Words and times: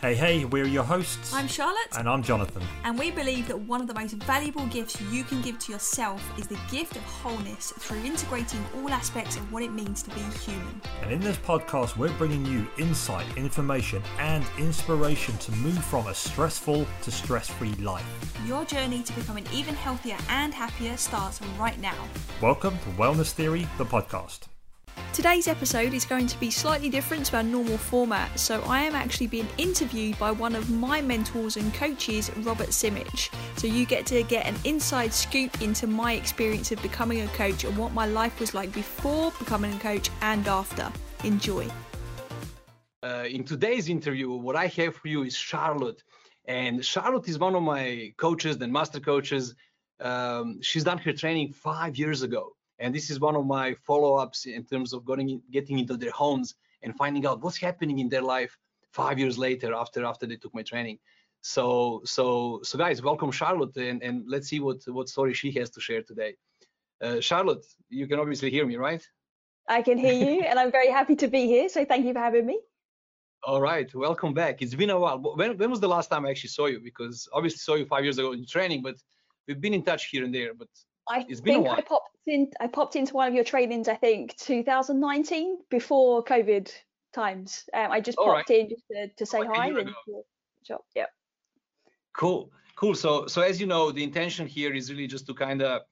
Hey, 0.00 0.14
hey, 0.14 0.46
we're 0.46 0.64
your 0.64 0.82
hosts. 0.82 1.34
I'm 1.34 1.46
Charlotte. 1.46 1.94
And 1.98 2.08
I'm 2.08 2.22
Jonathan. 2.22 2.62
And 2.84 2.98
we 2.98 3.10
believe 3.10 3.46
that 3.48 3.60
one 3.60 3.82
of 3.82 3.86
the 3.86 3.92
most 3.92 4.14
valuable 4.14 4.64
gifts 4.68 4.98
you 5.12 5.24
can 5.24 5.42
give 5.42 5.58
to 5.58 5.72
yourself 5.72 6.22
is 6.38 6.46
the 6.46 6.58
gift 6.70 6.96
of 6.96 7.02
wholeness 7.02 7.74
through 7.78 7.98
integrating 7.98 8.64
all 8.76 8.88
aspects 8.88 9.36
of 9.36 9.52
what 9.52 9.62
it 9.62 9.74
means 9.74 10.02
to 10.04 10.10
be 10.14 10.22
human. 10.22 10.80
And 11.02 11.12
in 11.12 11.20
this 11.20 11.36
podcast, 11.36 11.98
we're 11.98 12.16
bringing 12.16 12.46
you 12.46 12.66
insight, 12.78 13.26
information, 13.36 14.02
and 14.18 14.42
inspiration 14.58 15.36
to 15.36 15.52
move 15.52 15.84
from 15.84 16.06
a 16.06 16.14
stressful 16.14 16.86
to 17.02 17.10
stress 17.10 17.50
free 17.50 17.74
life. 17.74 18.06
Your 18.46 18.64
journey 18.64 19.02
to 19.02 19.12
becoming 19.12 19.44
even 19.52 19.74
healthier 19.74 20.16
and 20.30 20.54
happier 20.54 20.96
starts 20.96 21.42
right 21.58 21.78
now. 21.78 22.08
Welcome 22.40 22.78
to 22.78 22.88
Wellness 22.98 23.32
Theory, 23.32 23.68
the 23.76 23.84
podcast. 23.84 24.49
Today's 25.12 25.48
episode 25.48 25.92
is 25.92 26.04
going 26.04 26.26
to 26.28 26.38
be 26.38 26.50
slightly 26.50 26.88
different 26.88 27.26
to 27.26 27.36
our 27.36 27.42
normal 27.42 27.76
format, 27.76 28.38
so 28.38 28.62
I 28.62 28.82
am 28.82 28.94
actually 28.94 29.26
being 29.26 29.48
interviewed 29.58 30.18
by 30.18 30.30
one 30.30 30.54
of 30.54 30.70
my 30.70 31.02
mentors 31.02 31.56
and 31.56 31.74
coaches, 31.74 32.30
Robert 32.38 32.68
Simic. 32.68 33.28
So 33.58 33.66
you 33.66 33.86
get 33.86 34.06
to 34.06 34.22
get 34.22 34.46
an 34.46 34.54
inside 34.64 35.12
scoop 35.12 35.60
into 35.62 35.86
my 35.86 36.12
experience 36.12 36.70
of 36.70 36.80
becoming 36.80 37.22
a 37.22 37.26
coach 37.28 37.64
and 37.64 37.76
what 37.76 37.92
my 37.92 38.06
life 38.06 38.38
was 38.38 38.54
like 38.54 38.72
before 38.72 39.32
becoming 39.38 39.74
a 39.74 39.78
coach 39.78 40.08
and 40.22 40.46
after. 40.46 40.90
Enjoy. 41.24 41.66
Uh, 43.02 43.24
in 43.28 43.44
today's 43.44 43.88
interview, 43.88 44.30
what 44.30 44.54
I 44.54 44.68
have 44.68 44.94
for 44.94 45.08
you 45.08 45.24
is 45.24 45.34
Charlotte. 45.34 46.02
And 46.46 46.84
Charlotte 46.84 47.28
is 47.28 47.38
one 47.38 47.54
of 47.56 47.62
my 47.62 48.12
coaches 48.16 48.56
and 48.60 48.72
master 48.72 49.00
coaches. 49.00 49.54
Um, 50.00 50.62
she's 50.62 50.84
done 50.84 50.98
her 50.98 51.12
training 51.12 51.52
five 51.52 51.96
years 51.96 52.22
ago 52.22 52.54
and 52.80 52.94
this 52.94 53.10
is 53.10 53.20
one 53.20 53.36
of 53.36 53.46
my 53.46 53.74
follow-ups 53.74 54.46
in 54.46 54.64
terms 54.64 54.92
of 54.92 55.04
going, 55.04 55.42
getting 55.52 55.78
into 55.78 55.96
their 55.96 56.10
homes 56.10 56.54
and 56.82 56.96
finding 56.96 57.26
out 57.26 57.42
what's 57.42 57.58
happening 57.58 57.98
in 57.98 58.08
their 58.08 58.22
life 58.22 58.56
five 58.90 59.18
years 59.18 59.38
later 59.38 59.74
after 59.74 60.04
after 60.04 60.26
they 60.26 60.36
took 60.36 60.54
my 60.54 60.62
training. 60.62 60.98
So 61.42 62.02
so 62.04 62.60
so 62.62 62.76
guys, 62.78 63.00
welcome 63.02 63.30
Charlotte, 63.30 63.76
and 63.76 64.02
and 64.02 64.24
let's 64.26 64.48
see 64.48 64.60
what 64.60 64.78
what 64.86 65.08
story 65.08 65.34
she 65.34 65.50
has 65.52 65.70
to 65.70 65.80
share 65.80 66.02
today. 66.02 66.36
Uh, 67.00 67.20
Charlotte, 67.20 67.64
you 67.88 68.06
can 68.06 68.18
obviously 68.18 68.50
hear 68.50 68.66
me, 68.66 68.76
right? 68.76 69.02
I 69.68 69.80
can 69.82 69.96
hear 69.96 70.12
you, 70.12 70.42
and 70.42 70.58
I'm 70.58 70.72
very 70.72 70.90
happy 70.90 71.16
to 71.16 71.28
be 71.28 71.46
here. 71.46 71.68
So 71.68 71.84
thank 71.84 72.04
you 72.04 72.12
for 72.12 72.18
having 72.18 72.44
me. 72.44 72.58
All 73.42 73.60
right, 73.60 73.88
welcome 73.94 74.34
back. 74.34 74.60
It's 74.60 74.74
been 74.74 74.90
a 74.90 74.98
while. 74.98 75.18
When 75.18 75.56
when 75.56 75.70
was 75.70 75.80
the 75.80 75.88
last 75.88 76.10
time 76.10 76.26
I 76.26 76.30
actually 76.30 76.50
saw 76.50 76.66
you? 76.66 76.80
Because 76.80 77.26
obviously 77.32 77.58
saw 77.58 77.74
you 77.74 77.86
five 77.86 78.04
years 78.04 78.18
ago 78.18 78.32
in 78.32 78.44
training, 78.44 78.82
but 78.82 78.96
we've 79.46 79.60
been 79.60 79.72
in 79.72 79.82
touch 79.82 80.08
here 80.12 80.24
and 80.24 80.34
there. 80.34 80.52
But 80.52 80.68
I 81.08 81.22
think 81.24 81.66
I 81.68 81.80
popped 81.80 82.10
in. 82.26 82.50
I 82.60 82.66
popped 82.66 82.96
into 82.96 83.14
one 83.14 83.28
of 83.28 83.34
your 83.34 83.44
trainings. 83.44 83.88
I 83.88 83.96
think 83.96 84.36
2019 84.36 85.58
before 85.70 86.24
COVID 86.24 86.72
times. 87.12 87.64
Um, 87.74 87.90
I 87.90 88.00
just 88.00 88.18
All 88.18 88.26
popped 88.26 88.50
right. 88.50 88.60
in 88.60 88.68
just 88.68 88.82
to, 88.90 89.08
to 89.08 89.26
say 89.26 89.40
hi. 89.44 89.68
And, 89.68 89.90
shop. 90.66 90.84
Yeah. 90.94 91.06
Cool. 92.16 92.50
Cool. 92.76 92.94
So 92.94 93.26
so 93.26 93.42
as 93.42 93.60
you 93.60 93.66
know, 93.66 93.90
the 93.90 94.04
intention 94.04 94.46
here 94.46 94.74
is 94.74 94.90
really 94.90 95.06
just 95.06 95.26
to 95.26 95.34
kind 95.34 95.62
of 95.62 95.82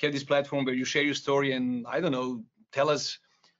have 0.00 0.12
this 0.12 0.24
platform 0.24 0.64
where 0.64 0.74
you 0.74 0.84
share 0.84 1.02
your 1.02 1.14
story 1.14 1.52
and 1.52 1.86
I 1.86 2.00
don't 2.00 2.12
know, 2.12 2.42
tell 2.72 2.88
us, 2.88 3.18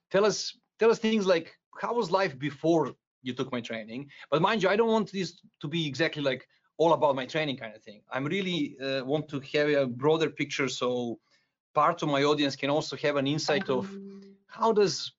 tell 0.09 0.25
us, 0.25 0.57
tell 0.79 0.89
us 0.89 0.99
things 0.99 1.25
like 1.27 1.53
how 1.79 1.93
was 1.93 2.09
life 2.09 2.37
before 2.37 2.93
you 3.21 3.33
took 3.33 3.51
my 3.51 3.61
training. 3.61 4.09
But 4.31 4.41
mind 4.41 4.63
you, 4.63 4.69
I 4.69 4.75
don't 4.75 4.89
want 4.89 5.11
this 5.11 5.39
to 5.61 5.67
be 5.67 5.85
exactly 5.87 6.23
like 6.23 6.47
all 6.77 6.93
about 6.93 7.15
my 7.15 7.25
training 7.25 7.57
kind 7.57 7.75
of 7.75 7.81
thing. 7.81 8.01
I'm 8.11 8.25
really 8.25 8.77
uh, 8.79 9.03
want 9.05 9.27
to 9.29 9.39
have 9.53 9.69
a 9.69 9.85
broader 9.85 10.29
picture 10.29 10.67
so 10.67 11.19
part 11.73 12.01
of 12.01 12.09
my 12.09 12.23
audience 12.23 12.55
can 12.55 12.69
also 12.69 12.95
have 12.97 13.15
an 13.15 13.27
insight 13.27 13.69
of 13.69 13.87
mm-hmm. 13.87 14.19
how 14.47 14.71
does 14.73 15.13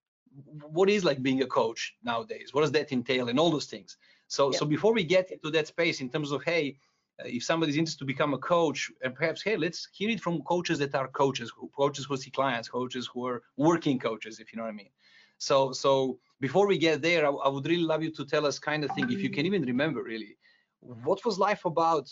what 0.71 0.89
is 0.89 1.05
like 1.05 1.23
being 1.23 1.43
a 1.43 1.47
coach 1.47 1.95
nowadays? 2.03 2.53
What 2.53 2.63
does 2.63 2.73
that 2.73 2.93
entail? 2.93 3.29
And 3.29 3.39
all 3.39 3.51
those 3.51 3.67
things. 3.67 3.97
So 4.29 4.51
so 4.51 4.65
before 4.65 4.93
we 4.93 5.05
get 5.05 5.31
into 5.31 5.51
that 5.51 5.67
space 5.67 6.01
in 6.01 6.09
terms 6.09 6.33
of 6.33 6.43
hey 6.43 6.77
uh, 7.21 7.25
if 7.27 7.45
somebody's 7.45 7.77
interested 7.77 7.99
to 7.99 8.07
become 8.07 8.33
a 8.33 8.39
coach 8.39 8.91
and 9.03 9.15
perhaps 9.15 9.43
hey 9.43 9.57
let's 9.57 9.89
hear 9.93 10.11
it 10.11 10.21
from 10.21 10.41
coaches 10.43 10.79
that 10.79 10.95
are 10.95 11.09
coaches 11.09 11.53
who, 11.55 11.71
coaches 11.77 12.07
who 12.07 12.17
see 12.17 12.31
clients 12.31 12.69
coaches 12.69 13.09
who 13.13 13.27
are 13.27 13.43
working 13.59 13.99
coaches 13.99 14.41
if 14.41 14.53
you 14.53 14.57
know 14.57 14.63
what 14.63 14.71
i 14.71 14.83
mean. 14.83 14.95
So 15.37 15.73
so 15.73 16.19
before 16.41 16.67
we 16.67 16.79
get 16.79 17.03
there 17.03 17.27
i, 17.27 17.31
I 17.31 17.49
would 17.49 17.67
really 17.67 17.89
love 17.93 18.03
you 18.03 18.11
to 18.13 18.25
tell 18.25 18.47
us 18.47 18.59
kind 18.59 18.85
of 18.85 18.91
thing 18.93 19.11
if 19.13 19.21
you 19.21 19.29
can 19.29 19.45
even 19.45 19.63
remember 19.63 20.03
really 20.03 20.39
what 20.83 21.25
was 21.25 21.39
life 21.39 21.65
about 21.65 22.09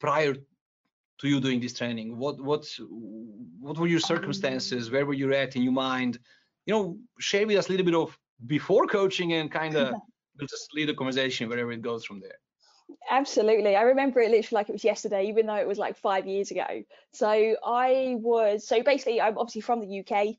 prior 0.00 0.34
to 0.34 1.28
you 1.28 1.40
doing 1.40 1.60
this 1.60 1.72
training? 1.72 2.18
What 2.18 2.40
what 2.40 2.66
what 3.60 3.78
were 3.78 3.86
your 3.86 4.00
circumstances? 4.00 4.88
Um. 4.88 4.92
Where 4.92 5.06
were 5.06 5.14
you 5.14 5.32
at 5.34 5.56
in 5.56 5.62
your 5.62 5.72
mind? 5.72 6.18
You 6.66 6.74
know, 6.74 6.98
share 7.18 7.46
with 7.46 7.56
us 7.56 7.68
a 7.68 7.70
little 7.70 7.86
bit 7.86 7.94
of 7.94 8.16
before 8.46 8.86
coaching 8.86 9.32
and 9.34 9.50
kind 9.50 9.76
of 9.76 9.94
just 10.40 10.74
lead 10.74 10.88
the 10.88 10.94
conversation 10.94 11.48
wherever 11.48 11.72
it 11.72 11.82
goes 11.82 12.04
from 12.04 12.20
there. 12.20 12.38
Absolutely. 13.10 13.76
I 13.76 13.82
remember 13.82 14.20
it 14.20 14.30
literally 14.30 14.60
like 14.60 14.68
it 14.68 14.72
was 14.72 14.84
yesterday, 14.84 15.26
even 15.26 15.46
though 15.46 15.56
it 15.56 15.68
was 15.68 15.78
like 15.78 15.96
five 15.96 16.26
years 16.26 16.50
ago. 16.50 16.84
So 17.12 17.28
I 17.64 18.16
was 18.18 18.66
so 18.66 18.82
basically 18.82 19.20
I'm 19.20 19.38
obviously 19.38 19.60
from 19.60 19.80
the 19.80 20.00
UK. 20.00 20.36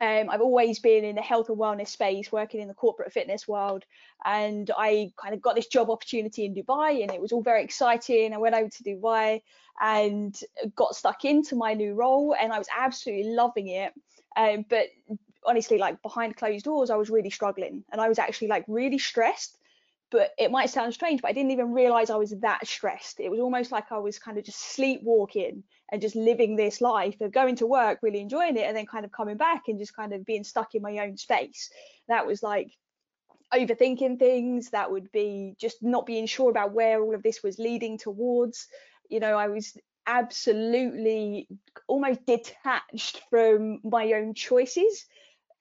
Um, 0.00 0.30
I've 0.30 0.40
always 0.40 0.78
been 0.78 1.04
in 1.04 1.16
the 1.16 1.22
health 1.22 1.48
and 1.48 1.58
wellness 1.58 1.88
space, 1.88 2.32
working 2.32 2.60
in 2.60 2.68
the 2.68 2.74
corporate 2.74 3.12
fitness 3.12 3.46
world, 3.46 3.84
and 4.24 4.70
I 4.76 5.12
kind 5.16 5.34
of 5.34 5.42
got 5.42 5.56
this 5.56 5.66
job 5.66 5.90
opportunity 5.90 6.44
in 6.44 6.54
Dubai, 6.54 7.02
and 7.02 7.12
it 7.12 7.20
was 7.20 7.32
all 7.32 7.42
very 7.42 7.62
exciting. 7.62 8.32
I 8.32 8.38
went 8.38 8.54
over 8.54 8.68
to 8.68 8.84
Dubai 8.84 9.42
and 9.80 10.38
got 10.74 10.96
stuck 10.96 11.24
into 11.24 11.56
my 11.56 11.74
new 11.74 11.94
role, 11.94 12.34
and 12.40 12.52
I 12.52 12.58
was 12.58 12.68
absolutely 12.76 13.32
loving 13.32 13.68
it. 13.68 13.92
Um, 14.36 14.64
but 14.68 14.86
honestly, 15.44 15.78
like 15.78 16.00
behind 16.02 16.36
closed 16.36 16.64
doors, 16.64 16.90
I 16.90 16.96
was 16.96 17.10
really 17.10 17.30
struggling, 17.30 17.84
and 17.92 18.00
I 18.00 18.08
was 18.08 18.18
actually 18.18 18.48
like 18.48 18.64
really 18.68 18.98
stressed 18.98 19.56
but 20.10 20.32
it 20.38 20.50
might 20.50 20.70
sound 20.70 20.92
strange, 20.92 21.22
but 21.22 21.28
I 21.28 21.32
didn't 21.32 21.52
even 21.52 21.72
realize 21.72 22.10
I 22.10 22.16
was 22.16 22.30
that 22.40 22.66
stressed. 22.66 23.20
It 23.20 23.30
was 23.30 23.40
almost 23.40 23.70
like 23.70 23.92
I 23.92 23.98
was 23.98 24.18
kind 24.18 24.38
of 24.38 24.44
just 24.44 24.58
sleepwalking 24.58 25.62
and 25.90 26.00
just 26.00 26.16
living 26.16 26.56
this 26.56 26.80
life 26.80 27.20
of 27.20 27.32
going 27.32 27.56
to 27.56 27.66
work, 27.66 27.98
really 28.02 28.20
enjoying 28.20 28.56
it, 28.56 28.66
and 28.66 28.76
then 28.76 28.86
kind 28.86 29.04
of 29.04 29.12
coming 29.12 29.36
back 29.36 29.64
and 29.68 29.78
just 29.78 29.94
kind 29.94 30.12
of 30.12 30.24
being 30.24 30.44
stuck 30.44 30.74
in 30.74 30.82
my 30.82 30.98
own 30.98 31.16
space. 31.16 31.70
That 32.08 32.26
was 32.26 32.42
like 32.42 32.70
overthinking 33.52 34.18
things, 34.18 34.70
that 34.70 34.90
would 34.90 35.10
be 35.12 35.56
just 35.58 35.82
not 35.82 36.06
being 36.06 36.26
sure 36.26 36.50
about 36.50 36.72
where 36.72 37.02
all 37.02 37.14
of 37.14 37.22
this 37.22 37.42
was 37.42 37.58
leading 37.58 37.98
towards. 37.98 38.68
You 39.08 39.20
know, 39.20 39.36
I 39.36 39.48
was 39.48 39.76
absolutely 40.06 41.48
almost 41.86 42.24
detached 42.26 43.22
from 43.30 43.80
my 43.82 44.12
own 44.12 44.34
choices 44.34 45.06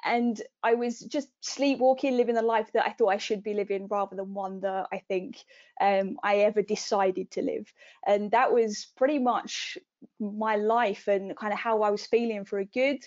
and 0.06 0.42
I 0.64 0.76
was 0.76 1.00
just 1.00 1.28
sleepwalking, 1.42 2.16
living 2.16 2.36
the 2.36 2.42
life 2.42 2.72
that 2.74 2.88
I 2.88 2.94
thought 2.94 3.10
I 3.10 3.18
should 3.18 3.44
be 3.44 3.54
living 3.54 3.88
rather 3.88 4.16
than 4.16 4.34
one 4.34 4.62
that 4.62 4.88
I 4.94 5.00
think 5.08 5.44
um, 5.82 6.18
I 6.24 6.38
ever 6.38 6.62
decided 6.62 7.32
to 7.32 7.42
live. 7.42 7.72
And 8.06 8.32
that 8.32 8.54
was 8.54 8.88
pretty 8.96 9.20
much 9.20 9.78
my 10.20 10.56
life 10.56 11.08
and 11.08 11.36
kind 11.36 11.54
of 11.54 11.60
how 11.60 11.82
I 11.82 11.90
was 11.90 12.06
feeling 12.06 12.46
for 12.46 12.60
a 12.60 12.66
good, 12.66 13.00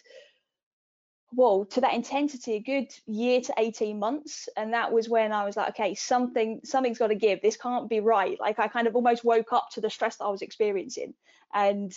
well, 1.33 1.65
to 1.67 1.81
that 1.81 1.95
intensity, 1.95 2.55
a 2.55 2.61
good 2.61 2.93
year 3.07 3.41
to 3.41 3.55
18 3.57 3.99
months. 3.99 4.49
And 4.57 4.73
that 4.73 4.93
was 4.93 5.09
when 5.09 5.33
I 5.33 5.45
was 5.45 5.57
like, 5.57 5.71
okay, 5.71 5.95
something, 5.95 6.61
something's 6.65 6.99
got 6.99 7.09
to 7.09 7.15
give. 7.15 7.41
This 7.41 7.57
can't 7.57 7.89
be 7.89 8.01
right. 8.01 8.39
Like 8.41 8.59
I 8.59 8.69
kind 8.69 8.87
of 8.87 8.97
almost 8.97 9.25
woke 9.25 9.53
up 9.53 9.69
to 9.73 9.81
the 9.81 9.91
stress 9.91 10.17
that 10.17 10.25
I 10.25 10.31
was 10.31 10.43
experiencing. 10.43 11.15
And 11.55 11.93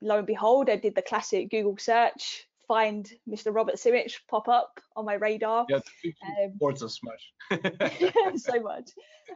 lo 0.00 0.18
and 0.18 0.26
behold, 0.26 0.70
I 0.70 0.76
did 0.76 0.94
the 0.94 1.02
classic 1.02 1.50
Google 1.50 1.76
search, 1.78 2.46
find 2.70 3.10
Mr. 3.28 3.52
Robert 3.52 3.74
Simic 3.74 4.12
pop 4.28 4.46
up 4.46 4.78
on 4.94 5.04
my 5.04 5.14
radar. 5.14 5.66
Yeah, 5.68 5.80
um, 6.06 6.52
supports 6.52 6.84
us 6.84 7.00
much. 7.02 7.32
so 8.36 8.60
much. 8.60 8.90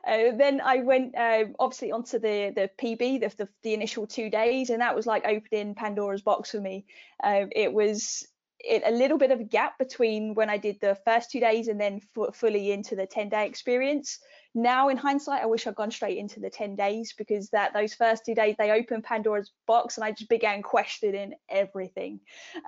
Uh, 0.07 0.37
then 0.39 0.61
I 0.61 0.83
went 0.83 1.17
uh, 1.17 1.47
obviously 1.59 1.91
onto 1.91 2.21
the 2.21 2.53
the 2.55 2.71
PB, 2.81 3.23
the, 3.23 3.37
the, 3.37 3.49
the 3.65 3.75
initial 3.75 4.07
two 4.07 4.31
days, 4.31 4.71
and 4.71 4.81
that 4.83 4.95
was 4.95 5.05
like 5.05 5.27
opening 5.27 5.75
Pandora's 5.75 6.23
box 6.23 6.53
for 6.53 6.61
me. 6.61 6.87
Uh, 7.25 7.47
it 7.51 7.73
was 7.73 8.25
it, 8.61 8.85
a 8.87 8.93
little 8.93 9.19
bit 9.19 9.33
of 9.33 9.41
a 9.41 9.45
gap 9.45 9.79
between 9.81 10.35
when 10.35 10.49
I 10.49 10.57
did 10.57 10.81
the 10.81 10.97
first 11.05 11.33
two 11.33 11.41
days 11.41 11.67
and 11.67 11.81
then 11.81 12.01
f- 12.17 12.37
fully 12.37 12.71
into 12.71 12.95
the 12.95 13.07
10 13.07 13.31
day 13.31 13.47
experience 13.47 14.21
now 14.55 14.89
in 14.89 14.97
hindsight 14.97 15.43
i 15.43 15.47
wish 15.47 15.67
i'd 15.67 15.75
gone 15.75 15.91
straight 15.91 16.17
into 16.17 16.39
the 16.39 16.49
10 16.49 16.77
days 16.77 17.13
because 17.17 17.51
that 17.51 17.73
those 17.73 17.93
first 17.93 18.25
two 18.25 18.35
days 18.35 18.55
they 18.57 18.71
opened 18.71 19.03
pandora's 19.03 19.51
box 19.67 19.97
and 19.97 20.05
i 20.05 20.13
just 20.13 20.31
began 20.31 20.63
questioning 20.63 21.35
everything. 21.49 22.21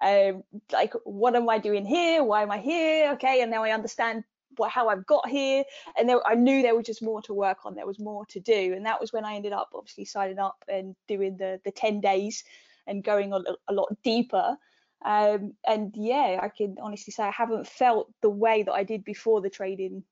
Um, 0.03 0.43
like 0.73 0.95
what 1.05 1.37
am 1.37 1.49
i 1.49 1.59
doing 1.59 1.87
here? 1.87 2.23
Why 2.25 2.43
am 2.43 2.51
i 2.51 2.59
here? 2.59 3.13
Okay 3.13 3.41
and 3.43 3.51
now 3.51 3.63
i 3.63 3.71
understand 3.71 4.25
what, 4.57 4.71
how 4.71 4.89
i've 4.89 5.07
got 5.07 5.29
here. 5.29 5.65
And 5.97 6.09
there, 6.09 6.27
i 6.27 6.35
knew 6.35 6.63
there 6.63 6.75
was 6.75 6.87
just 6.87 7.03
more 7.03 7.23
to 7.23 7.35
work 7.35 7.59
on. 7.65 7.75
There 7.75 7.87
was 7.87 8.01
more 8.01 8.27
to 8.27 8.41
do. 8.41 8.73
And 8.75 8.85
that 8.87 9.01
was 9.01 9.13
when 9.13 9.25
i 9.25 9.35
ended 9.37 9.53
up 9.53 9.71
obviously 9.75 10.05
signing 10.05 10.39
up 10.39 10.65
and 10.69 10.97
doing 11.07 11.37
the 11.37 11.61
the 11.65 11.71
10 11.71 12.01
days 12.01 12.43
and 12.89 13.05
going 13.05 13.33
a, 13.33 13.41
a 13.69 13.73
lot 13.73 13.95
deeper. 14.03 14.57
Um, 15.05 15.53
and 15.65 15.93
yeah 15.95 16.41
i 16.43 16.49
can 16.49 16.77
honestly 16.81 17.13
say 17.13 17.23
i 17.23 17.31
haven't 17.31 17.67
felt 17.67 18.11
the 18.23 18.31
way 18.31 18.63
that 18.63 18.73
i 18.73 18.83
did 18.83 19.05
before 19.05 19.43
the 19.43 19.51
trading 19.51 20.03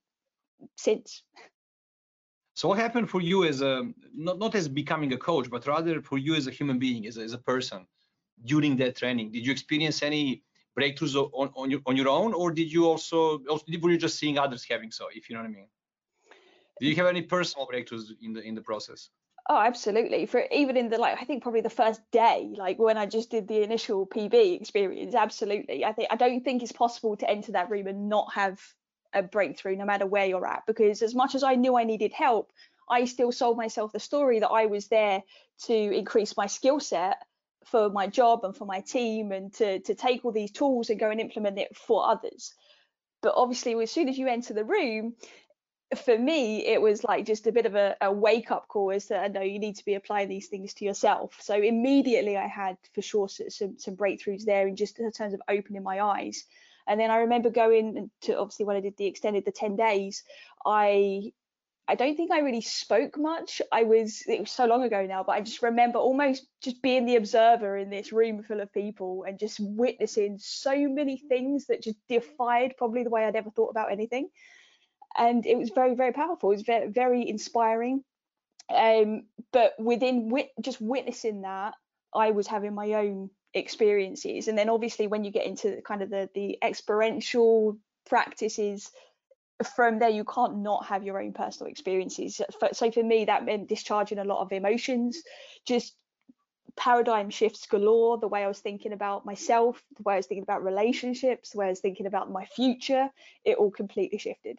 since 0.76 1.23
so 2.55 2.69
what 2.69 2.79
happened 2.79 3.11
for 3.11 3.21
you 3.21 3.45
as 3.45 3.61
a 3.61 3.89
not 4.15 4.39
not 4.39 4.55
as 4.55 4.69
becoming 4.69 5.12
a 5.12 5.19
coach, 5.19 5.51
but 5.51 5.67
rather 5.67 6.01
for 6.01 6.19
you 6.19 6.35
as 6.35 6.47
a 6.47 6.51
human 6.51 6.79
being, 6.79 7.06
as 7.06 7.19
a, 7.19 7.23
as 7.23 7.33
a 7.33 7.39
person 7.39 7.87
during 8.45 8.77
that 8.77 8.97
training? 8.97 9.33
Did 9.33 9.45
you 9.45 9.53
experience 9.53 10.03
any 10.03 10.45
breakthroughs 10.79 11.15
on 11.17 11.51
on 11.56 11.71
your 11.71 11.81
on 11.87 11.97
your 11.97 12.09
own, 12.09 12.33
or 12.33 12.53
did 12.53 12.73
you 12.73 12.87
also, 12.87 13.41
also 13.51 13.65
were 13.83 13.91
you 13.91 13.99
just 13.99 14.19
seeing 14.19 14.39
others 14.39 14.65
having 14.69 14.91
so? 14.91 15.09
If 15.12 15.29
you 15.29 15.37
know 15.37 15.43
what 15.43 15.49
I 15.49 15.53
mean. 15.53 15.69
Do 16.81 16.87
you 16.87 16.97
have 16.97 17.06
any 17.06 17.23
personal 17.23 17.67
breakthroughs 17.67 18.11
in 18.21 18.33
the 18.33 18.43
in 18.43 18.55
the 18.55 18.61
process? 18.61 19.11
Oh, 19.49 19.59
absolutely. 19.59 20.25
For 20.27 20.45
even 20.50 20.77
in 20.77 20.89
the 20.89 20.99
like, 20.99 21.21
I 21.21 21.25
think 21.25 21.43
probably 21.43 21.61
the 21.61 21.71
first 21.71 22.00
day, 22.11 22.55
like 22.57 22.79
when 22.79 22.97
I 22.97 23.07
just 23.07 23.31
did 23.31 23.47
the 23.47 23.62
initial 23.62 24.07
PB 24.07 24.61
experience, 24.61 25.15
absolutely. 25.15 25.85
I 25.85 25.93
think 25.93 26.09
I 26.11 26.17
don't 26.17 26.43
think 26.43 26.62
it's 26.62 26.73
possible 26.73 27.17
to 27.17 27.29
enter 27.29 27.53
that 27.53 27.71
room 27.71 27.87
and 27.87 28.09
not 28.09 28.33
have 28.33 28.61
a 29.14 29.22
breakthrough, 29.22 29.76
no 29.76 29.84
matter 29.84 30.06
where 30.06 30.26
you're 30.26 30.46
at, 30.46 30.64
because 30.66 31.02
as 31.02 31.14
much 31.14 31.34
as 31.34 31.43
I 31.43 31.55
knew 31.55 31.78
I 31.78 31.84
needed 31.84 32.12
help, 32.12 32.52
I 32.88 33.05
still 33.06 33.32
sold 33.32 33.56
myself 33.56 33.93
the 33.93 34.00
story 34.00 34.40
that 34.40 34.50
I 34.50 34.66
was 34.66 34.88
there 34.88 35.22
to 35.64 35.75
increase 35.75 36.37
my 36.37 36.46
skill 36.46 36.81
set 36.81 37.19
for 37.64 37.88
my 37.88 38.06
job 38.06 38.44
and 38.44 38.55
for 38.55 38.66
my 38.66 38.81
team 38.81 39.32
and 39.32 39.52
to 39.55 39.78
to 39.81 39.94
take 39.94 40.25
all 40.25 40.32
these 40.32 40.50
tools 40.50 40.90
and 40.90 41.00
go 41.00 41.11
and 41.11 41.20
implement 41.20 41.58
it 41.58 41.76
for 41.76 42.06
others. 42.08 42.52
But 43.22 43.34
obviously, 43.37 43.75
as 43.82 43.90
soon 43.90 44.08
as 44.08 44.19
you 44.19 44.28
enter 44.28 44.52
the 44.52 44.64
room, 44.64 45.14
for 45.96 46.19
me, 46.19 46.66
it 46.66 46.81
was 46.81 47.05
like 47.05 47.25
just 47.25 47.46
a 47.46 47.52
bit 47.52 47.66
of 47.66 47.75
a, 47.75 47.96
a 48.00 48.12
wake 48.12 48.50
up 48.50 48.69
call 48.69 48.90
as 48.90 49.06
to, 49.06 49.28
know 49.28 49.40
you 49.40 49.58
need 49.58 49.76
to 49.76 49.84
be 49.84 49.94
applying 49.94 50.28
these 50.28 50.49
things 50.49 50.75
to 50.75 50.84
yourself. 50.84 51.37
So 51.40 51.55
immediately 51.55 52.37
I 52.37 52.46
had 52.46 52.76
for 52.94 53.02
sure 53.02 53.28
some, 53.28 53.78
some 53.78 53.96
breakthroughs 53.96 54.44
there 54.44 54.66
in 54.66 54.76
just 54.76 54.99
in 54.99 55.11
terms 55.12 55.34
of 55.34 55.40
opening 55.49 55.82
my 55.82 56.00
eyes. 56.00 56.44
And 56.87 57.01
then 57.01 57.11
I 57.11 57.19
remember 57.19 57.51
going 57.51 58.11
to 58.23 58.39
obviously 58.39 58.67
when 58.67 58.77
I 58.77 58.81
did 58.81 58.97
the 58.97 59.07
extended 59.07 59.45
the 59.45 59.53
10 59.53 59.77
days, 59.77 60.23
I 60.65 61.33
I 61.87 61.97
don't 61.97 62.17
think 62.17 62.31
I 62.31 62.39
really 62.39 62.63
spoke 62.63 63.19
much. 63.19 63.61
I 63.71 63.83
was 63.83 64.23
it 64.27 64.41
was 64.41 64.51
so 64.51 64.65
long 64.65 64.85
ago 64.85 65.05
now, 65.07 65.23
but 65.23 65.33
I 65.33 65.41
just 65.43 65.63
remember 65.63 65.99
almost 65.99 66.47
just 66.63 66.81
being 66.81 67.05
the 67.05 67.17
observer 67.17 67.77
in 67.77 67.91
this 67.91 68.13
room 68.13 68.43
full 68.43 68.61
of 68.61 68.73
people 68.73 69.25
and 69.29 69.39
just 69.39 69.61
witnessing 69.61 70.39
so 70.39 70.89
many 70.89 71.19
things 71.19 71.67
that 71.67 71.83
just 71.83 71.99
defied 72.09 72.75
probably 72.79 73.05
the 73.05 73.11
way 73.11 73.25
I'd 73.25 73.37
ever 73.37 73.51
thought 73.51 73.71
about 73.71 73.93
anything. 73.93 74.29
And 75.17 75.45
it 75.45 75.59
was 75.59 75.71
very 75.71 75.95
very 75.95 76.13
powerful. 76.13 76.51
It 76.51 76.55
was 76.55 76.63
very, 76.63 76.89
very 76.89 77.29
inspiring. 77.29 78.03
Um, 78.75 79.25
but 79.53 79.75
within 79.79 80.31
wit- 80.31 80.53
just 80.63 80.81
witnessing 80.81 81.43
that 81.43 81.75
i 82.15 82.31
was 82.31 82.47
having 82.47 82.75
my 82.75 82.93
own 82.95 83.29
experiences 83.55 84.49
and 84.49 84.59
then 84.59 84.69
obviously 84.69 85.06
when 85.06 85.25
you 85.25 85.31
get 85.31 85.47
into 85.47 85.81
kind 85.83 86.03
of 86.03 86.11
the 86.11 86.29
the 86.35 86.59
experiential 86.62 87.79
practices 88.09 88.91
from 89.77 89.99
there 89.99 90.09
you 90.09 90.25
can't 90.25 90.59
not 90.59 90.85
have 90.87 91.05
your 91.05 91.23
own 91.23 91.33
personal 91.33 91.71
experiences 91.71 92.41
so 92.73 92.91
for 92.91 93.03
me 93.03 93.25
that 93.25 93.45
meant 93.45 93.69
discharging 93.69 94.19
a 94.19 94.25
lot 94.25 94.41
of 94.41 94.53
emotions 94.53 95.23
just 95.65 95.95
paradigm 96.77 97.31
shifts 97.31 97.67
galore 97.67 98.19
the 98.19 98.27
way 98.27 98.43
i 98.43 98.49
was 98.49 98.59
thinking 98.59 98.93
about 98.93 99.25
myself 99.25 99.81
the 99.97 100.03
way 100.03 100.15
i 100.15 100.17
was 100.17 100.27
thinking 100.27 100.43
about 100.43 100.65
relationships 100.65 101.50
the 101.50 101.59
way 101.59 101.67
i 101.67 101.71
was 101.71 101.79
thinking 101.79 102.07
about 102.07 102.33
my 102.33 102.45
future 102.47 103.09
it 103.45 103.57
all 103.57 103.71
completely 103.71 104.19
shifted 104.19 104.59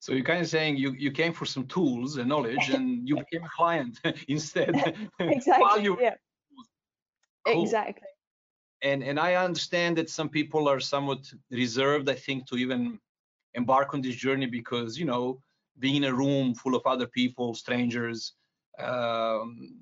so 0.00 0.12
you're 0.12 0.24
kind 0.24 0.40
of 0.40 0.48
saying 0.48 0.78
you, 0.78 0.92
you 0.92 1.10
came 1.10 1.34
for 1.34 1.44
some 1.44 1.66
tools 1.66 2.16
and 2.16 2.28
knowledge 2.28 2.70
and 2.74 3.06
you 3.06 3.16
became 3.16 3.44
a 3.44 3.50
client 3.54 4.00
instead. 4.28 4.74
exactly. 5.18 5.82
you... 5.82 5.98
Yeah. 6.00 6.14
Cool. 7.52 7.62
Exactly. 7.62 8.08
And 8.82 9.02
and 9.02 9.18
I 9.20 9.34
understand 9.34 9.98
that 9.98 10.08
some 10.08 10.28
people 10.28 10.68
are 10.68 10.80
somewhat 10.80 11.30
reserved, 11.50 12.08
I 12.08 12.14
think, 12.14 12.46
to 12.48 12.56
even 12.56 12.98
embark 13.54 13.94
on 13.94 14.00
this 14.00 14.16
journey 14.16 14.46
because 14.46 14.98
you 14.98 15.04
know 15.04 15.40
being 15.78 15.96
in 15.96 16.04
a 16.04 16.14
room 16.14 16.54
full 16.54 16.74
of 16.74 16.82
other 16.86 17.06
people, 17.06 17.54
strangers, 17.54 18.32
um, 18.78 19.74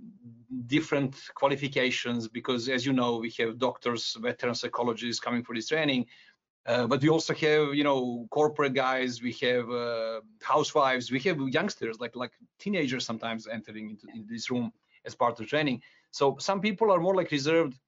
different 0.66 1.16
qualifications. 1.34 2.28
Because 2.28 2.68
as 2.68 2.84
you 2.86 2.92
know, 2.92 3.18
we 3.18 3.30
have 3.38 3.58
doctors, 3.58 4.16
veteran 4.20 4.54
psychologists 4.54 5.20
coming 5.20 5.42
for 5.42 5.54
this 5.54 5.68
training 5.68 6.06
uh, 6.68 6.86
but 6.86 7.00
we 7.00 7.08
also 7.08 7.32
have, 7.34 7.74
you 7.74 7.82
know, 7.82 8.26
corporate 8.30 8.74
guys. 8.74 9.22
We 9.22 9.32
have 9.40 9.70
uh, 9.70 10.20
housewives. 10.42 11.10
We 11.10 11.18
have 11.20 11.40
youngsters, 11.48 11.98
like 11.98 12.14
like 12.14 12.32
teenagers, 12.58 13.06
sometimes 13.06 13.46
entering 13.46 13.88
into, 13.90 14.06
into 14.14 14.28
this 14.30 14.50
room 14.50 14.70
as 15.06 15.14
part 15.14 15.40
of 15.40 15.46
training. 15.46 15.80
So 16.10 16.36
some 16.38 16.60
people 16.60 16.90
are 16.90 17.00
more 17.00 17.14
like 17.14 17.30
reserved. 17.30 17.78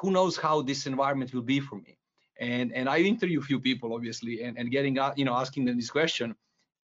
Who 0.00 0.10
knows 0.10 0.36
how 0.36 0.62
this 0.62 0.86
environment 0.86 1.32
will 1.32 1.42
be 1.42 1.60
for 1.60 1.76
me? 1.76 1.98
And 2.40 2.72
and 2.72 2.88
I 2.88 2.98
interview 2.98 3.40
a 3.40 3.42
few 3.42 3.60
people, 3.60 3.94
obviously, 3.94 4.42
and 4.42 4.58
and 4.58 4.70
getting 4.70 4.98
you 5.16 5.24
know 5.24 5.34
asking 5.34 5.64
them 5.66 5.76
this 5.76 5.90
question, 5.90 6.34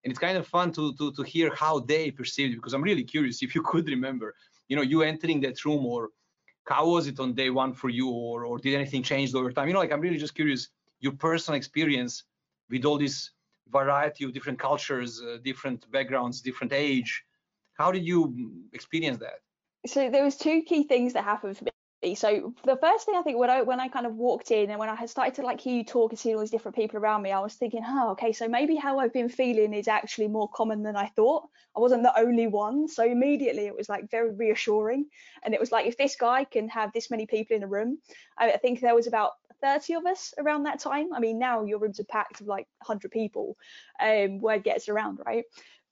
and 0.05 0.11
it's 0.11 0.19
kind 0.19 0.39
of 0.39 0.47
fun 0.47 0.73
to 0.73 0.95
to 0.95 1.13
to 1.13 1.23
hear 1.23 1.55
how 1.55 1.81
they 1.81 2.11
perceived 2.11 2.53
it 2.55 2.57
because 2.57 2.75
I'm 2.75 2.83
really 2.83 3.05
curious 3.05 3.43
if 3.43 3.55
you 3.55 3.63
could 3.73 3.89
remember, 3.89 4.35
you 4.69 4.77
know, 4.77 4.83
you 4.83 5.03
entering 5.03 5.41
that 5.43 5.65
room 5.65 5.85
or 5.85 6.11
how 6.65 6.87
was 6.87 7.07
it 7.07 7.19
on 7.19 7.35
day 7.35 7.51
one 7.51 7.73
for 7.73 7.89
you 7.89 8.09
or, 8.09 8.45
or 8.45 8.59
did 8.59 8.75
anything 8.75 9.03
change 9.03 9.35
over 9.35 9.51
time 9.53 9.67
you 9.67 9.75
know 9.75 9.81
like 9.81 9.93
i'm 9.93 10.01
really 10.01 10.19
just 10.19 10.35
curious 10.35 10.69
your 11.01 11.13
personal 11.13 11.57
experience 11.57 12.25
with 12.71 12.85
all 12.85 12.99
this 12.99 13.31
variety 13.71 14.25
of 14.25 14.33
different 14.33 14.59
cultures 14.59 15.21
uh, 15.23 15.39
different 15.43 15.91
backgrounds 15.91 16.41
different 16.41 16.73
age 16.73 17.25
how 17.75 17.91
did 17.91 18.05
you 18.05 18.35
experience 18.73 19.19
that 19.19 19.41
so 19.87 20.11
there 20.11 20.25
was 20.25 20.37
two 20.37 20.63
key 20.63 20.85
things 20.85 21.13
that 21.13 21.25
happened 21.25 21.57
for 21.57 21.65
me 21.65 21.73
so 22.15 22.53
the 22.65 22.77
first 22.77 23.07
thing 23.07 23.15
I 23.15 23.23
think 23.23 23.39
when 23.39 23.49
I 23.49 23.63
when 23.63 23.79
I 23.79 23.87
kind 23.87 24.07
of 24.07 24.17
walked 24.17 24.51
in 24.51 24.71
and 24.71 24.79
when 24.79 24.89
I 24.89 24.97
had 24.97 25.09
started 25.09 25.35
to 25.35 25.43
like 25.43 25.61
hear 25.61 25.77
you 25.77 25.85
talk 25.85 26.11
and 26.11 26.19
see 26.19 26.35
all 26.35 26.41
these 26.41 26.51
different 26.51 26.75
people 26.75 26.99
around 26.99 27.23
me, 27.23 27.31
I 27.31 27.39
was 27.39 27.55
thinking, 27.55 27.83
oh, 27.87 28.11
okay, 28.11 28.33
so 28.33 28.49
maybe 28.49 28.75
how 28.75 28.99
I've 28.99 29.13
been 29.13 29.29
feeling 29.29 29.73
is 29.73 29.87
actually 29.87 30.27
more 30.27 30.49
common 30.49 30.83
than 30.83 30.97
I 30.97 31.07
thought. 31.07 31.45
I 31.77 31.81
wasn't 31.81 32.03
the 32.03 32.19
only 32.19 32.49
one. 32.49 32.89
So 32.89 33.05
immediately 33.05 33.67
it 33.67 33.77
was 33.77 33.89
like 33.89 34.11
very 34.11 34.33
reassuring. 34.33 35.07
And 35.45 35.55
it 35.55 35.61
was 35.61 35.71
like 35.71 35.87
if 35.87 35.97
this 35.97 36.17
guy 36.17 36.43
can 36.43 36.69
have 36.71 36.93
this 36.93 37.09
many 37.09 37.27
people 37.27 37.57
in 37.57 37.63
a 37.63 37.69
room, 37.69 37.99
I, 38.37 38.57
think 38.57 38.81
there 38.81 38.97
was 38.97 39.07
about 39.07 39.33
30 39.63 39.95
of 39.95 40.07
us 40.07 40.35
around 40.39 40.65
that 40.65 40.81
time. 40.81 41.13
I 41.15 41.21
mean, 41.21 41.39
now 41.39 41.65
your 41.65 41.79
rooms 41.79 42.01
are 42.01 42.05
packed 42.05 42.41
of 42.41 42.49
like 42.49 42.67
100 42.85 43.13
people. 43.13 43.57
Um, 44.01 44.41
word 44.41 44.65
gets 44.65 44.89
around, 44.89 45.21
right? 45.25 45.45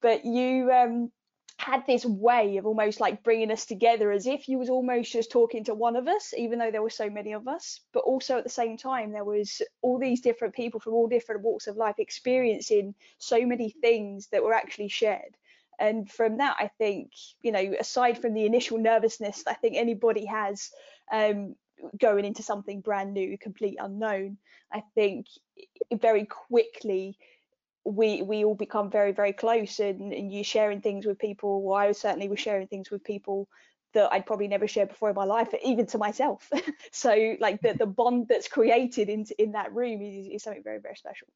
But 0.02 0.24
you 0.24 0.72
um 0.72 1.12
had 1.60 1.86
this 1.86 2.06
way 2.06 2.56
of 2.56 2.66
almost 2.66 3.00
like 3.00 3.22
bringing 3.22 3.50
us 3.50 3.66
together 3.66 4.10
as 4.10 4.26
if 4.26 4.48
you 4.48 4.58
was 4.58 4.70
almost 4.70 5.12
just 5.12 5.30
talking 5.30 5.64
to 5.64 5.74
one 5.74 5.94
of 5.94 6.08
us 6.08 6.32
even 6.36 6.58
though 6.58 6.70
there 6.70 6.82
were 6.82 6.90
so 6.90 7.10
many 7.10 7.32
of 7.32 7.46
us. 7.46 7.80
But 7.92 8.00
also 8.00 8.38
at 8.38 8.44
the 8.44 8.50
same 8.50 8.76
time 8.78 9.12
there 9.12 9.24
was 9.24 9.60
all 9.82 9.98
these 9.98 10.22
different 10.22 10.54
people 10.54 10.80
from 10.80 10.94
all 10.94 11.06
different 11.06 11.42
walks 11.42 11.66
of 11.66 11.76
life 11.76 11.96
experiencing 11.98 12.94
so 13.18 13.44
many 13.44 13.70
things 13.70 14.28
that 14.28 14.42
were 14.42 14.54
actually 14.54 14.88
shared. 14.88 15.36
And 15.78 16.10
from 16.10 16.38
that 16.38 16.56
i 16.58 16.68
think 16.78 17.12
you 17.42 17.52
know 17.52 17.74
aside 17.80 18.20
from 18.20 18.34
the 18.34 18.44
initial 18.44 18.76
nervousness 18.76 19.44
i 19.46 19.54
think 19.54 19.76
anybody 19.76 20.26
has 20.26 20.70
um, 21.10 21.56
going 21.98 22.26
into 22.26 22.42
something 22.42 22.82
brand 22.82 23.14
new 23.14 23.38
complete 23.38 23.78
unknown 23.80 24.36
i 24.70 24.82
think 24.94 25.26
very 25.92 26.26
quickly 26.26 27.16
we 27.84 28.22
we 28.22 28.44
all 28.44 28.54
become 28.54 28.90
very 28.90 29.12
very 29.12 29.32
close 29.32 29.80
and, 29.80 30.12
and 30.12 30.32
you 30.32 30.44
sharing 30.44 30.80
things 30.80 31.06
with 31.06 31.18
people. 31.18 31.62
Well 31.62 31.76
i 31.76 31.92
certainly 31.92 32.28
was 32.28 32.40
sharing 32.40 32.66
things 32.66 32.90
with 32.90 33.02
people 33.04 33.48
that 33.94 34.12
i'd 34.12 34.26
probably 34.26 34.48
never 34.48 34.68
shared 34.68 34.88
before 34.88 35.08
in 35.08 35.16
my 35.16 35.24
life 35.24 35.52
even 35.64 35.86
to 35.86 35.98
myself. 35.98 36.50
So 36.92 37.36
like 37.40 37.60
the, 37.60 37.74
the 37.74 37.86
bond 37.86 38.26
that's 38.28 38.48
created 38.48 39.08
in 39.08 39.24
in 39.38 39.52
that 39.52 39.72
room 39.74 40.02
is, 40.02 40.26
is 40.26 40.42
something 40.42 40.62
very 40.62 40.80
very 40.80 40.96
special. 40.96 41.28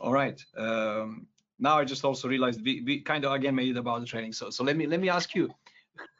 All 0.00 0.12
right. 0.12 0.40
Um, 0.56 1.26
now 1.60 1.78
i 1.78 1.84
just 1.84 2.04
also 2.04 2.28
realized 2.28 2.64
we, 2.64 2.82
we 2.82 3.00
kind 3.00 3.24
of 3.24 3.32
again 3.32 3.54
made 3.54 3.70
it 3.70 3.76
about 3.76 4.00
the 4.00 4.06
training. 4.06 4.32
So 4.32 4.50
so 4.50 4.64
let 4.64 4.76
me 4.76 4.86
let 4.86 5.00
me 5.00 5.08
ask 5.08 5.34
you 5.34 5.50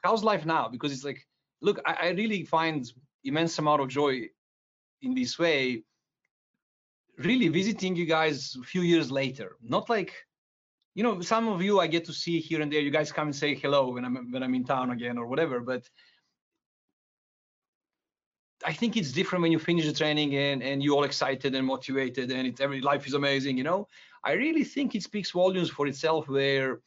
how's 0.05 0.23
life 0.23 0.45
now? 0.47 0.69
Because 0.69 0.93
it's 0.93 1.05
like 1.05 1.27
look 1.61 1.81
I, 1.87 1.97
I 2.03 2.09
really 2.11 2.45
find 2.45 2.91
immense 3.25 3.59
amount 3.59 3.83
of 3.83 3.89
joy 3.89 4.29
in 5.03 5.15
this 5.15 5.39
way 5.39 5.83
really 7.19 7.49
visiting 7.49 7.97
you 7.97 8.07
guys 8.07 8.57
a 8.61 8.65
few 8.65 8.83
years 8.83 9.11
later. 9.11 9.57
Not 9.63 9.91
like 9.91 10.13
you 10.99 11.05
know 11.05 11.21
some 11.21 11.47
of 11.47 11.63
you 11.63 11.79
i 11.79 11.87
get 11.87 12.05
to 12.07 12.13
see 12.13 12.41
here 12.41 12.61
and 12.61 12.73
there. 12.73 12.81
You 12.81 12.91
guys 12.91 13.13
come 13.13 13.29
and 13.29 13.37
say 13.37 13.55
hello 13.55 13.93
when 13.93 14.05
i'm 14.05 14.33
when 14.33 14.43
i'm 14.43 14.55
in 14.55 14.65
town 14.65 14.91
again 14.91 15.17
or 15.17 15.27
whatever 15.27 15.61
but 15.61 15.89
i 18.65 18.73
think 18.73 18.97
it's 18.97 19.13
different 19.13 19.43
when 19.43 19.53
you 19.53 19.61
finish 19.61 19.87
the 19.87 19.93
training 19.93 20.35
and 20.35 20.61
and 20.61 20.83
you're 20.83 20.97
all 20.97 21.05
excited 21.05 21.55
and 21.55 21.65
motivated 21.65 22.33
and 22.33 22.49
it's 22.49 22.61
every 22.61 22.81
life 22.81 23.07
is 23.07 23.15
amazing 23.15 23.57
you 23.57 23.63
know? 23.63 23.87
I 24.25 24.33
really 24.33 24.65
think 24.65 24.97
it 24.97 25.05
speaks 25.05 25.31
volumes 25.31 25.71
for 25.71 25.87
itself 25.87 26.29
where 26.29 26.81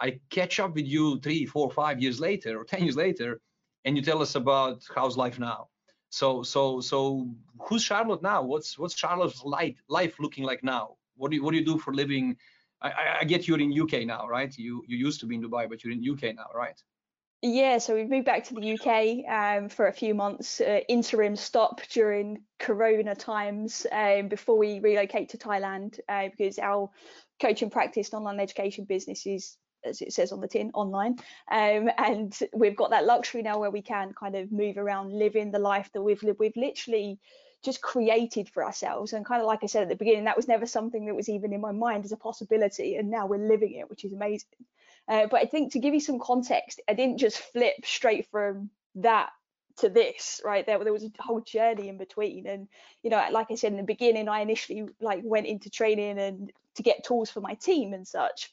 i 0.00 0.18
catch 0.30 0.58
up 0.58 0.74
with 0.74 0.86
you 0.86 1.20
three 1.20 1.46
four 1.46 1.70
five 1.70 2.02
years 2.02 2.18
later 2.18 2.58
or 2.58 2.64
ten 2.72 2.82
years 2.82 2.96
later 2.96 3.40
and 3.84 3.96
you 3.96 4.02
tell 4.02 4.20
us 4.20 4.34
about 4.34 4.82
how's 4.96 5.16
life 5.16 5.38
now 5.38 5.68
so 6.14 6.44
so 6.44 6.80
so 6.80 7.28
who's 7.58 7.82
Charlotte 7.82 8.22
now? 8.22 8.40
What's 8.42 8.78
what's 8.78 8.94
Charlotte's 8.94 9.42
life 9.44 9.76
life 9.88 10.14
looking 10.20 10.44
like 10.44 10.62
now? 10.62 10.96
What 11.16 11.30
do 11.30 11.36
you 11.36 11.42
what 11.42 11.50
do 11.50 11.58
you 11.58 11.64
do 11.64 11.76
for 11.76 11.92
living? 11.92 12.36
I, 12.80 13.18
I 13.20 13.24
get 13.24 13.48
you're 13.48 13.60
in 13.60 13.72
UK 13.82 14.06
now, 14.06 14.28
right? 14.28 14.56
You 14.56 14.84
you 14.86 14.96
used 14.96 15.18
to 15.20 15.26
be 15.26 15.34
in 15.34 15.42
Dubai, 15.42 15.68
but 15.68 15.82
you're 15.82 15.92
in 15.92 16.08
UK 16.08 16.36
now, 16.36 16.46
right? 16.54 16.80
Yeah, 17.42 17.78
so 17.78 17.94
we've 17.96 18.08
moved 18.08 18.26
back 18.26 18.44
to 18.44 18.54
the 18.54 18.72
UK 18.74 19.28
um, 19.28 19.68
for 19.68 19.88
a 19.88 19.92
few 19.92 20.14
months, 20.14 20.60
uh, 20.60 20.80
interim 20.88 21.36
stop 21.36 21.82
during 21.90 22.42
Corona 22.58 23.14
times 23.14 23.84
um, 23.90 24.28
before 24.28 24.56
we 24.56 24.78
relocate 24.78 25.30
to 25.30 25.36
Thailand 25.36 25.98
uh, 26.08 26.28
because 26.30 26.58
our 26.58 26.90
coaching 27.42 27.70
practice 27.70 28.12
and 28.12 28.18
online 28.18 28.40
education 28.40 28.84
business 28.84 29.26
is 29.26 29.58
as 29.84 30.00
it 30.00 30.12
says 30.12 30.32
on 30.32 30.40
the 30.40 30.48
tin, 30.48 30.70
online. 30.74 31.18
Um, 31.50 31.90
and 31.98 32.36
we've 32.52 32.76
got 32.76 32.90
that 32.90 33.06
luxury 33.06 33.42
now 33.42 33.58
where 33.58 33.70
we 33.70 33.82
can 33.82 34.12
kind 34.12 34.34
of 34.34 34.52
move 34.52 34.78
around, 34.78 35.12
living 35.12 35.50
the 35.50 35.58
life 35.58 35.90
that 35.92 36.02
we've 36.02 36.22
lived. 36.22 36.38
We've 36.38 36.56
literally 36.56 37.18
just 37.64 37.80
created 37.80 38.48
for 38.48 38.64
ourselves. 38.64 39.12
And 39.12 39.24
kind 39.24 39.40
of 39.40 39.46
like 39.46 39.60
I 39.62 39.66
said 39.66 39.82
at 39.82 39.88
the 39.88 39.96
beginning, 39.96 40.24
that 40.24 40.36
was 40.36 40.48
never 40.48 40.66
something 40.66 41.06
that 41.06 41.14
was 41.14 41.28
even 41.28 41.52
in 41.52 41.60
my 41.60 41.72
mind 41.72 42.04
as 42.04 42.12
a 42.12 42.16
possibility. 42.16 42.96
And 42.96 43.10
now 43.10 43.26
we're 43.26 43.48
living 43.48 43.72
it, 43.72 43.88
which 43.88 44.04
is 44.04 44.12
amazing. 44.12 44.48
Uh, 45.08 45.26
but 45.30 45.40
I 45.40 45.46
think 45.46 45.72
to 45.72 45.78
give 45.78 45.94
you 45.94 46.00
some 46.00 46.18
context, 46.18 46.80
I 46.88 46.94
didn't 46.94 47.18
just 47.18 47.38
flip 47.38 47.74
straight 47.84 48.26
from 48.30 48.70
that 48.96 49.30
to 49.76 49.88
this 49.88 50.40
right 50.44 50.66
there 50.66 50.82
there 50.84 50.92
was 50.92 51.04
a 51.04 51.10
whole 51.18 51.40
journey 51.40 51.88
in 51.88 51.98
between 51.98 52.46
and 52.46 52.68
you 53.02 53.10
know 53.10 53.22
like 53.32 53.50
i 53.50 53.54
said 53.54 53.72
in 53.72 53.76
the 53.76 53.82
beginning 53.82 54.28
i 54.28 54.40
initially 54.40 54.86
like 55.00 55.20
went 55.24 55.46
into 55.46 55.68
training 55.68 56.18
and 56.18 56.52
to 56.76 56.82
get 56.82 57.04
tools 57.04 57.30
for 57.30 57.40
my 57.40 57.54
team 57.54 57.92
and 57.92 58.06
such 58.06 58.52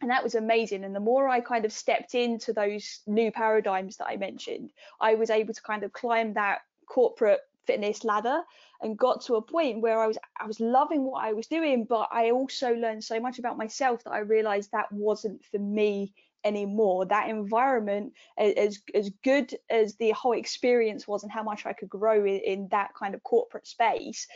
and 0.00 0.10
that 0.10 0.24
was 0.24 0.34
amazing. 0.34 0.84
And 0.84 0.94
the 0.94 1.00
more 1.00 1.28
i 1.28 1.40
kind 1.40 1.64
of 1.64 1.72
stepped 1.72 2.14
into 2.14 2.52
those 2.52 3.00
new 3.06 3.30
paradigms 3.30 3.96
that 3.96 4.06
i 4.06 4.16
mentioned 4.16 4.70
i 5.00 5.14
was 5.14 5.30
able 5.30 5.54
to 5.54 5.62
kind 5.62 5.82
of 5.82 5.92
climb 5.92 6.34
that 6.34 6.60
corporate 6.86 7.40
fitness 7.66 8.04
ladder 8.04 8.42
and 8.82 8.98
got 8.98 9.22
to 9.22 9.36
a 9.36 9.42
point 9.42 9.80
where 9.80 10.00
i 10.00 10.06
was 10.06 10.18
i 10.38 10.46
was 10.46 10.60
loving 10.60 11.04
what 11.04 11.24
i 11.24 11.32
was 11.32 11.46
doing 11.46 11.84
but 11.84 12.08
i 12.12 12.30
also 12.30 12.74
learned 12.74 13.02
so 13.02 13.18
much 13.18 13.38
about 13.38 13.56
myself 13.56 14.04
that 14.04 14.12
i 14.12 14.18
realized 14.18 14.70
that 14.72 14.92
wasn't 14.92 15.42
for 15.44 15.58
me 15.58 16.12
anymore. 16.44 17.06
That 17.06 17.30
environment 17.30 18.12
as 18.38 18.80
as 18.94 19.10
good 19.22 19.54
as 19.70 19.96
the 19.96 20.10
whole 20.10 20.34
experience 20.34 21.08
was 21.08 21.22
and 21.22 21.32
how 21.32 21.42
much 21.42 21.66
i 21.66 21.72
could 21.72 21.88
grow 21.88 22.24
in, 22.24 22.40
in 22.40 22.68
that 22.68 22.90
kind 22.94 23.14
of 23.14 23.22
corporate 23.22 23.66
space 23.66 24.26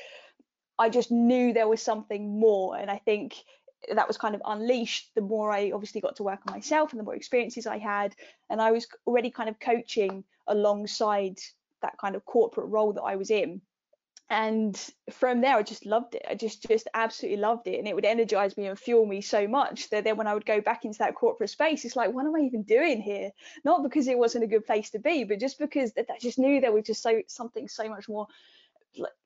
i 0.79 0.89
just 0.89 1.11
knew 1.11 1.53
there 1.53 1.69
was 1.69 1.83
something 1.83 2.41
more. 2.41 2.77
And 2.77 2.91
i 2.91 2.99
think 3.05 3.35
that 3.95 4.09
was 4.09 4.19
kind 4.19 4.35
of 4.35 4.43
unleashed 4.45 5.11
the 5.15 5.21
more 5.21 5.53
i 5.53 5.71
obviously 5.73 6.01
got 6.01 6.17
to 6.17 6.23
work 6.23 6.41
on 6.47 6.55
myself 6.55 6.93
and 6.93 7.01
the 7.01 7.05
more 7.05 7.15
experiences 7.15 7.67
i 7.67 7.79
had. 7.79 8.15
And 8.51 8.61
i 8.61 8.71
was 8.71 8.87
already 9.07 9.31
kind 9.31 9.49
of 9.49 9.61
coaching 9.61 10.25
alongside 10.47 11.39
that 11.83 11.99
kind 11.99 12.17
of 12.17 12.25
corporate 12.25 12.69
role 12.69 12.93
that 12.95 13.03
i 13.03 13.17
was 13.17 13.31
in. 13.31 13.61
And 14.31 14.79
from 15.11 15.41
there 15.41 15.57
i 15.57 15.63
just 15.63 15.87
loved 15.87 16.15
it. 16.15 16.27
I 16.29 16.35
just 16.35 16.67
just 16.69 16.89
absolutely 16.93 17.41
loved 17.41 17.67
it. 17.67 17.79
And 17.79 17.89
it 17.89 17.95
would 17.95 18.05
energize 18.05 18.57
me 18.57 18.67
and 18.67 18.79
fuel 18.79 19.07
me 19.07 19.21
so 19.23 19.49
much 19.49 19.89
that 19.91 20.05
then 20.05 20.17
when 20.17 20.27
i 20.27 20.35
would 20.35 20.47
go 20.47 20.61
back 20.61 20.85
into 20.85 20.99
that 20.99 21.15
corporate 21.15 21.51
space 21.51 21.85
it's 21.85 21.97
like 21.97 22.13
what 22.13 22.27
am 22.27 22.37
i 22.37 22.41
even 22.41 22.63
doing 22.63 23.01
here? 23.01 23.31
Not 23.65 23.83
because 23.83 24.09
it 24.09 24.19
wasn't 24.19 24.45
a 24.45 24.49
good 24.49 24.67
place 24.67 24.91
to 24.91 24.99
be 24.99 25.25
but 25.25 25.41
just 25.41 25.59
because 25.59 25.93
i 25.97 26.19
just 26.21 26.39
knew 26.39 26.61
there 26.61 26.73
was 26.73 26.85
just 26.85 27.03
so 27.03 27.23
something 27.27 27.69
so 27.69 27.89
much 27.89 28.09
more 28.09 28.27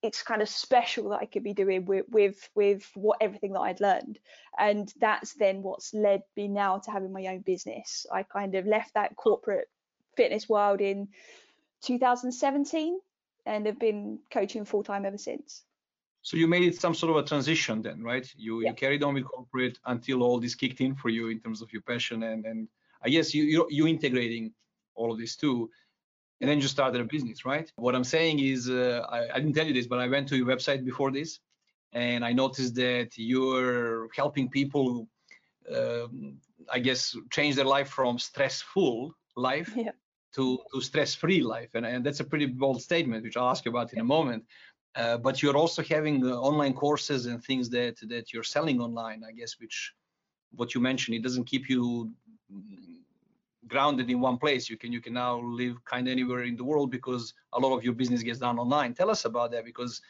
it's 0.03 0.23
kind 0.23 0.43
of 0.43 0.49
special 0.49 1.11
that 1.11 1.21
i 1.21 1.25
could 1.25 1.43
be 1.43 1.55
doing 1.55 1.85
with 1.85 2.07
with 2.11 2.49
with 2.55 2.91
what 2.95 3.19
everything 3.21 3.53
that 3.53 3.61
i'd 3.61 3.81
learned 3.81 4.19
and 4.59 4.93
that's 5.01 5.35
then 5.35 5.63
what's 5.63 5.95
led 5.95 6.23
me 6.37 6.49
now 6.49 6.79
to 6.79 6.91
having 6.91 7.13
my 7.13 7.27
own 7.27 7.41
business 7.41 8.07
i 8.13 8.23
kind 8.23 8.55
of 8.55 8.67
left 8.67 8.95
that 8.95 9.17
corporate 9.17 9.69
fitness 10.17 10.49
world 10.49 10.81
in 10.81 11.09
2017 11.83 12.99
and 13.47 13.67
have 13.67 13.79
been 13.79 14.19
coaching 14.31 14.65
full 14.65 14.83
time 14.83 15.05
ever 15.05 15.19
since. 15.19 15.65
So 16.23 16.37
you 16.37 16.47
made 16.47 16.63
it 16.63 16.81
some 16.81 16.95
sort 16.95 17.11
of 17.11 17.17
a 17.25 17.27
transition 17.27 17.83
then, 17.83 18.03
right? 18.03 18.29
You 18.37 18.63
yeah. 18.63 18.69
you 18.69 18.75
carried 18.75 19.03
on 19.03 19.15
with 19.15 19.25
corporate 19.25 19.79
until 19.87 20.23
all 20.23 20.39
this 20.39 20.55
kicked 20.55 20.81
in 20.81 20.95
for 20.95 21.09
you 21.09 21.29
in 21.29 21.41
terms 21.41 21.63
of 21.63 21.73
your 21.73 21.83
passion 21.83 22.23
and 22.23 22.47
and 22.47 22.69
I 23.05 23.09
guess 23.09 23.35
you 23.35 23.43
you 23.45 23.67
you 23.71 23.87
integrating 23.89 24.53
all 24.95 25.11
of 25.11 25.19
this 25.19 25.37
too, 25.37 25.69
and 26.43 26.51
then 26.51 26.61
you 26.61 26.69
started 26.69 27.01
a 27.01 27.05
business, 27.05 27.47
right? 27.47 27.73
What 27.77 27.95
I'm 27.95 28.05
saying 28.05 28.41
is 28.41 28.69
uh, 28.69 29.07
I, 29.09 29.31
I 29.35 29.39
didn't 29.39 29.55
tell 29.55 29.67
you 29.67 29.73
this, 29.73 29.87
but 29.87 30.01
I 30.01 30.09
went 30.09 30.29
to 30.29 30.37
your 30.37 30.47
website 30.47 30.85
before 30.85 31.11
this, 31.11 31.39
and 31.93 32.25
I 32.25 32.33
noticed 32.33 32.75
that 32.75 33.11
you're 33.17 34.09
helping 34.15 34.51
people, 34.51 35.09
um, 35.75 36.37
I 36.71 36.81
guess, 36.81 37.17
change 37.31 37.55
their 37.57 37.65
life 37.65 37.89
from 37.89 38.19
stressful 38.19 39.15
life 39.37 39.73
yeah 39.77 39.93
to, 40.35 40.59
to 40.73 40.81
stress-free 40.81 41.43
life. 41.43 41.71
And, 41.75 41.87
and 41.87 42.05
that's 42.05 42.21
a 42.21 42.25
pretty 42.25 42.47
bold 42.47 42.83
statement, 42.83 43.23
which 43.23 43.37
I'll 43.37 43.51
ask 43.51 43.65
you 43.65 43.71
about 43.71 43.93
in 43.93 44.01
a 44.01 44.05
moment. 44.05 44.45
Uh, 44.95 45.17
but 45.17 45.43
you're 45.43 45.57
also 45.57 45.83
having 45.83 46.27
uh, 46.27 46.35
online 46.35 46.75
courses 46.75 47.27
and 47.27 47.43
things 47.43 47.71
that 47.71 47.97
that 48.09 48.33
you're 48.33 48.43
selling 48.43 48.79
online, 48.79 49.23
I 49.27 49.33
guess, 49.33 49.59
which 49.59 49.95
what 50.55 50.75
you 50.75 50.83
mentioned, 50.83 51.17
it 51.17 51.23
doesn't 51.23 51.47
keep 51.47 51.71
you 51.71 52.13
grounded 53.67 54.11
in 54.11 54.21
one 54.21 54.39
place. 54.39 54.69
You 54.69 54.77
can 54.77 54.93
you 54.93 55.01
can 55.01 55.15
now 55.15 55.41
live 55.41 55.85
kind 55.85 56.09
of 56.09 56.13
anywhere 56.13 56.43
in 56.45 56.57
the 56.57 56.65
world 56.65 56.91
because 56.91 57.35
a 57.53 57.61
lot 57.61 57.77
of 57.77 57.85
your 57.85 57.95
business 57.95 58.23
gets 58.23 58.39
done 58.39 58.59
online. 58.59 58.95
Tell 58.95 59.11
us 59.11 59.25
about 59.25 59.53
that 59.53 59.65
because 59.65 60.01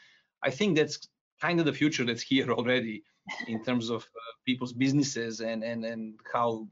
I 0.43 0.51
think 0.51 0.77
that's 0.77 1.09
kind 1.41 1.59
of 1.61 1.67
the 1.67 1.73
future 1.73 2.05
that's 2.05 2.23
here 2.23 2.51
already 2.59 3.05
in 3.47 3.63
terms 3.65 3.91
of 3.91 4.03
uh, 4.03 4.33
people's 4.45 4.73
businesses 4.73 5.41
and 5.41 5.63
and 5.63 5.85
and 5.85 6.15
how 6.33 6.69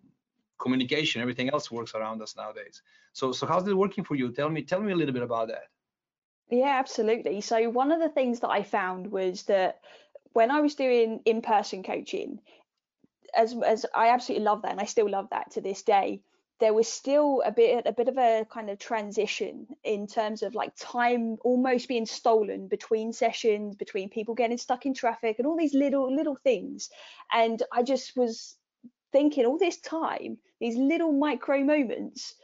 communication, 0.60 1.20
everything 1.20 1.50
else 1.50 1.70
works 1.70 1.94
around 1.94 2.22
us 2.22 2.36
nowadays. 2.36 2.82
So, 3.12 3.32
so 3.32 3.46
how's 3.46 3.66
it 3.66 3.76
working 3.76 4.04
for 4.04 4.14
you? 4.14 4.30
Tell 4.30 4.48
me, 4.48 4.62
tell 4.62 4.80
me 4.80 4.92
a 4.92 4.96
little 4.96 5.14
bit 5.14 5.22
about 5.22 5.48
that. 5.48 5.64
Yeah, 6.50 6.76
absolutely. 6.78 7.40
So 7.40 7.70
one 7.70 7.90
of 7.90 8.00
the 8.00 8.08
things 8.08 8.40
that 8.40 8.50
I 8.50 8.62
found 8.62 9.10
was 9.10 9.44
that 9.44 9.80
when 10.32 10.50
I 10.50 10.60
was 10.60 10.74
doing 10.74 11.20
in-person 11.24 11.82
coaching, 11.82 12.40
as 13.36 13.54
as 13.64 13.86
I 13.94 14.08
absolutely 14.08 14.44
love 14.44 14.62
that, 14.62 14.72
and 14.72 14.80
I 14.80 14.84
still 14.84 15.08
love 15.08 15.28
that 15.30 15.52
to 15.52 15.60
this 15.60 15.82
day. 15.82 16.20
There 16.60 16.74
was 16.74 16.88
still 16.88 17.42
a 17.44 17.50
bit 17.50 17.86
a 17.86 17.92
bit 17.92 18.08
of 18.08 18.18
a 18.18 18.46
kind 18.50 18.70
of 18.70 18.78
transition 18.78 19.66
in 19.82 20.06
terms 20.06 20.42
of 20.42 20.54
like 20.54 20.72
time 20.76 21.38
almost 21.42 21.88
being 21.88 22.06
stolen 22.06 22.68
between 22.68 23.12
sessions, 23.12 23.76
between 23.76 24.10
people 24.10 24.34
getting 24.34 24.58
stuck 24.58 24.84
in 24.86 24.94
traffic, 24.94 25.38
and 25.38 25.46
all 25.46 25.56
these 25.56 25.74
little 25.74 26.14
little 26.14 26.36
things. 26.36 26.90
And 27.32 27.62
I 27.72 27.82
just 27.82 28.16
was 28.16 28.56
thinking 29.12 29.46
all 29.46 29.58
this 29.58 29.78
time, 29.78 30.38
these 30.60 30.76
little 30.76 31.12
micro 31.12 31.64
moments, 31.64 32.34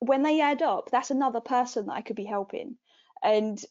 when 0.00 0.22
they 0.22 0.40
add 0.40 0.62
up, 0.62 0.90
that's 0.90 1.10
another 1.10 1.40
person 1.40 1.86
that 1.86 1.94
I 1.94 2.00
could 2.02 2.16
be 2.16 2.24
helping. 2.24 2.76
And 3.22 3.62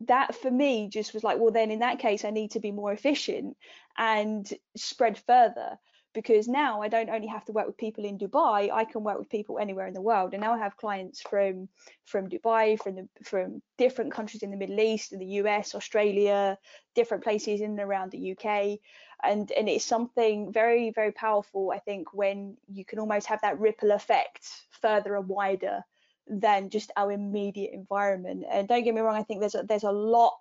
that 0.00 0.34
for 0.34 0.50
me 0.50 0.88
just 0.88 1.14
was 1.14 1.24
like, 1.24 1.38
well, 1.38 1.52
then 1.52 1.70
in 1.70 1.80
that 1.80 1.98
case, 1.98 2.24
I 2.24 2.30
need 2.30 2.52
to 2.52 2.60
be 2.60 2.72
more 2.72 2.92
efficient 2.92 3.56
and 3.96 4.50
spread 4.76 5.18
further 5.18 5.78
because 6.14 6.46
now 6.48 6.80
I 6.80 6.88
don't 6.88 7.10
only 7.10 7.26
have 7.26 7.44
to 7.46 7.52
work 7.52 7.66
with 7.66 7.76
people 7.76 8.04
in 8.04 8.18
Dubai, 8.18 8.70
I 8.72 8.84
can 8.84 9.02
work 9.02 9.18
with 9.18 9.28
people 9.28 9.58
anywhere 9.58 9.86
in 9.86 9.94
the 9.94 10.00
world. 10.00 10.32
And 10.32 10.40
now 10.40 10.54
I 10.54 10.58
have 10.58 10.76
clients 10.76 11.20
from 11.20 11.68
from 12.06 12.28
Dubai, 12.28 12.80
from 12.80 12.94
the, 12.94 13.08
from 13.24 13.60
different 13.76 14.12
countries 14.12 14.42
in 14.42 14.50
the 14.50 14.56
Middle 14.56 14.80
East, 14.80 15.12
in 15.12 15.18
the 15.18 15.34
US, 15.42 15.74
Australia, 15.74 16.56
different 16.94 17.24
places 17.24 17.60
in 17.60 17.72
and 17.72 17.80
around 17.80 18.12
the 18.12 18.32
UK. 18.32 18.78
And 19.22 19.50
and 19.50 19.68
it's 19.68 19.84
something 19.84 20.52
very, 20.52 20.90
very 20.90 21.12
powerful, 21.12 21.72
I 21.74 21.80
think, 21.80 22.14
when 22.14 22.56
you 22.68 22.84
can 22.84 22.98
almost 23.00 23.26
have 23.26 23.42
that 23.42 23.58
ripple 23.58 23.90
effect 23.90 24.48
further 24.80 25.16
and 25.16 25.28
wider 25.28 25.84
than 26.26 26.70
just 26.70 26.90
our 26.96 27.12
immediate 27.12 27.72
environment. 27.74 28.44
And 28.50 28.68
don't 28.68 28.84
get 28.84 28.94
me 28.94 29.00
wrong, 29.00 29.16
I 29.16 29.24
think 29.24 29.40
there's 29.40 29.54
a, 29.54 29.62
there's 29.62 29.84
a 29.84 29.92
lot 29.92 30.34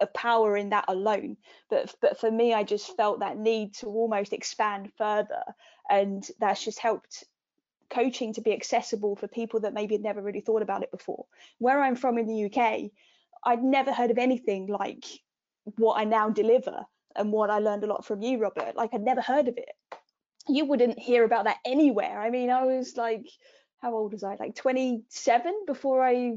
of 0.00 0.12
power 0.14 0.56
in 0.56 0.70
that 0.70 0.86
alone. 0.88 1.36
But 1.68 1.94
but 2.00 2.18
for 2.18 2.30
me, 2.30 2.54
I 2.54 2.62
just 2.62 2.96
felt 2.96 3.20
that 3.20 3.38
need 3.38 3.74
to 3.76 3.86
almost 3.86 4.32
expand 4.32 4.90
further, 4.96 5.42
and 5.88 6.26
that's 6.38 6.64
just 6.64 6.78
helped 6.78 7.24
coaching 7.90 8.32
to 8.34 8.40
be 8.40 8.52
accessible 8.52 9.16
for 9.16 9.28
people 9.28 9.60
that 9.60 9.74
maybe 9.74 9.94
had 9.94 10.02
never 10.02 10.22
really 10.22 10.40
thought 10.40 10.62
about 10.62 10.82
it 10.82 10.90
before. 10.90 11.26
Where 11.58 11.82
I'm 11.82 11.96
from 11.96 12.18
in 12.18 12.26
the 12.26 12.44
UK, 12.44 12.90
I'd 13.44 13.62
never 13.62 13.92
heard 13.92 14.10
of 14.10 14.18
anything 14.18 14.66
like 14.68 15.04
what 15.76 15.98
I 15.98 16.04
now 16.04 16.30
deliver 16.30 16.84
and 17.16 17.32
what 17.32 17.50
I 17.50 17.58
learned 17.58 17.84
a 17.84 17.88
lot 17.88 18.04
from 18.04 18.22
you, 18.22 18.38
Robert. 18.38 18.76
Like 18.76 18.90
I'd 18.94 19.02
never 19.02 19.20
heard 19.20 19.48
of 19.48 19.56
it. 19.56 19.70
You 20.48 20.64
wouldn't 20.64 20.98
hear 20.98 21.24
about 21.24 21.44
that 21.44 21.58
anywhere. 21.64 22.20
I 22.20 22.30
mean, 22.30 22.50
I 22.50 22.64
was 22.64 22.96
like, 22.96 23.26
how 23.80 23.94
old 23.94 24.12
was 24.12 24.24
I? 24.24 24.36
Like 24.36 24.54
27 24.54 25.64
before 25.66 26.04
I 26.04 26.34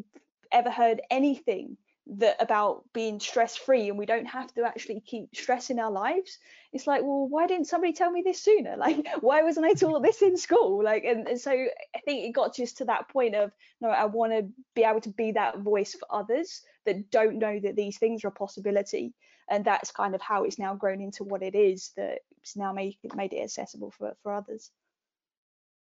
ever 0.51 0.69
heard 0.69 1.01
anything 1.09 1.77
that 2.05 2.35
about 2.41 2.83
being 2.93 3.19
stress 3.19 3.55
free 3.55 3.89
and 3.89 3.97
we 3.97 4.05
don't 4.05 4.25
have 4.25 4.53
to 4.53 4.63
actually 4.63 4.99
keep 4.99 5.33
stress 5.33 5.69
in 5.69 5.79
our 5.79 5.91
lives 5.91 6.37
it's 6.73 6.85
like 6.85 7.01
well 7.01 7.27
why 7.29 7.47
didn't 7.47 7.67
somebody 7.67 7.93
tell 7.93 8.11
me 8.11 8.21
this 8.25 8.41
sooner? 8.41 8.75
Like 8.77 9.07
why 9.21 9.41
wasn't 9.43 9.67
i 9.67 9.73
taught 9.73 10.03
this 10.03 10.21
in 10.21 10.35
school? 10.35 10.83
Like 10.83 11.05
and, 11.05 11.27
and 11.27 11.39
so 11.39 11.51
i 11.51 11.99
think 12.03 12.25
it 12.25 12.33
got 12.33 12.55
just 12.55 12.77
to 12.79 12.85
that 12.85 13.07
point 13.09 13.35
of 13.35 13.51
no 13.79 13.89
i 13.89 14.05
want 14.05 14.33
to 14.33 14.49
be 14.75 14.83
able 14.83 15.01
to 15.01 15.09
be 15.09 15.31
that 15.31 15.59
voice 15.59 15.93
for 15.93 16.07
others 16.09 16.61
that 16.85 17.09
don't 17.11 17.39
know 17.39 17.59
that 17.59 17.75
these 17.75 17.97
things 17.97 18.23
are 18.23 18.29
a 18.29 18.31
possibility. 18.31 19.13
And 19.49 19.65
that's 19.65 19.91
kind 19.91 20.15
of 20.15 20.21
how 20.21 20.43
it's 20.43 20.59
now 20.59 20.73
grown 20.75 21.01
into 21.01 21.23
what 21.23 21.43
it 21.43 21.55
is 21.55 21.91
that 21.97 22.19
it's 22.41 22.55
now 22.55 22.71
made, 22.73 22.97
made 23.15 23.33
it 23.33 23.43
accessible 23.43 23.91
for, 23.91 24.15
for 24.23 24.33
others. 24.33 24.71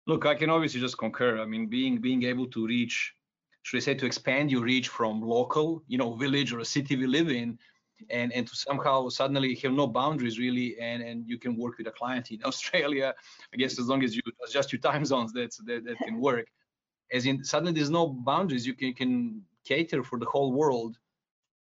Look 0.07 0.25
i 0.25 0.33
can 0.33 0.49
obviously 0.49 0.79
just 0.79 0.97
concur. 0.97 1.39
I 1.39 1.45
mean 1.45 1.67
being 1.67 2.01
being 2.01 2.23
able 2.23 2.47
to 2.47 2.65
reach 2.65 3.13
should 3.63 3.77
I 3.77 3.81
say, 3.81 3.93
to 3.95 4.05
expand 4.05 4.51
your 4.51 4.63
reach 4.63 4.87
from 4.87 5.21
local, 5.21 5.83
you 5.87 5.97
know, 5.97 6.13
village 6.15 6.53
or 6.53 6.59
a 6.59 6.65
city 6.65 6.95
we 6.95 7.07
live 7.07 7.29
in, 7.29 7.57
and 8.09 8.31
and 8.31 8.47
to 8.47 8.55
somehow 8.55 9.09
suddenly 9.09 9.55
have 9.55 9.73
no 9.73 9.87
boundaries 9.87 10.39
really, 10.39 10.79
and 10.79 11.03
and 11.03 11.27
you 11.27 11.37
can 11.37 11.57
work 11.57 11.77
with 11.77 11.87
a 11.87 11.91
client 11.91 12.31
in 12.31 12.39
Australia. 12.45 13.13
I 13.53 13.57
guess 13.57 13.79
as 13.79 13.87
long 13.87 14.03
as 14.03 14.15
you 14.15 14.21
adjust 14.47 14.71
your 14.71 14.81
time 14.81 15.05
zones, 15.05 15.33
that's 15.33 15.57
that, 15.57 15.83
that 15.85 15.97
can 15.99 16.19
work. 16.19 16.47
As 17.11 17.25
in 17.25 17.43
suddenly 17.43 17.73
there's 17.73 17.89
no 17.89 18.07
boundaries. 18.07 18.65
You 18.65 18.73
can 18.73 18.93
can 18.93 19.41
cater 19.65 20.03
for 20.03 20.17
the 20.19 20.25
whole 20.25 20.51
world 20.53 20.97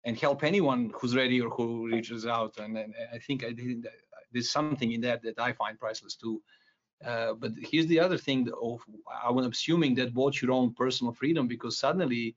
and 0.04 0.18
help 0.18 0.42
anyone 0.44 0.92
who's 0.99 1.14
ready 1.14 1.40
or 1.40 1.50
who 1.50 1.88
reaches 1.88 2.26
out. 2.26 2.59
And, 2.59 2.76
and 2.76 2.94
I 3.12 3.18
think 3.18 3.44
I 3.44 3.52
did, 3.52 3.87
there's 4.32 4.50
something 4.50 4.92
in 4.92 5.00
that 5.02 5.23
that 5.23 5.38
I 5.38 5.52
find 5.52 5.78
priceless 5.78 6.16
too. 6.16 6.42
Uh, 7.04 7.33
but 7.33 7.52
here's 7.59 7.87
the 7.87 7.99
other 7.99 8.19
thing 8.19 8.49
of 8.61 8.80
I'm 9.25 9.38
assuming 9.38 9.95
that 9.95 10.12
bought 10.12 10.42
your 10.42 10.52
own 10.52 10.75
personal 10.75 11.12
freedom 11.12 11.49
because 11.49 11.78
suddenly, 11.78 12.37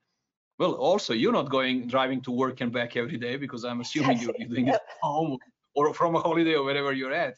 well, 0.58 0.74
also 0.74 1.14
you're 1.14 1.34
not 1.34 1.50
going 1.50 1.88
driving 1.88 2.22
to 2.22 2.32
work 2.32 2.62
and 2.62 2.72
back 2.72 2.96
every 2.96 3.18
day 3.18 3.36
because 3.36 3.66
I'm 3.66 3.82
assuming 3.82 4.20
you're, 4.20 4.34
doing 4.48 4.70
it 4.70 4.76
at 4.76 4.82
home 5.02 5.38
or 5.76 5.94
from 5.94 6.16
a 6.16 6.20
holiday 6.20 6.54
or 6.54 6.64
wherever 6.64 6.94
you're 6.94 7.12
at, 7.12 7.36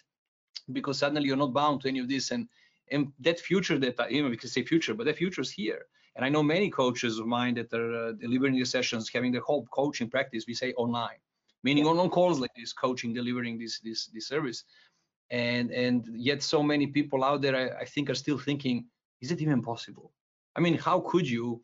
because 0.72 1.00
suddenly 1.00 1.27
you're 1.27 1.38
not 1.38 1.53
bound 1.53 1.82
to 1.82 1.88
any 1.88 2.00
of 2.00 2.08
this. 2.08 2.32
And 2.32 2.48
and 2.91 3.12
that 3.20 3.39
future 3.39 3.79
that 3.79 4.12
you 4.12 4.22
know 4.22 4.29
we 4.29 4.38
can 4.38 4.50
say 4.50 4.63
future, 4.63 4.94
but 4.94 5.05
that 5.05 5.17
future 5.17 5.41
is 5.41 5.50
here. 5.50 5.86
And 6.15 6.24
I 6.24 6.29
know 6.29 6.44
many 6.44 6.70
coaches 6.70 7.20
of 7.20 7.27
mine 7.27 7.55
that 7.55 7.74
are 7.74 8.10
uh, 8.10 8.12
delivering 8.13 8.55
their 8.55 8.65
sessions, 8.65 9.10
having 9.13 9.34
the 9.34 9.41
whole 9.41 9.65
coaching 9.65 10.10
practice. 10.10 10.46
We 10.48 10.53
say 10.53 10.74
online, 10.74 11.20
meaning 11.63 11.88
on, 11.88 11.98
on 12.00 12.10
calls 12.10 12.39
like 12.39 12.53
this, 12.55 12.72
coaching, 12.72 13.13
delivering 13.13 13.58
this 13.58 13.79
this 13.79 14.05
this 14.08 14.27
service. 14.27 14.63
And 15.32 15.72
and 15.72 16.05
yet 16.13 16.44
so 16.44 16.62
many 16.62 16.88
people 16.88 17.24
out 17.24 17.41
there, 17.41 17.55
I, 17.55 17.82
I 17.82 17.86
think, 17.86 18.10
are 18.10 18.15
still 18.15 18.38
thinking, 18.38 18.86
is 19.22 19.32
it 19.32 19.41
even 19.41 19.62
possible? 19.62 20.12
I 20.55 20.60
mean, 20.60 20.77
how 20.77 21.00
could 21.00 21.27
you? 21.27 21.62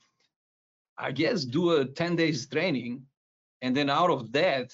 I 0.98 1.12
guess 1.12 1.46
do 1.46 1.78
a 1.78 1.86
10 1.86 2.16
days 2.16 2.48
training, 2.48 3.04
and 3.62 3.76
then 3.76 3.90
out 3.90 4.12
of 4.12 4.32
that, 4.34 4.72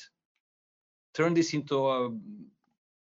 turn 1.14 1.34
this 1.34 1.54
into 1.54 1.88
a 1.88 2.12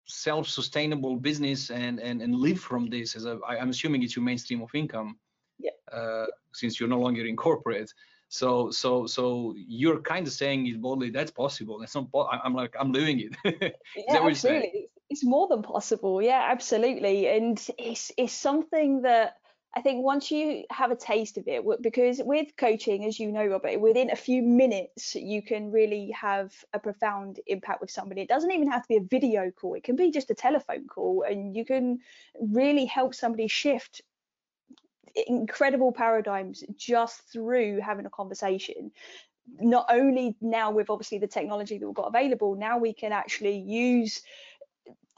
self-sustainable 0.05 1.15
business 1.15 1.69
and 1.69 1.99
and 1.99 2.21
and 2.21 2.35
live 2.35 2.59
from 2.59 2.89
this 2.89 3.15
as 3.15 3.25
a 3.25 3.39
i'm 3.47 3.69
assuming 3.69 4.03
it's 4.03 4.15
your 4.15 4.25
mainstream 4.25 4.61
of 4.61 4.69
income 4.73 5.17
yeah. 5.57 5.71
uh, 5.93 6.25
since 6.53 6.79
you're 6.79 6.89
no 6.89 6.99
longer 6.99 7.25
in 7.25 7.35
corporate 7.35 7.89
so 8.27 8.69
so 8.71 9.05
so 9.05 9.53
you're 9.55 10.01
kind 10.01 10.27
of 10.27 10.33
saying 10.33 10.67
it 10.67 10.81
boldly 10.81 11.09
that's 11.09 11.31
possible 11.31 11.79
that's 11.79 11.95
not 11.95 12.07
i'm 12.43 12.53
like 12.53 12.73
i'm 12.79 12.91
living 12.91 13.19
it 13.25 13.33
yeah 13.95 14.21
absolutely 14.21 14.87
it's 15.11 15.25
more 15.25 15.47
than 15.47 15.61
possible 15.61 16.21
yeah 16.21 16.47
absolutely 16.49 17.27
and 17.27 17.67
it's 17.77 18.11
it's 18.17 18.33
something 18.33 19.01
that 19.01 19.35
I 19.73 19.81
think 19.81 20.03
once 20.03 20.31
you 20.31 20.65
have 20.69 20.91
a 20.91 20.97
taste 20.97 21.37
of 21.37 21.47
it, 21.47 21.63
because 21.81 22.19
with 22.25 22.57
coaching, 22.57 23.05
as 23.05 23.17
you 23.17 23.31
know, 23.31 23.45
Robert, 23.45 23.79
within 23.79 24.11
a 24.11 24.17
few 24.17 24.41
minutes, 24.41 25.15
you 25.15 25.41
can 25.41 25.71
really 25.71 26.11
have 26.11 26.53
a 26.73 26.79
profound 26.79 27.39
impact 27.47 27.79
with 27.79 27.89
somebody. 27.89 28.19
It 28.19 28.27
doesn't 28.27 28.51
even 28.51 28.69
have 28.69 28.81
to 28.81 28.87
be 28.89 28.97
a 28.97 29.01
video 29.01 29.49
call, 29.49 29.75
it 29.75 29.85
can 29.85 29.95
be 29.95 30.11
just 30.11 30.29
a 30.29 30.33
telephone 30.33 30.87
call, 30.87 31.23
and 31.23 31.55
you 31.55 31.63
can 31.63 31.99
really 32.41 32.83
help 32.83 33.15
somebody 33.15 33.47
shift 33.47 34.01
incredible 35.25 35.93
paradigms 35.93 36.65
just 36.75 37.21
through 37.31 37.79
having 37.79 38.05
a 38.05 38.09
conversation 38.09 38.91
not 39.59 39.85
only 39.89 40.35
now 40.39 40.71
with 40.71 40.89
obviously 40.89 41.17
the 41.17 41.27
technology 41.27 41.77
that 41.77 41.85
we've 41.85 41.95
got 41.95 42.07
available 42.07 42.55
now 42.55 42.77
we 42.77 42.93
can 42.93 43.11
actually 43.11 43.57
use 43.57 44.21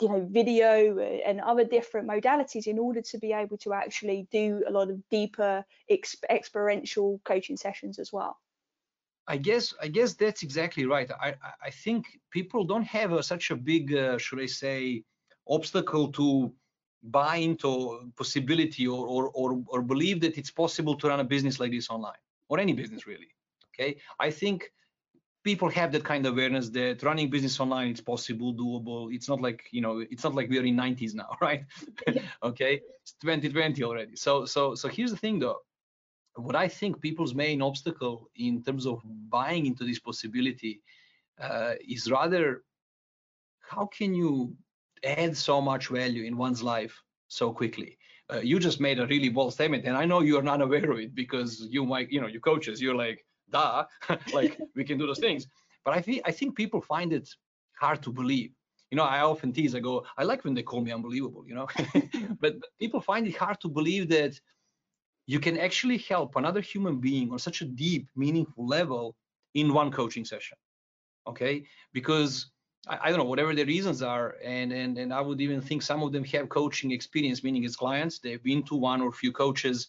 you 0.04 0.10
know 0.10 0.28
video 0.30 1.00
and 1.28 1.40
other 1.42 1.64
different 1.64 2.06
modalities 2.08 2.68
in 2.68 2.78
order 2.78 3.02
to 3.02 3.18
be 3.18 3.32
able 3.32 3.58
to 3.58 3.74
actually 3.74 4.28
do 4.32 4.64
a 4.68 4.72
lot 4.72 4.90
of 4.90 4.98
deeper 5.10 5.66
exp- 5.90 6.30
experiential 6.30 7.22
coaching 7.24 7.58
sessions 7.58 7.98
as 8.00 8.12
well. 8.12 8.38
I 9.36 9.38
guess 9.38 9.66
i 9.86 9.88
guess 9.88 10.12
that's 10.24 10.44
exactly 10.44 10.86
right. 10.96 11.10
I 11.28 11.30
i 11.70 11.72
think 11.84 12.02
people 12.38 12.62
don't 12.72 12.90
have 13.00 13.10
a, 13.20 13.22
such 13.34 13.46
a 13.52 13.58
big 13.72 13.84
uh, 14.04 14.18
should 14.24 14.42
i 14.48 14.50
say 14.64 15.04
obstacle 15.58 16.06
to 16.20 16.28
buy 17.20 17.36
into 17.48 17.70
possibility 18.22 18.86
or, 18.96 19.04
or 19.16 19.24
or 19.40 19.50
or 19.74 19.80
believe 19.94 20.18
that 20.26 20.38
it's 20.40 20.54
possible 20.64 20.96
to 21.00 21.08
run 21.10 21.20
a 21.26 21.30
business 21.36 21.56
like 21.62 21.72
this 21.72 21.90
online 21.96 22.24
or 22.50 22.56
any 22.66 22.74
business 22.82 23.02
really 23.12 23.32
okay? 23.70 23.92
I 24.20 24.30
think 24.42 24.72
people 25.44 25.70
have 25.70 25.92
that 25.92 26.04
kind 26.04 26.26
of 26.26 26.34
awareness 26.34 26.70
that 26.70 27.04
running 27.04 27.30
business 27.30 27.60
online 27.60 27.90
it's 27.90 28.02
possible 28.02 28.54
doable. 28.54 29.14
It's 29.14 29.28
not 29.28 29.42
like 29.42 29.68
you 29.72 29.82
know 29.82 30.00
it's 30.00 30.24
not 30.24 30.36
like 30.36 30.50
we're 30.50 30.66
in 30.66 30.76
90s 30.76 31.14
now 31.14 31.30
right? 31.42 31.66
Okay? 32.42 32.82
It's 33.02 33.14
2020 33.22 33.84
already. 33.84 34.16
So 34.16 34.46
so 34.46 34.76
so 34.76 34.88
here's 34.88 35.12
the 35.12 35.18
thing 35.18 35.40
though. 35.40 35.60
What 36.36 36.56
i 36.56 36.68
think 36.68 37.00
people's 37.00 37.36
main 37.36 37.62
obstacle 37.62 38.30
in 38.36 38.64
terms 38.64 38.88
of 38.88 39.02
buying 39.30 39.66
into 39.68 39.84
this 39.86 40.00
possibility 40.00 40.82
uh, 41.40 41.74
is 41.88 42.10
rather 42.10 42.64
how 43.60 43.86
can 43.86 44.14
you 44.16 44.56
add 45.04 45.36
so 45.38 45.62
much 45.62 45.90
value 45.90 46.24
in 46.24 46.38
one's 46.38 46.64
life 46.64 47.02
so 47.28 47.52
quickly? 47.52 47.98
Uh, 48.34 48.40
you 48.40 48.58
just 48.58 48.80
made 48.80 49.00
a 49.00 49.08
really 49.08 49.28
bold 49.28 49.52
statement 49.54 49.84
and 49.86 49.98
i 49.98 50.06
know 50.06 50.22
you're 50.22 50.42
not 50.52 50.62
aware 50.68 50.90
of 50.92 50.98
it 50.98 51.14
because 51.14 51.68
you 51.70 51.86
might 51.86 52.10
you 52.10 52.22
know 52.22 52.28
your 52.28 52.40
coaches 52.40 52.82
you're 52.82 52.96
like 52.96 53.26
duh, 53.54 53.86
like 54.34 54.60
we 54.76 54.84
can 54.84 54.98
do 54.98 55.08
those 55.08 55.20
things. 55.20 55.48
But 55.86 55.94
I 55.98 56.02
think 56.02 56.22
I 56.26 56.32
think 56.32 56.56
people 56.56 56.82
find 56.82 57.14
it 57.14 57.28
hard 57.80 58.02
to 58.04 58.12
believe. 58.12 58.52
You 58.92 58.98
know, 58.98 59.04
I 59.18 59.22
often 59.22 59.52
tease. 59.52 59.74
I 59.76 59.80
go, 59.80 60.06
I 60.20 60.24
like 60.24 60.44
when 60.44 60.54
they 60.54 60.64
call 60.64 60.82
me 60.82 60.92
unbelievable. 60.92 61.44
You 61.48 61.56
know, 61.56 61.68
but, 61.94 62.04
but 62.44 62.54
people 62.80 63.02
find 63.02 63.28
it 63.28 63.36
hard 63.36 63.60
to 63.62 63.70
believe 63.70 64.10
that 64.10 64.34
you 65.26 65.40
can 65.40 65.58
actually 65.58 65.98
help 65.98 66.36
another 66.36 66.62
human 66.62 67.00
being 67.00 67.32
on 67.32 67.40
such 67.40 67.62
a 67.62 67.66
deep, 67.66 68.08
meaningful 68.16 68.68
level 68.68 69.16
in 69.54 69.74
one 69.74 69.92
coaching 69.92 70.26
session. 70.26 70.58
Okay, 71.26 71.64
because 71.94 72.52
I, 72.88 73.10
don't 73.10 73.20
know 73.20 73.32
whatever 73.34 73.56
the 73.56 73.64
reasons 73.64 74.02
are, 74.02 74.36
and 74.44 74.74
and 74.74 74.98
and 74.98 75.14
I 75.14 75.22
would 75.22 75.40
even 75.40 75.62
think 75.62 75.82
some 75.82 76.04
of 76.04 76.12
them 76.12 76.26
have 76.26 76.50
coaching 76.50 76.92
experience, 76.92 77.44
meaning 77.44 77.64
as 77.66 77.76
clients 77.78 78.20
they've 78.20 78.44
been 78.44 78.64
to 78.64 78.76
one 78.76 79.02
or 79.02 79.12
few 79.12 79.32
coaches, 79.32 79.88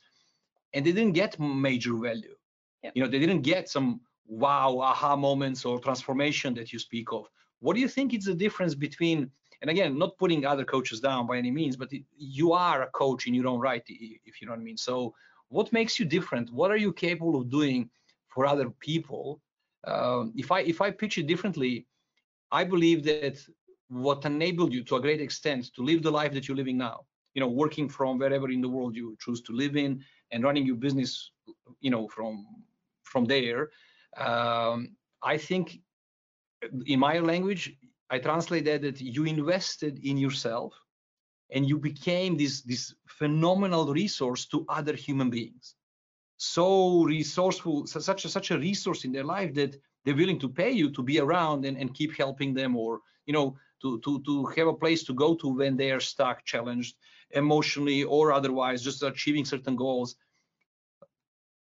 and 0.73 0.87
they 0.87 0.93
didn't 0.93 1.13
get 1.13 1.41
major 1.41 1.95
value. 1.95 2.37
Yep. 2.85 2.93
You 2.95 3.03
know, 3.03 3.09
they 3.11 3.19
didn't 3.19 3.43
get 3.43 3.69
some 3.69 4.01
wow 4.27 4.79
aha 4.79 5.17
moments 5.17 5.65
or 5.65 5.79
transformation 5.79 6.55
that 6.55 6.73
you 6.73 6.79
speak 6.79 7.13
of. 7.13 7.29
What 7.61 7.75
do 7.75 7.81
you 7.81 7.89
think 7.89 8.15
is 8.15 8.25
the 8.27 8.35
difference 8.35 8.75
between 8.75 9.31
and 9.63 9.71
again, 9.71 9.99
not 9.99 10.19
putting 10.19 10.45
other 10.45 10.65
coaches 10.65 11.01
down 11.01 11.27
by 11.27 11.39
any 11.39 11.51
means, 11.51 11.75
but 11.75 11.89
you 12.19 12.53
are 12.53 12.83
a 12.83 12.89
coach 12.89 13.27
in 13.27 13.33
your 13.33 13.47
own 13.47 13.61
right, 13.61 13.83
if 13.89 14.39
you 14.39 14.47
know 14.47 14.53
what 14.53 14.61
I 14.61 14.63
mean. 14.63 14.77
So, 14.77 15.15
what 15.49 15.73
makes 15.73 15.99
you 15.99 16.05
different? 16.05 16.53
What 16.53 16.71
are 16.71 16.77
you 16.77 16.93
capable 16.93 17.41
of 17.41 17.49
doing 17.49 17.89
for 18.29 18.45
other 18.45 18.69
people? 18.69 19.41
Um, 19.87 20.35
if 20.37 20.53
I 20.53 20.61
if 20.61 20.83
I 20.83 20.91
pitch 20.91 21.17
it 21.17 21.27
differently, 21.27 21.87
I 22.53 22.65
believe 22.65 23.05
that 23.05 23.39
what 23.89 24.27
enabled 24.27 24.75
you 24.75 24.85
to 24.85 24.97
a 24.97 25.01
great 25.01 25.23
extent 25.23 25.73
to 25.77 25.83
live 25.83 26.03
the 26.03 26.11
life 26.11 26.33
that 26.35 26.47
you're 26.47 26.57
living 26.63 26.77
now, 26.77 27.07
you 27.35 27.41
know, 27.41 27.49
working 27.49 27.89
from 27.89 28.19
wherever 28.19 28.51
in 28.51 28.61
the 28.61 28.69
world 28.69 28.95
you 28.95 29.17
choose 29.19 29.41
to 29.43 29.53
live 29.53 29.77
in 29.77 30.05
and 30.31 30.45
running 30.45 30.67
your 30.67 30.77
business, 30.77 31.31
you 31.81 31.91
know, 31.91 32.07
from 32.09 32.45
from 33.15 33.25
there. 33.35 33.63
Um, 34.17 34.79
I 35.23 35.37
think 35.39 35.67
in 36.87 36.99
my 36.99 37.17
language, 37.21 37.65
I 38.15 38.19
translate 38.19 38.65
that 38.67 38.83
that 38.87 39.01
you 39.17 39.23
invested 39.37 39.95
in 40.11 40.17
yourself 40.25 40.71
and 41.55 41.63
you 41.71 41.77
became 41.91 42.33
this 42.37 42.55
this 42.71 42.85
phenomenal 43.21 43.85
resource 44.03 44.43
to 44.53 44.59
other 44.79 44.97
human 45.07 45.31
beings. 45.37 45.67
So 46.37 46.67
resourceful, 47.17 47.77
such 47.87 48.25
a 48.25 48.29
such 48.29 48.51
a 48.51 48.59
resource 48.71 49.01
in 49.07 49.13
their 49.13 49.29
life 49.37 49.51
that 49.61 49.73
they're 50.03 50.23
willing 50.23 50.41
to 50.41 50.55
pay 50.61 50.73
you 50.81 50.91
to 50.97 51.03
be 51.11 51.17
around 51.25 51.65
and, 51.67 51.77
and 51.81 51.97
keep 51.99 52.13
helping 52.25 52.51
them 52.55 52.73
or 52.85 52.91
you 53.29 53.35
know 53.37 53.47
to 53.83 53.89
to 54.05 54.13
to 54.29 54.33
have 54.57 54.69
a 54.71 54.81
place 54.83 55.03
to 55.05 55.15
go 55.25 55.29
to 55.41 55.49
when 55.61 55.77
they 55.77 55.91
are 55.97 56.05
stuck, 56.13 56.37
challenged 56.53 56.95
emotionally 57.43 58.01
or 58.17 58.25
otherwise, 58.39 58.87
just 58.89 59.03
achieving 59.03 59.47
certain 59.47 59.77
goals 59.77 60.11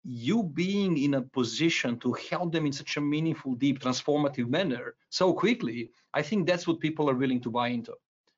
you 0.07 0.43
being 0.43 0.97
in 0.97 1.15
a 1.15 1.21
position 1.21 1.97
to 1.99 2.13
help 2.29 2.51
them 2.51 2.67
in 2.67 2.71
such 2.71 2.97
a 2.97 3.01
meaningful, 3.01 3.55
deep, 3.55 3.79
transformative 3.79 4.47
manner 4.47 4.95
so 5.09 5.33
quickly, 5.33 5.89
I 6.13 6.21
think 6.21 6.45
that's 6.45 6.67
what 6.67 6.79
people 6.79 7.09
are 7.09 7.15
willing 7.15 7.41
to 7.41 7.49
buy 7.49 7.69
into. 7.69 7.93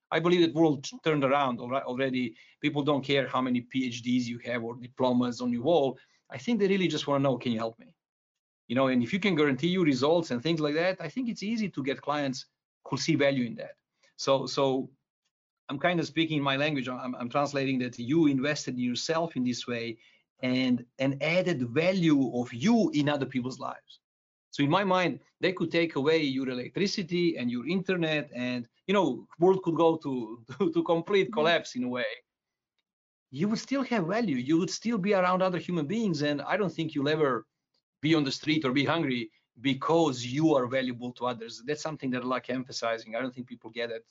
I 0.10 0.22
believe 0.22 0.42
that 0.42 0.54
the 0.54 0.60
world 0.60 0.88
turned 1.04 1.26
around 1.26 1.60
already. 1.60 2.36
People 2.62 2.84
don't 2.84 3.04
care 3.04 3.28
how 3.28 3.42
many 3.42 3.68
PhDs 3.76 4.24
you 4.24 4.40
have 4.46 4.64
or 4.64 4.76
diplomas 4.76 5.42
on 5.42 5.52
your 5.52 5.64
wall. 5.64 5.98
I 6.32 6.38
think 6.38 6.60
they 6.60 6.68
really 6.68 6.88
just 6.88 7.06
want 7.06 7.20
to 7.20 7.24
know, 7.24 7.38
can 7.38 7.52
you 7.52 7.60
help 7.60 7.78
me? 7.80 7.94
You 8.70 8.76
know, 8.76 8.88
and 8.88 9.04
if 9.04 9.12
you 9.12 9.20
can 9.20 9.36
guarantee 9.36 9.68
you 9.68 9.84
results 9.84 10.32
and 10.32 10.42
things 10.42 10.62
like 10.62 10.76
that, 10.76 10.98
I 11.02 11.10
think 11.10 11.28
it's 11.28 11.44
easy 11.44 11.68
to 11.70 11.84
get 11.84 12.02
clients 12.02 12.46
who 12.86 12.96
see 12.96 13.16
value 13.16 13.46
in 13.46 13.56
that. 13.56 13.76
So, 14.16 14.46
so 14.46 14.90
I'm 15.68 15.80
kind 15.80 16.00
of 16.00 16.08
speaking 16.08 16.42
my 16.42 16.56
language. 16.56 16.88
I'm, 16.88 17.14
I'm 17.16 17.30
translating 17.30 17.78
that 17.80 18.00
you 18.00 18.28
invested 18.28 18.76
in 18.76 18.80
yourself 18.80 19.36
in 19.36 19.44
this 19.44 19.68
way 19.68 19.98
and 20.42 20.86
an 21.00 21.18
added 21.22 21.62
value 21.70 22.40
of 22.40 22.54
you 22.54 22.92
in 22.94 23.10
other 23.10 23.26
people's 23.26 23.60
lives. 23.60 24.00
So 24.52 24.64
in 24.64 24.70
my 24.70 24.84
mind, 24.84 25.20
they 25.40 25.54
could 25.54 25.72
take 25.72 25.96
away 25.96 26.22
your 26.22 26.50
electricity 26.50 27.38
and 27.38 27.52
your 27.52 27.68
internet, 27.68 28.30
and 28.34 28.68
you 28.88 28.94
know, 28.94 29.28
world 29.40 29.62
could 29.64 29.76
go 29.76 29.98
to 29.98 30.44
to, 30.58 30.72
to 30.72 30.84
complete 30.84 31.32
collapse 31.32 31.76
in 31.76 31.84
a 31.84 31.90
way. 31.90 32.12
You 33.30 33.50
would 33.50 33.60
still 33.60 33.84
have 33.84 34.08
value. 34.08 34.38
You 34.38 34.58
would 34.60 34.70
still 34.70 34.98
be 34.98 35.14
around 35.14 35.42
other 35.42 35.60
human 35.60 35.86
beings, 35.86 36.22
and 36.22 36.42
I 36.42 36.56
don't 36.58 36.74
think 36.74 36.96
you'll 36.96 37.10
ever 37.10 37.46
be 38.02 38.16
on 38.16 38.24
the 38.24 38.32
street 38.32 38.64
or 38.64 38.72
be 38.72 38.86
hungry 38.86 39.30
because 39.62 40.26
you 40.26 40.56
are 40.56 40.68
valuable 40.68 41.12
to 41.14 41.26
others. 41.26 41.64
That's 41.66 41.82
something 41.82 42.12
that 42.12 42.22
I 42.22 42.26
like 42.26 42.50
emphasizing. 42.50 43.16
I 43.16 43.22
don't 43.22 43.34
think 43.34 43.48
people 43.48 43.70
get 43.72 43.90
it 43.92 44.06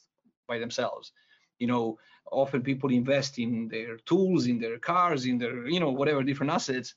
by 0.49 0.59
themselves 0.59 1.13
you 1.59 1.67
know 1.67 1.99
often 2.33 2.63
people 2.63 2.91
invest 2.91 3.39
in 3.39 3.69
their 3.69 3.97
tools 3.99 4.47
in 4.47 4.59
their 4.59 4.79
cars 4.79 5.27
in 5.27 5.39
their 5.39 5.69
you 5.69 5.81
know 5.81 5.91
whatever 5.91 6.23
different 6.23 6.53
assets. 6.53 6.95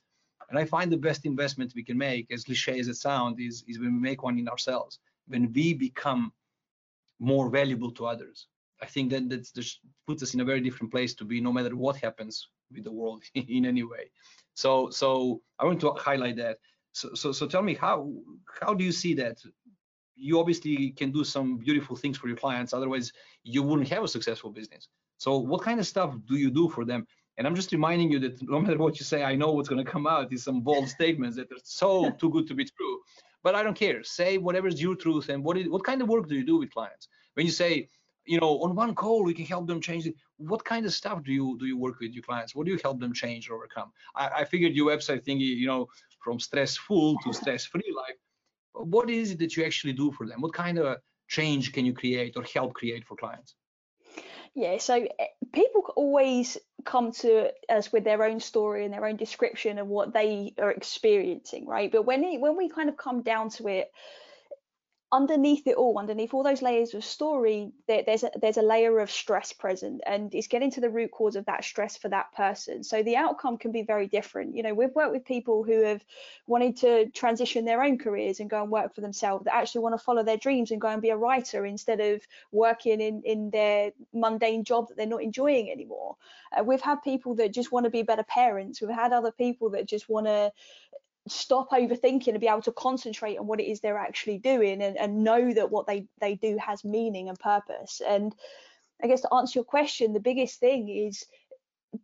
And 0.48 0.58
i 0.58 0.64
find 0.64 0.90
the 0.90 0.96
best 1.08 1.26
investment 1.26 1.72
we 1.76 1.84
can 1.84 1.96
make 1.96 2.26
as 2.32 2.44
cliche 2.44 2.80
as 2.80 2.88
it 2.88 2.96
sounds 2.96 3.38
is 3.38 3.64
is 3.68 3.78
when 3.78 3.94
we 3.94 4.00
make 4.00 4.22
one 4.22 4.38
in 4.38 4.48
ourselves 4.48 4.98
when 5.28 5.52
we 5.52 5.74
become 5.74 6.32
more 7.20 7.50
valuable 7.50 7.90
to 7.92 8.06
others. 8.06 8.46
I 8.82 8.86
think 8.86 9.10
that 9.10 9.28
that 9.28 9.54
just 9.54 9.80
puts 10.06 10.22
us 10.22 10.34
in 10.34 10.40
a 10.40 10.44
very 10.44 10.60
different 10.60 10.90
place 10.90 11.14
to 11.14 11.24
be 11.24 11.40
no 11.40 11.52
matter 11.52 11.76
what 11.76 11.96
happens 11.96 12.48
with 12.72 12.84
the 12.84 12.92
world 12.92 13.22
in 13.34 13.64
any 13.66 13.84
way. 13.84 14.10
So 14.54 14.90
so 14.90 15.42
i 15.58 15.64
want 15.64 15.80
to 15.80 15.92
highlight 15.92 16.36
that. 16.36 16.58
So, 16.92 17.14
so, 17.14 17.30
so 17.30 17.46
tell 17.46 17.62
me 17.62 17.74
how 17.74 18.10
how 18.60 18.74
do 18.74 18.84
you 18.84 18.92
see 18.92 19.14
that? 19.14 19.36
You 20.20 20.38
obviously 20.38 20.90
can 20.90 21.10
do 21.10 21.24
some 21.24 21.56
beautiful 21.56 21.96
things 21.96 22.18
for 22.18 22.28
your 22.28 22.36
clients. 22.36 22.72
Otherwise, 22.72 23.12
you 23.42 23.62
wouldn't 23.62 23.88
have 23.88 24.04
a 24.04 24.08
successful 24.08 24.50
business. 24.50 24.88
So, 25.18 25.38
what 25.38 25.62
kind 25.62 25.80
of 25.80 25.86
stuff 25.86 26.14
do 26.28 26.36
you 26.36 26.50
do 26.50 26.68
for 26.68 26.84
them? 26.84 27.06
And 27.38 27.46
I'm 27.46 27.54
just 27.54 27.72
reminding 27.72 28.10
you 28.12 28.18
that 28.20 28.42
no 28.42 28.60
matter 28.60 28.76
what 28.76 28.98
you 29.00 29.04
say, 29.04 29.22
I 29.22 29.34
know 29.34 29.52
what's 29.52 29.68
going 29.68 29.84
to 29.84 29.90
come 29.90 30.06
out 30.06 30.32
is 30.32 30.44
some 30.44 30.60
bold 30.60 30.88
statements 30.98 31.36
that 31.36 31.50
are 31.52 31.64
so 31.64 32.10
too 32.10 32.30
good 32.30 32.46
to 32.48 32.54
be 32.54 32.64
true. 32.64 32.98
But 33.42 33.54
I 33.54 33.62
don't 33.62 33.74
care. 33.74 34.04
Say 34.04 34.36
whatever's 34.36 34.80
your 34.82 34.94
truth. 34.94 35.30
And 35.30 35.42
what 35.42 35.56
is, 35.56 35.68
what 35.68 35.84
kind 35.84 36.02
of 36.02 36.08
work 36.08 36.28
do 36.28 36.34
you 36.34 36.44
do 36.44 36.58
with 36.58 36.70
clients? 36.70 37.08
When 37.34 37.46
you 37.46 37.52
say, 37.52 37.88
you 38.26 38.38
know, 38.38 38.60
on 38.62 38.74
one 38.74 38.94
call 38.94 39.24
we 39.24 39.34
can 39.34 39.44
help 39.44 39.66
them 39.66 39.80
change 39.80 40.06
it. 40.06 40.14
What 40.36 40.64
kind 40.64 40.86
of 40.86 40.92
stuff 40.92 41.22
do 41.24 41.32
you 41.32 41.56
do 41.58 41.66
you 41.66 41.76
work 41.76 41.98
with 42.00 42.12
your 42.12 42.22
clients? 42.22 42.54
What 42.54 42.66
do 42.66 42.72
you 42.72 42.78
help 42.82 43.00
them 43.00 43.12
change 43.12 43.50
or 43.50 43.56
overcome? 43.56 43.92
I, 44.14 44.28
I 44.28 44.44
figured 44.44 44.74
your 44.74 44.90
website 44.90 45.24
thingy, 45.24 45.56
you 45.62 45.66
know, 45.66 45.88
from 46.22 46.38
stressful 46.38 47.16
to 47.24 47.32
stress-free 47.32 47.94
life. 47.96 48.16
What 48.72 49.10
is 49.10 49.32
it 49.32 49.38
that 49.40 49.56
you 49.56 49.64
actually 49.64 49.92
do 49.92 50.12
for 50.12 50.26
them? 50.26 50.40
What 50.40 50.54
kind 50.54 50.78
of 50.78 50.98
change 51.28 51.72
can 51.72 51.84
you 51.84 51.92
create 51.92 52.36
or 52.36 52.44
help 52.54 52.74
create 52.74 53.06
for 53.06 53.16
clients? 53.16 53.54
Yeah, 54.54 54.78
so 54.78 54.94
eh, 54.94 55.26
people 55.52 55.84
always 55.94 56.58
come 56.84 57.12
to 57.12 57.52
us 57.68 57.92
with 57.92 58.04
their 58.04 58.24
own 58.24 58.40
story 58.40 58.84
and 58.84 58.92
their 58.92 59.06
own 59.06 59.16
description 59.16 59.78
of 59.78 59.86
what 59.86 60.12
they 60.12 60.54
are 60.58 60.72
experiencing, 60.72 61.66
right? 61.66 61.90
But 61.90 62.04
when 62.04 62.24
it, 62.24 62.40
when 62.40 62.56
we 62.56 62.68
kind 62.68 62.88
of 62.88 62.96
come 62.96 63.22
down 63.22 63.50
to 63.50 63.68
it, 63.68 63.90
underneath 65.12 65.66
it 65.66 65.74
all, 65.74 65.98
underneath 65.98 66.32
all 66.32 66.44
those 66.44 66.62
layers 66.62 66.94
of 66.94 67.04
story, 67.04 67.72
there, 67.88 68.04
there's 68.06 68.22
a, 68.22 68.30
there's 68.40 68.58
a 68.58 68.62
layer 68.62 69.00
of 69.00 69.10
stress 69.10 69.52
present, 69.52 70.00
and 70.06 70.32
it's 70.34 70.46
getting 70.46 70.70
to 70.70 70.80
the 70.80 70.88
root 70.88 71.10
cause 71.10 71.34
of 71.34 71.44
that 71.46 71.64
stress 71.64 71.96
for 71.96 72.08
that 72.08 72.32
person. 72.32 72.84
So 72.84 73.02
the 73.02 73.16
outcome 73.16 73.58
can 73.58 73.72
be 73.72 73.82
very 73.82 74.06
different. 74.06 74.56
You 74.56 74.62
know, 74.62 74.72
we've 74.72 74.94
worked 74.94 75.12
with 75.12 75.24
people 75.24 75.64
who 75.64 75.82
have 75.82 76.04
wanted 76.46 76.76
to 76.78 77.10
transition 77.10 77.64
their 77.64 77.82
own 77.82 77.98
careers 77.98 78.38
and 78.38 78.48
go 78.48 78.62
and 78.62 78.70
work 78.70 78.94
for 78.94 79.00
themselves, 79.00 79.44
that 79.44 79.54
actually 79.54 79.80
want 79.80 79.98
to 79.98 80.04
follow 80.04 80.22
their 80.22 80.36
dreams 80.36 80.70
and 80.70 80.80
go 80.80 80.88
and 80.88 81.02
be 81.02 81.10
a 81.10 81.16
writer 81.16 81.66
instead 81.66 82.00
of 82.00 82.20
working 82.52 83.00
in 83.00 83.22
in 83.24 83.50
their 83.50 83.90
mundane 84.12 84.62
job 84.62 84.88
that 84.88 84.96
they're 84.96 85.06
not 85.06 85.22
enjoying 85.22 85.70
anymore. 85.70 86.16
Uh, 86.56 86.62
we've 86.62 86.80
had 86.80 87.02
people 87.02 87.34
that 87.34 87.52
just 87.52 87.72
want 87.72 87.84
to 87.84 87.90
be 87.90 88.02
better 88.02 88.24
parents. 88.24 88.80
We've 88.80 88.90
had 88.90 89.12
other 89.12 89.32
people 89.32 89.70
that 89.70 89.86
just 89.86 90.08
want 90.08 90.26
to 90.26 90.52
stop 91.28 91.70
overthinking 91.70 92.28
and 92.28 92.40
be 92.40 92.48
able 92.48 92.62
to 92.62 92.72
concentrate 92.72 93.38
on 93.38 93.46
what 93.46 93.60
it 93.60 93.70
is 93.70 93.80
they're 93.80 93.98
actually 93.98 94.38
doing 94.38 94.82
and, 94.82 94.96
and 94.96 95.22
know 95.22 95.52
that 95.52 95.70
what 95.70 95.86
they 95.86 96.06
they 96.20 96.34
do 96.34 96.58
has 96.58 96.84
meaning 96.84 97.28
and 97.28 97.38
purpose. 97.38 98.00
And 98.06 98.34
i 99.02 99.06
guess 99.06 99.22
to 99.22 99.32
answer 99.32 99.58
your 99.58 99.64
question 99.64 100.12
the 100.12 100.20
biggest 100.20 100.60
thing 100.60 100.88
is 100.88 101.24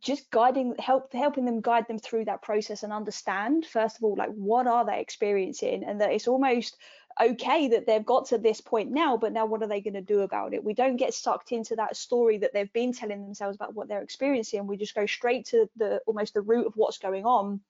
just 0.01 0.31
guiding 0.31 0.75
help 0.79 1.13
helping 1.13 1.45
them 1.45 1.61
guide 1.61 1.87
them 1.89 1.99
through 1.99 2.25
that 2.25 2.43
process 2.43 2.83
and 2.83 2.93
understand 2.93 3.65
first 3.67 3.97
of 3.97 4.03
all 4.03 4.17
like 4.17 4.31
what 4.31 4.67
are 4.67 4.85
they 4.85 5.01
experiencing? 5.01 5.85
And 5.85 6.01
that 6.01 6.13
it's 6.13 6.29
almost 6.29 6.77
okay 7.23 7.69
that 7.69 7.87
they've 7.87 8.05
got 8.05 8.27
to 8.27 8.37
this 8.37 8.61
point 8.61 8.91
now 8.91 9.17
but 9.17 9.33
now 9.33 9.47
what 9.47 9.63
are 9.63 9.69
they 9.69 9.81
going 9.81 9.95
to 9.95 10.03
do 10.03 10.21
about 10.21 10.55
it? 10.55 10.65
We 10.65 10.75
don't 10.75 10.97
get 10.97 11.15
sucked 11.15 11.53
into 11.53 11.77
that 11.77 11.97
story 11.97 12.39
that 12.39 12.53
they've 12.53 12.73
been 12.73 12.93
telling 12.93 13.23
themselves 13.23 13.57
about 13.57 13.75
what 13.75 13.89
they're 13.89 14.03
experiencing. 14.03 14.67
We 14.67 14.77
just 14.77 14.95
go 14.95 15.07
straight 15.07 15.47
to 15.47 15.69
the 15.77 16.01
almost 16.07 16.35
the 16.35 16.43
root 16.43 16.67
of 16.67 16.75
what's 16.77 16.99
going 16.99 17.25
on 17.25 17.61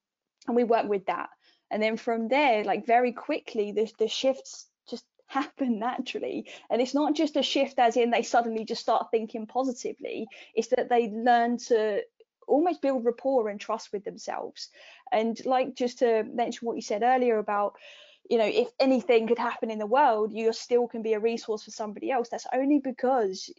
and 0.46 0.56
we 0.56 0.64
work 0.64 0.88
with 0.88 1.06
that. 1.06 1.30
And 1.70 1.82
then 1.82 1.96
from 1.96 2.28
there 2.28 2.64
like 2.64 2.86
very 2.86 3.12
quickly 3.12 3.72
the, 3.72 3.90
the 3.98 4.08
shifts 4.08 4.66
just 4.88 5.04
happen 5.26 5.78
naturally. 5.78 6.48
And 6.70 6.80
it's 6.80 6.94
not 6.94 7.14
just 7.14 7.36
a 7.36 7.42
shift 7.42 7.78
as 7.78 7.96
in 7.96 8.10
they 8.10 8.22
suddenly 8.22 8.64
just 8.64 8.82
start 8.82 9.10
thinking 9.10 9.46
positively. 9.46 10.26
It's 10.54 10.68
that 10.68 10.88
they 10.88 11.08
learn 11.08 11.58
to 11.68 12.02
almost 12.46 12.80
build 12.80 13.04
rapport 13.04 13.48
and 13.48 13.60
trust 13.60 13.92
with 13.92 14.04
themselves. 14.04 14.68
And 15.10 15.44
like 15.44 15.74
just 15.74 15.98
to 15.98 16.22
mention 16.22 16.66
what 16.66 16.76
you 16.76 16.82
said 16.82 17.02
earlier 17.02 17.38
about 17.38 17.74
you 18.28 18.38
know 18.38 18.46
if 18.46 18.68
anything 18.80 19.28
could 19.28 19.38
happen 19.38 19.70
in 19.70 19.78
the 19.78 19.86
world 19.86 20.32
you 20.32 20.52
still 20.52 20.88
can 20.88 21.00
be 21.00 21.12
a 21.12 21.20
resource 21.20 21.64
for 21.64 21.70
somebody 21.70 22.10
else. 22.10 22.28
That's 22.28 22.46
only 22.52 22.78
because 22.78 23.50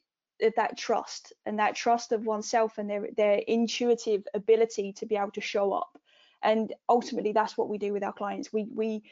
of 0.42 0.54
that 0.56 0.78
trust 0.78 1.34
and 1.46 1.60
that 1.60 1.76
trust 1.76 2.12
of 2.12 2.26
oneself 2.26 2.78
and 2.78 2.90
their 2.90 3.08
their 3.16 3.42
intuitive 3.48 4.24
ability 4.34 4.94
to 4.94 5.06
be 5.06 5.16
able 5.16 5.32
to 5.32 5.42
show 5.42 5.74
up 5.74 5.98
and 6.44 6.74
ultimately 6.88 7.32
that's 7.32 7.58
what 7.58 7.70
we 7.70 7.78
do 7.78 7.94
with 7.94 8.04
our 8.04 8.14
clients. 8.14 8.52
We 8.52 8.68
we 8.74 9.04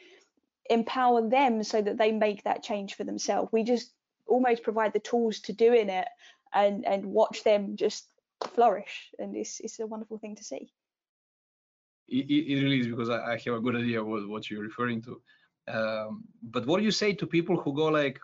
empower 0.68 1.28
them 1.28 1.62
so 1.62 1.80
that 1.80 1.98
they 1.98 2.12
make 2.12 2.42
that 2.44 2.62
change 2.62 2.94
for 2.94 3.04
themselves. 3.04 3.50
We 3.52 3.62
just 3.62 3.92
almost 4.26 4.62
provide 4.62 4.92
the 4.92 5.00
tools 5.00 5.40
to 5.40 5.52
doing 5.52 5.88
it 5.88 6.08
and 6.52 6.84
and 6.86 7.04
watch 7.06 7.44
them 7.44 7.76
just 7.76 8.08
flourish. 8.54 9.10
And 9.18 9.36
it's 9.36 9.60
it's 9.60 9.78
a 9.80 9.86
wonderful 9.86 10.18
thing 10.18 10.36
to 10.36 10.44
see. 10.44 10.72
It, 12.08 12.30
it 12.30 12.62
really 12.62 12.80
is 12.80 12.86
because 12.86 13.10
I, 13.10 13.32
I, 13.32 13.38
have 13.44 13.54
a 13.54 13.60
good 13.60 13.74
idea 13.74 14.04
what, 14.04 14.28
what 14.28 14.48
you're 14.48 14.62
referring 14.62 15.02
to. 15.02 15.20
Um, 15.66 16.22
but 16.40 16.64
what 16.64 16.78
do 16.78 16.84
you 16.84 16.92
say 16.92 17.12
to 17.14 17.26
people 17.26 17.56
who 17.56 17.74
go 17.74 17.86
like 17.86 18.20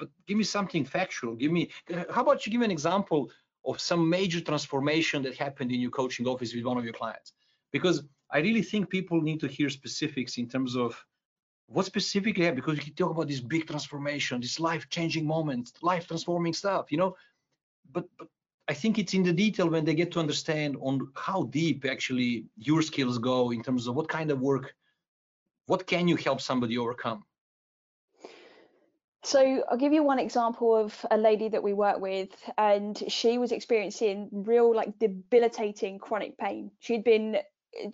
but 0.00 0.08
give 0.26 0.38
me 0.38 0.44
something 0.44 0.84
factual. 0.84 1.36
Give 1.36 1.52
me 1.52 1.70
how 2.08 2.22
about 2.22 2.44
you 2.44 2.50
give 2.50 2.60
me 2.60 2.64
an 2.64 2.72
example 2.72 3.30
of 3.64 3.80
some 3.80 4.08
major 4.08 4.40
transformation 4.40 5.22
that 5.22 5.36
happened 5.36 5.70
in 5.70 5.78
your 5.78 5.90
coaching 5.90 6.26
office 6.26 6.54
with 6.54 6.64
one 6.64 6.78
of 6.78 6.84
your 6.84 6.94
clients 6.94 7.34
because 7.72 8.02
I 8.30 8.38
really 8.38 8.62
think 8.62 8.90
people 8.90 9.20
need 9.20 9.40
to 9.40 9.48
hear 9.48 9.70
specifics 9.70 10.38
in 10.38 10.48
terms 10.48 10.76
of 10.76 11.04
what 11.66 11.86
specifically 11.86 12.50
because 12.50 12.84
you 12.86 12.92
talk 12.92 13.10
about 13.10 13.28
this 13.28 13.40
big 13.40 13.66
transformation, 13.66 14.40
this 14.40 14.58
life-changing 14.58 15.26
moment, 15.26 15.72
life-transforming 15.82 16.52
stuff, 16.52 16.90
you 16.90 16.98
know. 16.98 17.16
But 17.92 18.06
but 18.18 18.28
I 18.68 18.74
think 18.74 18.98
it's 18.98 19.14
in 19.14 19.24
the 19.24 19.32
detail 19.32 19.68
when 19.68 19.84
they 19.84 19.94
get 19.94 20.12
to 20.12 20.20
understand 20.20 20.76
on 20.80 21.10
how 21.16 21.42
deep 21.44 21.84
actually 21.84 22.46
your 22.56 22.82
skills 22.82 23.18
go 23.18 23.50
in 23.50 23.62
terms 23.62 23.88
of 23.88 23.96
what 23.96 24.08
kind 24.08 24.30
of 24.30 24.40
work, 24.40 24.74
what 25.66 25.86
can 25.86 26.06
you 26.06 26.16
help 26.16 26.40
somebody 26.40 26.78
overcome. 26.78 27.24
So 29.22 29.62
I'll 29.68 29.76
give 29.76 29.92
you 29.92 30.02
one 30.02 30.18
example 30.18 30.74
of 30.74 31.04
a 31.10 31.18
lady 31.18 31.48
that 31.48 31.62
we 31.62 31.72
work 31.74 32.00
with, 32.00 32.30
and 32.56 32.96
she 33.08 33.38
was 33.38 33.52
experiencing 33.52 34.28
real 34.32 34.74
like 34.74 34.98
debilitating 34.98 35.98
chronic 35.98 36.38
pain. 36.38 36.70
She'd 36.78 37.04
been 37.04 37.38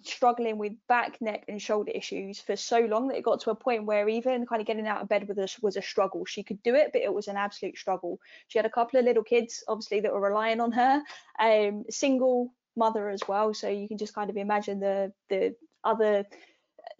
struggling 0.02 0.58
with 0.58 0.72
back, 0.88 1.20
neck, 1.20 1.44
and 1.48 1.60
shoulder 1.60 1.92
issues 1.94 2.40
for 2.40 2.56
so 2.56 2.80
long 2.80 3.08
that 3.08 3.16
it 3.16 3.24
got 3.24 3.40
to 3.40 3.50
a 3.50 3.54
point 3.54 3.84
where 3.84 4.08
even 4.08 4.46
kind 4.46 4.60
of 4.60 4.66
getting 4.66 4.86
out 4.86 5.02
of 5.02 5.08
bed 5.08 5.28
with 5.28 5.38
us 5.38 5.58
was 5.60 5.76
a 5.76 5.82
struggle. 5.82 6.24
She 6.24 6.42
could 6.42 6.62
do 6.62 6.74
it, 6.74 6.90
but 6.92 7.02
it 7.02 7.12
was 7.12 7.28
an 7.28 7.36
absolute 7.36 7.76
struggle. 7.76 8.18
She 8.48 8.58
had 8.58 8.66
a 8.66 8.70
couple 8.70 8.98
of 8.98 9.04
little 9.04 9.22
kids, 9.22 9.62
obviously, 9.68 10.00
that 10.00 10.12
were 10.12 10.20
relying 10.20 10.60
on 10.60 10.72
her. 10.72 11.02
Um, 11.38 11.84
single 11.90 12.52
mother 12.76 13.08
as 13.08 13.22
well, 13.26 13.54
so 13.54 13.68
you 13.68 13.88
can 13.88 13.98
just 13.98 14.14
kind 14.14 14.30
of 14.30 14.36
imagine 14.36 14.80
the 14.80 15.12
the 15.28 15.54
other 15.84 16.24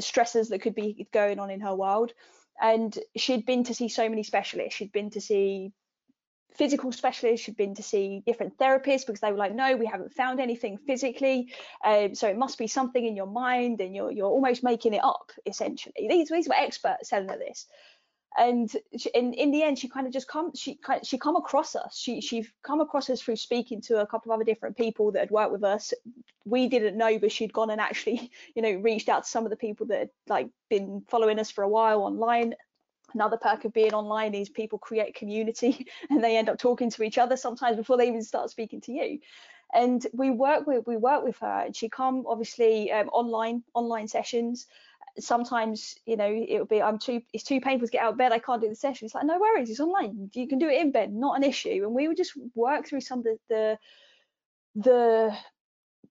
stresses 0.00 0.48
that 0.48 0.60
could 0.60 0.74
be 0.74 1.06
going 1.12 1.38
on 1.38 1.50
in 1.50 1.60
her 1.60 1.74
world. 1.74 2.12
And 2.60 2.98
she'd 3.16 3.44
been 3.44 3.64
to 3.64 3.74
see 3.74 3.88
so 3.88 4.08
many 4.08 4.22
specialists. 4.22 4.74
She'd 4.74 4.92
been 4.92 5.10
to 5.10 5.20
see 5.20 5.72
physical 6.56 6.92
specialists 6.92 7.44
she'd 7.44 7.56
been 7.56 7.74
to 7.74 7.82
see 7.82 8.22
different 8.26 8.56
therapists 8.58 9.06
because 9.06 9.20
they 9.20 9.30
were 9.30 9.38
like 9.38 9.54
no 9.54 9.76
we 9.76 9.86
haven't 9.86 10.12
found 10.12 10.40
anything 10.40 10.78
physically. 10.78 11.52
Um, 11.84 12.14
so 12.14 12.28
it 12.28 12.38
must 12.38 12.58
be 12.58 12.66
something 12.66 13.04
in 13.04 13.16
your 13.16 13.26
mind 13.26 13.80
and 13.80 13.94
you're 13.94 14.10
you're 14.10 14.30
almost 14.30 14.62
making 14.62 14.94
it 14.94 15.04
up 15.04 15.32
essentially. 15.44 16.06
These 16.08 16.28
these 16.28 16.48
were 16.48 16.54
experts 16.54 17.10
telling 17.10 17.28
her 17.28 17.38
this. 17.38 17.66
And 18.38 18.70
she, 18.98 19.08
in 19.14 19.32
in 19.32 19.50
the 19.50 19.62
end 19.62 19.78
she 19.78 19.88
kind 19.88 20.06
of 20.06 20.12
just 20.12 20.28
come 20.28 20.52
she 20.54 20.78
she 21.02 21.18
come 21.18 21.36
across 21.36 21.74
us. 21.74 21.96
She 21.96 22.20
she 22.20 22.46
come 22.62 22.80
across 22.80 23.08
us 23.08 23.22
through 23.22 23.36
speaking 23.36 23.80
to 23.82 24.00
a 24.00 24.06
couple 24.06 24.32
of 24.32 24.36
other 24.36 24.44
different 24.44 24.76
people 24.76 25.12
that 25.12 25.20
had 25.20 25.30
worked 25.30 25.52
with 25.52 25.64
us. 25.64 25.94
We 26.44 26.68
didn't 26.68 26.98
know 26.98 27.18
but 27.18 27.32
she'd 27.32 27.52
gone 27.52 27.70
and 27.70 27.80
actually 27.80 28.30
you 28.54 28.62
know 28.62 28.72
reached 28.72 29.08
out 29.08 29.24
to 29.24 29.30
some 29.30 29.44
of 29.44 29.50
the 29.50 29.56
people 29.56 29.86
that 29.86 29.98
had 29.98 30.10
like 30.28 30.48
been 30.68 31.02
following 31.08 31.38
us 31.38 31.50
for 31.50 31.64
a 31.64 31.68
while 31.68 32.02
online 32.02 32.54
Another 33.14 33.36
perk 33.36 33.64
of 33.64 33.72
being 33.72 33.94
online 33.94 34.34
is 34.34 34.48
people 34.48 34.78
create 34.78 35.14
community 35.14 35.86
and 36.10 36.22
they 36.22 36.36
end 36.36 36.48
up 36.48 36.58
talking 36.58 36.90
to 36.90 37.02
each 37.02 37.18
other 37.18 37.36
sometimes 37.36 37.76
before 37.76 37.96
they 37.96 38.08
even 38.08 38.22
start 38.22 38.50
speaking 38.50 38.80
to 38.82 38.92
you. 38.92 39.20
And 39.72 40.06
we 40.12 40.30
work 40.30 40.66
with 40.66 40.86
we 40.86 40.96
work 40.96 41.24
with 41.24 41.38
her, 41.38 41.64
and 41.66 41.74
she 41.74 41.88
come 41.88 42.24
obviously 42.28 42.92
um, 42.92 43.08
online 43.08 43.64
online 43.74 44.06
sessions. 44.06 44.66
Sometimes 45.18 45.96
you 46.06 46.16
know 46.16 46.30
it'll 46.48 46.66
be 46.66 46.80
I'm 46.80 46.98
too 46.98 47.20
it's 47.32 47.42
too 47.42 47.60
painful 47.60 47.88
to 47.88 47.92
get 47.92 48.02
out 48.02 48.12
of 48.12 48.18
bed. 48.18 48.32
I 48.32 48.38
can't 48.38 48.62
do 48.62 48.68
the 48.68 48.76
session. 48.76 49.06
It's 49.06 49.14
like 49.14 49.26
no 49.26 49.40
worries, 49.40 49.68
it's 49.68 49.80
online. 49.80 50.30
You 50.34 50.46
can 50.46 50.58
do 50.58 50.68
it 50.68 50.80
in 50.80 50.92
bed, 50.92 51.12
not 51.12 51.36
an 51.36 51.42
issue. 51.42 51.82
And 51.82 51.94
we 51.94 52.06
would 52.06 52.16
just 52.16 52.34
work 52.54 52.86
through 52.86 53.00
some 53.00 53.20
of 53.20 53.24
the 53.24 53.38
the, 53.48 53.78
the 54.76 55.36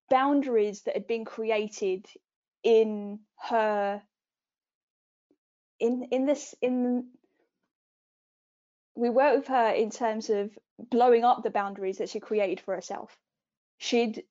boundaries 0.09 0.81
that 0.81 0.95
had 0.95 1.07
been 1.07 1.23
created 1.23 2.05
in 2.63 3.19
her 3.37 4.01
in 5.79 6.07
in 6.11 6.25
this 6.25 6.55
in 6.61 7.07
we 8.95 9.09
work 9.09 9.35
with 9.35 9.47
her 9.47 9.69
in 9.71 9.89
terms 9.89 10.29
of 10.29 10.57
blowing 10.79 11.23
up 11.23 11.43
the 11.43 11.49
boundaries 11.49 11.97
that 11.97 12.09
she 12.09 12.19
created 12.19 12.61
for 12.61 12.75
herself. 12.75 13.17
She'd 13.77 14.23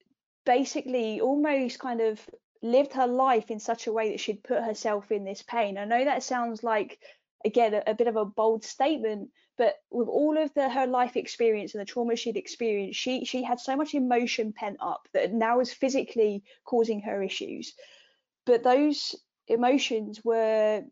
basically 0.47 1.21
almost 1.21 1.79
kind 1.79 2.01
of 2.01 2.21
lived 2.63 2.95
her 2.95 3.07
life 3.07 3.51
in 3.51 3.61
such 3.61 3.87
a 3.87 3.93
way 3.93 4.11
that 4.11 4.21
she'd 4.21 4.43
put 4.43 4.63
herself 4.63 5.13
in 5.13 5.25
this 5.25 5.43
pain. 5.43 5.77
I 5.77 5.85
know 5.85 6.05
that 6.05 6.23
sounds 6.23 6.63
like 6.63 6.99
again 7.45 7.75
a, 7.75 7.83
a 7.89 7.95
bit 7.95 8.07
of 8.07 8.17
a 8.17 8.25
bold 8.25 8.65
statement, 8.65 9.31
but 9.59 9.75
with 9.91 10.09
all 10.09 10.39
of 10.39 10.53
the 10.55 10.69
her 10.69 10.87
life 10.87 11.17
experience 11.17 11.75
and 11.75 11.81
the 11.81 11.85
trauma 11.85 12.17
she'd 12.17 12.39
experienced, 12.39 12.99
she 12.99 13.25
she 13.27 13.43
had 13.43 13.61
so 13.61 13.77
much 13.77 13.95
emotion 13.95 14.55
pent 14.55 14.79
up 14.81 15.09
that 15.13 15.33
now 15.33 15.61
is 15.61 15.73
physically 15.73 16.43
causing 16.65 17.03
her 17.03 17.23
issues. 17.23 17.75
But 18.47 18.63
those 18.63 19.15
emotions 19.47 20.25
were 20.25 20.85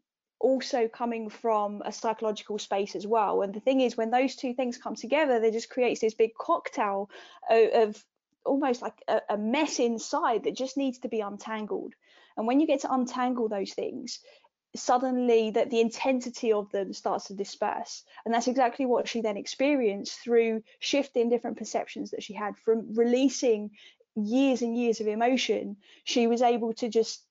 also 0.42 0.88
coming 0.88 1.31
from 1.31 1.83
a 1.85 1.92
psychological 1.92 2.59
space 2.59 2.94
as 2.96 3.07
well. 3.07 3.42
And 3.42 3.55
the 3.55 3.61
thing 3.61 3.81
is, 3.81 3.96
when 3.96 4.11
those 4.11 4.37
two 4.37 4.55
things 4.55 4.76
come 4.76 4.96
together, 4.96 5.40
they 5.40 5.50
just 5.50 5.70
creates 5.70 6.00
this 6.00 6.14
big 6.14 6.35
cocktail 6.35 7.09
of, 7.48 7.88
of 7.88 8.05
almost 8.44 8.83
like 8.83 9.00
a, 9.09 9.20
a, 9.31 9.38
mess 9.38 9.78
inside 9.78 10.44
that 10.44 10.57
just 10.57 10.76
needs 10.76 10.98
to 10.98 11.09
be 11.09 11.20
untangled. 11.20 11.94
And 12.37 12.46
when 12.46 12.61
you 12.61 12.66
get 12.66 12.81
to 12.81 12.92
untangle 12.92 13.48
those 13.48 13.72
things, 13.72 14.18
suddenly 14.74 15.50
that 15.50 15.70
the 15.70 15.81
intensity 15.81 16.52
of 16.52 16.70
them 16.72 16.92
starts 16.92 17.26
to 17.26 17.35
disperse. 17.35 18.02
And 18.24 18.35
that's 18.35 18.48
exactly 18.48 18.87
what 18.87 19.07
she 19.07 19.20
then 19.20 19.37
experienced 19.37 20.18
through 20.20 20.62
shifting 20.81 21.28
different 21.28 21.59
perceptions 21.59 22.11
that 22.11 22.22
she 22.22 22.35
had 22.35 22.57
from 22.57 22.94
releasing 22.94 23.70
years 24.16 24.62
and 24.62 24.76
years 24.76 25.00
of 25.00 25.07
emotion. 25.07 25.76
She 26.05 26.26
was 26.26 26.42
able 26.42 26.72
to 26.74 26.88
just 26.88 27.22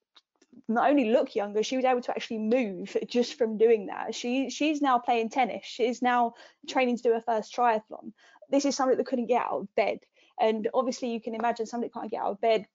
not 0.68 0.90
only 0.90 1.10
look 1.12 1.36
younger, 1.36 1.64
she 1.64 1.76
was 1.76 1.86
able 1.86 2.02
to 2.02 2.12
actually 2.12 2.40
move 2.40 2.96
just 3.08 3.38
from 3.38 3.58
doing 3.58 3.88
that. 3.88 4.16
She 4.16 4.50
she's 4.50 4.82
now 4.82 5.00
playing 5.00 5.30
tennis. 5.30 5.66
She's 5.66 6.02
now 6.02 6.34
training 6.68 6.98
to 6.98 7.04
do 7.04 7.14
her 7.14 7.22
first 7.22 7.56
triathlon. 7.56 8.14
This 8.50 8.66
is 8.66 8.76
somebody 8.76 8.98
that 8.98 9.08
couldn't 9.08 9.28
get 9.28 9.42
out 9.42 9.62
of 9.62 9.76
bed. 9.76 10.00
And 10.40 10.68
obviously 10.74 11.12
you 11.12 11.22
can 11.22 11.36
imagine 11.36 11.66
somebody 11.66 11.92
can't 11.92 12.12
get 12.12 12.22
out 12.22 12.32
of 12.32 12.42
bed 12.42 12.66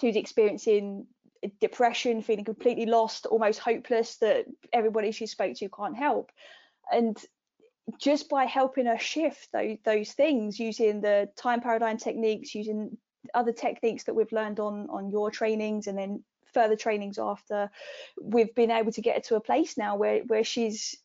who's 0.00 0.16
experiencing 0.16 1.06
depression, 1.60 2.22
feeling 2.22 2.44
completely 2.44 2.86
lost, 2.86 3.26
almost 3.26 3.58
hopeless 3.58 4.16
that 4.16 4.46
everybody 4.72 5.12
she 5.12 5.26
spoke 5.26 5.54
to 5.56 5.68
can't 5.68 5.96
help. 5.96 6.32
And 6.90 7.16
just 7.98 8.28
by 8.28 8.46
helping 8.46 8.86
her 8.86 8.98
shift 8.98 9.48
those, 9.52 9.78
those 9.84 10.12
things 10.12 10.58
using 10.58 11.00
the 11.00 11.28
time 11.36 11.60
paradigm 11.60 11.98
techniques, 11.98 12.54
using 12.54 12.96
other 13.34 13.52
techniques 13.52 14.04
that 14.04 14.14
we've 14.14 14.32
learned 14.32 14.60
on 14.60 14.88
on 14.90 15.10
your 15.10 15.30
trainings 15.30 15.86
and 15.86 15.98
then 15.98 16.22
further 16.56 16.76
trainings 16.76 17.18
after, 17.18 17.70
we've 18.34 18.54
been 18.54 18.70
able 18.70 18.92
to 18.92 19.02
get 19.02 19.16
her 19.16 19.22
to 19.28 19.36
a 19.36 19.46
place 19.50 19.76
now 19.76 19.96
where 19.96 20.20
where 20.30 20.44
she's 20.44 20.96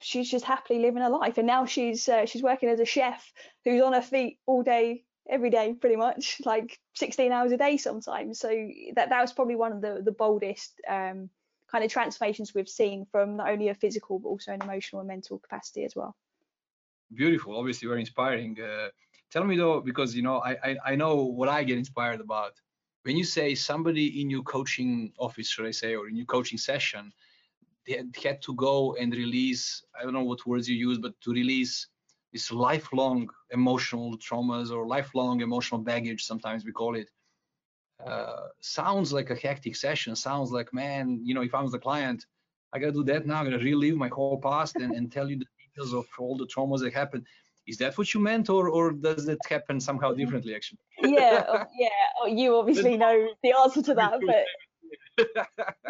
she's 0.00 0.30
just 0.30 0.44
happily 0.44 0.78
living 0.80 1.02
her 1.02 1.10
life. 1.10 1.38
And 1.38 1.46
now 1.46 1.66
she's 1.66 2.08
uh, 2.08 2.24
she's 2.26 2.42
working 2.42 2.68
as 2.68 2.80
a 2.80 2.84
chef 2.84 3.32
who's 3.64 3.82
on 3.82 3.92
her 3.92 4.06
feet 4.12 4.38
all 4.46 4.62
day 4.62 5.04
every 5.28 5.50
day 5.50 5.74
pretty 5.74 5.96
much 5.96 6.40
like 6.44 6.78
16 6.94 7.32
hours 7.32 7.52
a 7.52 7.56
day 7.56 7.76
sometimes. 7.76 8.38
So 8.38 8.48
that 8.94 9.10
that 9.10 9.20
was 9.20 9.32
probably 9.32 9.56
one 9.56 9.72
of 9.72 9.80
the 9.80 10.02
the 10.04 10.16
boldest 10.24 10.80
um, 10.88 11.30
kind 11.72 11.84
of 11.84 11.90
transformations 11.90 12.54
we've 12.54 12.68
seen 12.68 13.06
from 13.10 13.36
not 13.36 13.50
only 13.50 13.68
a 13.68 13.74
physical 13.74 14.20
but 14.20 14.28
also 14.28 14.52
an 14.52 14.62
emotional 14.62 15.00
and 15.00 15.08
mental 15.08 15.38
capacity 15.38 15.84
as 15.84 15.96
well. 15.96 16.14
Beautiful. 17.12 17.58
Obviously 17.58 17.88
very 17.88 18.00
inspiring. 18.00 18.56
Uh, 18.60 18.88
tell 19.32 19.44
me 19.44 19.56
though 19.56 19.80
because 19.80 20.14
you 20.14 20.22
know 20.22 20.38
I, 20.50 20.52
I 20.68 20.76
i 20.90 20.94
know 20.96 21.14
what 21.38 21.48
i 21.48 21.62
get 21.62 21.78
inspired 21.78 22.20
about 22.20 22.52
when 23.04 23.16
you 23.16 23.24
say 23.24 23.54
somebody 23.54 24.20
in 24.20 24.30
your 24.30 24.42
coaching 24.42 25.12
office 25.18 25.48
should 25.48 25.66
i 25.66 25.70
say 25.70 25.94
or 25.94 26.08
in 26.08 26.16
your 26.16 26.26
coaching 26.26 26.58
session 26.58 27.12
they 27.86 28.02
had 28.22 28.42
to 28.42 28.54
go 28.54 28.94
and 29.00 29.12
release 29.14 29.82
i 29.98 30.02
don't 30.02 30.12
know 30.12 30.24
what 30.24 30.46
words 30.46 30.68
you 30.68 30.76
use 30.76 30.98
but 30.98 31.18
to 31.20 31.32
release 31.32 31.88
this 32.32 32.52
lifelong 32.52 33.28
emotional 33.50 34.16
traumas 34.18 34.70
or 34.70 34.86
lifelong 34.86 35.40
emotional 35.40 35.80
baggage, 35.80 36.24
sometimes 36.24 36.64
we 36.64 36.72
call 36.72 36.94
it, 36.96 37.10
uh, 38.04 38.48
sounds 38.60 39.12
like 39.12 39.30
a 39.30 39.34
hectic 39.34 39.76
session. 39.76 40.14
Sounds 40.14 40.50
like, 40.50 40.72
man, 40.72 41.20
you 41.24 41.34
know, 41.34 41.42
if 41.42 41.54
I 41.54 41.62
was 41.62 41.72
the 41.72 41.78
client, 41.78 42.24
I 42.72 42.78
gotta 42.78 42.92
do 42.92 43.04
that 43.04 43.26
now. 43.26 43.40
I 43.40 43.44
gotta 43.44 43.58
relive 43.58 43.96
my 43.96 44.08
whole 44.08 44.40
past 44.40 44.76
and, 44.76 44.94
and 44.94 45.10
tell 45.10 45.28
you 45.28 45.38
the 45.38 45.46
details 45.58 45.92
of 45.92 46.06
all 46.18 46.36
the 46.36 46.46
traumas 46.46 46.80
that 46.80 46.94
happened. 46.94 47.26
Is 47.70 47.76
that 47.78 47.96
what 47.96 48.12
you 48.12 48.20
meant, 48.20 48.50
or 48.50 48.68
or 48.68 48.90
does 48.90 49.28
it 49.28 49.38
happen 49.48 49.80
somehow 49.80 50.12
mm. 50.12 50.16
differently? 50.16 50.54
Actually. 50.56 50.80
yeah, 51.02 51.44
oh, 51.48 51.64
yeah. 51.78 51.88
Oh, 52.20 52.26
you 52.26 52.56
obviously 52.56 52.96
know 52.96 53.28
the 53.44 53.54
answer 53.62 53.80
to 53.82 53.94
that, 53.94 54.20
but 54.26 54.44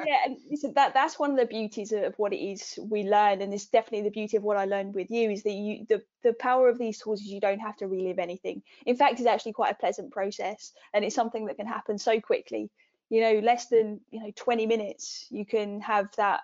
yeah, 0.06 0.18
and 0.26 0.36
listen, 0.50 0.74
that 0.74 0.92
that's 0.92 1.18
one 1.18 1.30
of 1.30 1.38
the 1.38 1.46
beauties 1.46 1.92
of 1.92 2.14
what 2.18 2.34
it 2.34 2.44
is 2.52 2.78
we 2.90 3.02
learn, 3.04 3.40
and 3.40 3.54
it's 3.54 3.66
definitely 3.66 4.02
the 4.02 4.10
beauty 4.10 4.36
of 4.36 4.42
what 4.42 4.58
I 4.58 4.66
learned 4.66 4.94
with 4.94 5.10
you 5.10 5.30
is 5.30 5.42
that 5.44 5.52
you 5.52 5.86
the 5.88 6.02
the 6.22 6.34
power 6.34 6.68
of 6.68 6.78
these 6.78 6.98
tools 6.98 7.22
is 7.22 7.28
you 7.28 7.40
don't 7.40 7.60
have 7.60 7.76
to 7.76 7.86
relive 7.86 8.18
anything. 8.18 8.62
In 8.84 8.96
fact, 8.96 9.18
it's 9.18 9.26
actually 9.26 9.54
quite 9.54 9.72
a 9.72 9.80
pleasant 9.80 10.12
process, 10.12 10.72
and 10.92 11.02
it's 11.02 11.14
something 11.14 11.46
that 11.46 11.56
can 11.56 11.66
happen 11.66 11.96
so 11.96 12.20
quickly. 12.20 12.70
You 13.08 13.22
know, 13.22 13.40
less 13.40 13.66
than 13.68 14.00
you 14.10 14.20
know 14.20 14.32
20 14.36 14.66
minutes, 14.66 15.26
you 15.30 15.46
can 15.46 15.80
have 15.80 16.08
that 16.16 16.40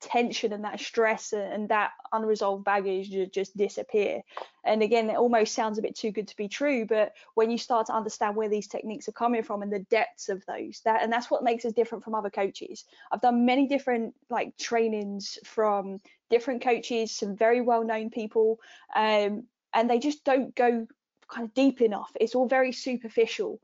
tension 0.00 0.52
and 0.52 0.64
that 0.64 0.80
stress 0.80 1.32
and 1.32 1.68
that 1.68 1.92
unresolved 2.12 2.64
baggage 2.64 3.10
just 3.32 3.56
disappear. 3.56 4.22
And 4.64 4.82
again, 4.82 5.08
it 5.10 5.16
almost 5.16 5.54
sounds 5.54 5.78
a 5.78 5.82
bit 5.82 5.96
too 5.96 6.10
good 6.10 6.28
to 6.28 6.36
be 6.36 6.48
true, 6.48 6.86
but 6.86 7.12
when 7.34 7.50
you 7.50 7.58
start 7.58 7.86
to 7.86 7.94
understand 7.94 8.36
where 8.36 8.48
these 8.48 8.66
techniques 8.66 9.08
are 9.08 9.12
coming 9.12 9.42
from 9.42 9.62
and 9.62 9.72
the 9.72 9.78
depths 9.78 10.28
of 10.28 10.44
those, 10.46 10.80
that 10.84 11.02
and 11.02 11.12
that's 11.12 11.30
what 11.30 11.44
makes 11.44 11.64
us 11.64 11.72
different 11.72 12.04
from 12.04 12.14
other 12.14 12.30
coaches. 12.30 12.84
I've 13.10 13.20
done 13.20 13.46
many 13.46 13.66
different 13.66 14.14
like 14.28 14.56
trainings 14.58 15.38
from 15.44 16.00
different 16.30 16.62
coaches, 16.62 17.12
some 17.12 17.36
very 17.36 17.60
well-known 17.60 18.10
people, 18.10 18.58
um, 18.94 19.44
and 19.72 19.88
they 19.88 19.98
just 19.98 20.24
don't 20.24 20.54
go 20.54 20.86
kind 21.28 21.46
of 21.46 21.54
deep 21.54 21.80
enough. 21.80 22.10
It's 22.20 22.34
all 22.34 22.48
very 22.48 22.72
superficial 22.72 23.60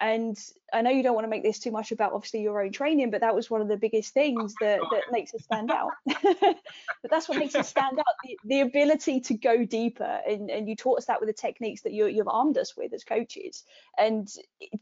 and 0.00 0.38
I 0.72 0.82
know 0.82 0.90
you 0.90 1.02
don't 1.02 1.14
want 1.14 1.24
to 1.24 1.30
make 1.30 1.42
this 1.42 1.58
too 1.58 1.70
much 1.70 1.92
about 1.92 2.12
obviously 2.12 2.42
your 2.42 2.62
own 2.62 2.72
training, 2.72 3.10
but 3.10 3.20
that 3.22 3.34
was 3.34 3.50
one 3.50 3.60
of 3.60 3.68
the 3.68 3.76
biggest 3.76 4.12
things 4.12 4.54
that, 4.60 4.80
that 4.90 5.04
makes 5.10 5.34
us 5.34 5.42
stand 5.44 5.70
out. 5.70 5.90
but 6.06 7.10
that's 7.10 7.28
what 7.28 7.38
makes 7.38 7.54
us 7.54 7.68
stand 7.68 7.98
out 7.98 8.04
the, 8.22 8.38
the 8.44 8.60
ability 8.60 9.20
to 9.20 9.34
go 9.34 9.64
deeper. 9.64 10.20
And, 10.26 10.50
and 10.50 10.68
you 10.68 10.76
taught 10.76 10.98
us 10.98 11.06
that 11.06 11.20
with 11.20 11.28
the 11.28 11.32
techniques 11.32 11.82
that 11.82 11.92
you, 11.92 12.06
you've 12.06 12.28
armed 12.28 12.58
us 12.58 12.76
with 12.76 12.92
as 12.92 13.04
coaches. 13.04 13.64
And 13.96 14.28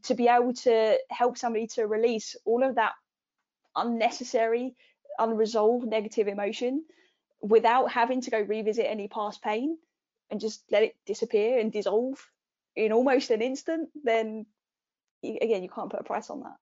to 0.04 0.14
be 0.14 0.28
able 0.28 0.54
to 0.54 0.98
help 1.10 1.38
somebody 1.38 1.66
to 1.68 1.86
release 1.86 2.36
all 2.44 2.62
of 2.62 2.74
that 2.74 2.92
unnecessary, 3.74 4.74
unresolved 5.18 5.86
negative 5.86 6.28
emotion 6.28 6.84
without 7.40 7.90
having 7.90 8.20
to 8.22 8.30
go 8.30 8.40
revisit 8.40 8.86
any 8.86 9.08
past 9.08 9.42
pain 9.42 9.78
and 10.30 10.40
just 10.40 10.62
let 10.70 10.82
it 10.82 10.96
disappear 11.06 11.58
and 11.58 11.72
dissolve 11.72 12.18
in 12.74 12.92
almost 12.92 13.30
an 13.30 13.40
instant, 13.40 13.88
then 14.04 14.46
again, 15.22 15.62
you 15.62 15.68
can't 15.68 15.90
put 15.90 16.00
a 16.00 16.04
price 16.04 16.30
on 16.30 16.40
that. 16.40 16.56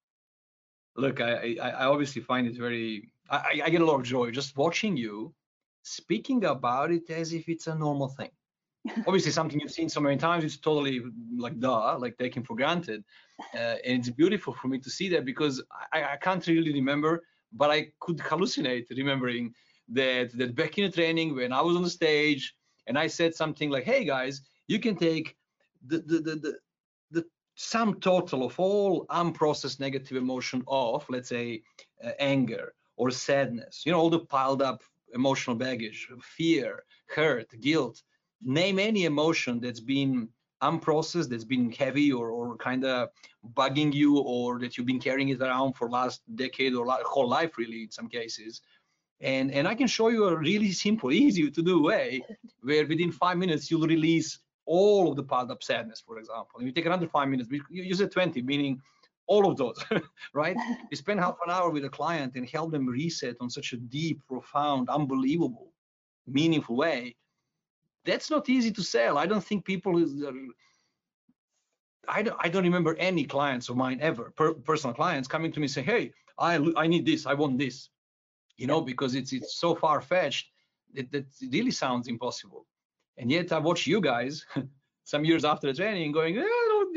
Look, 0.96 1.20
I, 1.20 1.56
I, 1.60 1.68
I 1.70 1.84
obviously 1.86 2.22
find 2.22 2.46
it 2.46 2.56
very, 2.56 3.10
I, 3.28 3.62
I 3.64 3.70
get 3.70 3.80
a 3.80 3.84
lot 3.84 3.96
of 3.96 4.04
joy 4.04 4.30
just 4.30 4.56
watching 4.56 4.96
you 4.96 5.34
speaking 5.82 6.44
about 6.44 6.92
it 6.92 7.10
as 7.10 7.32
if 7.32 7.48
it's 7.48 7.66
a 7.66 7.74
normal 7.74 8.08
thing. 8.08 8.30
obviously, 9.06 9.32
something 9.32 9.58
you've 9.60 9.70
seen 9.70 9.88
so 9.88 10.00
many 10.00 10.16
times, 10.16 10.44
it's 10.44 10.58
totally 10.58 11.02
like 11.36 11.58
duh, 11.58 11.96
like 11.98 12.18
taken 12.18 12.42
for 12.42 12.54
granted. 12.54 13.02
Uh, 13.54 13.76
and 13.84 14.00
it's 14.00 14.10
beautiful 14.10 14.52
for 14.52 14.68
me 14.68 14.78
to 14.78 14.90
see 14.90 15.08
that 15.08 15.24
because 15.24 15.62
I, 15.92 16.04
I 16.04 16.16
can't 16.16 16.46
really 16.46 16.72
remember, 16.72 17.22
but 17.52 17.70
I 17.70 17.88
could 18.00 18.18
hallucinate 18.18 18.86
remembering 18.90 19.54
that 19.88 20.36
that 20.36 20.54
back 20.54 20.78
in 20.78 20.84
the 20.84 20.90
training 20.90 21.34
when 21.34 21.52
I 21.52 21.60
was 21.60 21.76
on 21.76 21.82
the 21.82 21.90
stage 21.90 22.54
and 22.86 22.98
I 22.98 23.06
said 23.06 23.34
something 23.34 23.70
like, 23.70 23.84
"Hey 23.84 24.04
guys, 24.04 24.42
you 24.68 24.78
can 24.78 24.96
take 24.96 25.34
the 25.86 25.98
the 25.98 26.18
the, 26.18 26.34
the 26.36 26.58
sum 27.54 28.00
total 28.00 28.44
of 28.44 28.58
all 28.58 29.06
unprocessed 29.06 29.80
negative 29.80 30.16
emotion 30.16 30.62
of, 30.66 31.04
let's 31.08 31.28
say, 31.28 31.62
uh, 32.02 32.10
anger 32.18 32.74
or 32.96 33.10
sadness, 33.10 33.82
you 33.84 33.92
know, 33.92 33.98
all 33.98 34.10
the 34.10 34.20
piled 34.20 34.62
up 34.62 34.82
emotional 35.14 35.56
baggage, 35.56 36.08
fear, 36.20 36.84
hurt, 37.14 37.48
guilt, 37.60 38.02
name 38.42 38.78
any 38.78 39.04
emotion 39.04 39.60
that's 39.60 39.80
been 39.80 40.28
unprocessed, 40.62 41.28
that's 41.28 41.44
been 41.44 41.70
heavy 41.70 42.12
or, 42.12 42.30
or 42.30 42.56
kind 42.56 42.84
of 42.84 43.08
bugging 43.54 43.92
you, 43.92 44.18
or 44.18 44.58
that 44.58 44.76
you've 44.76 44.86
been 44.86 45.00
carrying 45.00 45.28
it 45.28 45.40
around 45.40 45.74
for 45.74 45.88
last 45.88 46.22
decade 46.34 46.74
or 46.74 46.86
whole 47.04 47.28
life, 47.28 47.56
really, 47.58 47.82
in 47.84 47.90
some 47.90 48.08
cases. 48.08 48.62
And, 49.20 49.52
and 49.52 49.68
I 49.68 49.74
can 49.74 49.86
show 49.86 50.08
you 50.08 50.24
a 50.24 50.36
really 50.36 50.72
simple, 50.72 51.12
easy 51.24 51.50
to 51.50 51.62
do 51.62 51.82
way 51.82 52.22
where 52.62 52.86
within 52.86 53.12
five 53.12 53.38
minutes 53.38 53.70
you'll 53.70 53.86
release 53.86 54.38
all 54.66 55.10
of 55.10 55.16
the 55.16 55.22
piled 55.22 55.50
up 55.50 55.62
sadness, 55.62 56.02
for 56.06 56.18
example. 56.18 56.58
And 56.58 56.66
you 56.66 56.72
take 56.72 56.86
another 56.86 57.08
five 57.08 57.28
minutes, 57.28 57.48
you 57.50 57.82
use 57.82 58.00
it 58.00 58.12
20, 58.12 58.42
meaning 58.42 58.80
all 59.26 59.50
of 59.50 59.56
those, 59.56 59.82
right? 60.34 60.56
you 60.90 60.96
spend 60.96 61.20
half 61.20 61.36
an 61.44 61.50
hour 61.50 61.70
with 61.70 61.84
a 61.84 61.88
client 61.88 62.34
and 62.36 62.48
help 62.48 62.72
them 62.72 62.86
reset 62.86 63.36
on 63.40 63.50
such 63.50 63.72
a 63.72 63.76
deep, 63.76 64.20
profound, 64.26 64.88
unbelievable, 64.88 65.72
meaningful 66.26 66.76
way. 66.76 67.16
That's 68.04 68.30
not 68.30 68.48
easy 68.48 68.70
to 68.72 68.82
sell. 68.82 69.16
I 69.16 69.26
don't 69.26 69.44
think 69.44 69.64
people 69.64 69.98
is. 69.98 70.22
Uh, 70.22 70.32
I 72.06 72.22
don't, 72.22 72.36
I 72.38 72.50
don't 72.50 72.64
remember 72.64 72.94
any 72.98 73.24
clients 73.24 73.70
of 73.70 73.76
mine 73.76 73.98
ever, 74.02 74.30
per, 74.36 74.52
personal 74.52 74.94
clients, 74.94 75.26
coming 75.26 75.50
to 75.52 75.60
me 75.60 75.64
and 75.64 75.70
say, 75.70 75.82
"Hey, 75.82 76.12
I 76.38 76.56
I 76.76 76.86
need 76.86 77.06
this, 77.06 77.24
I 77.24 77.32
want 77.32 77.56
this," 77.56 77.88
you 78.58 78.66
know, 78.66 78.82
because 78.82 79.14
it's 79.14 79.32
it's 79.32 79.56
so 79.58 79.74
far 79.74 80.02
fetched 80.02 80.50
that 80.92 81.10
that 81.12 81.24
really 81.50 81.70
sounds 81.70 82.08
impossible. 82.08 82.66
And 83.18 83.30
yet 83.30 83.52
I 83.52 83.58
watch 83.58 83.86
you 83.86 84.00
guys 84.00 84.44
some 85.04 85.24
years 85.24 85.44
after 85.44 85.66
the 85.66 85.74
training 85.74 86.12
going, 86.12 86.34
yeah, 86.34 86.44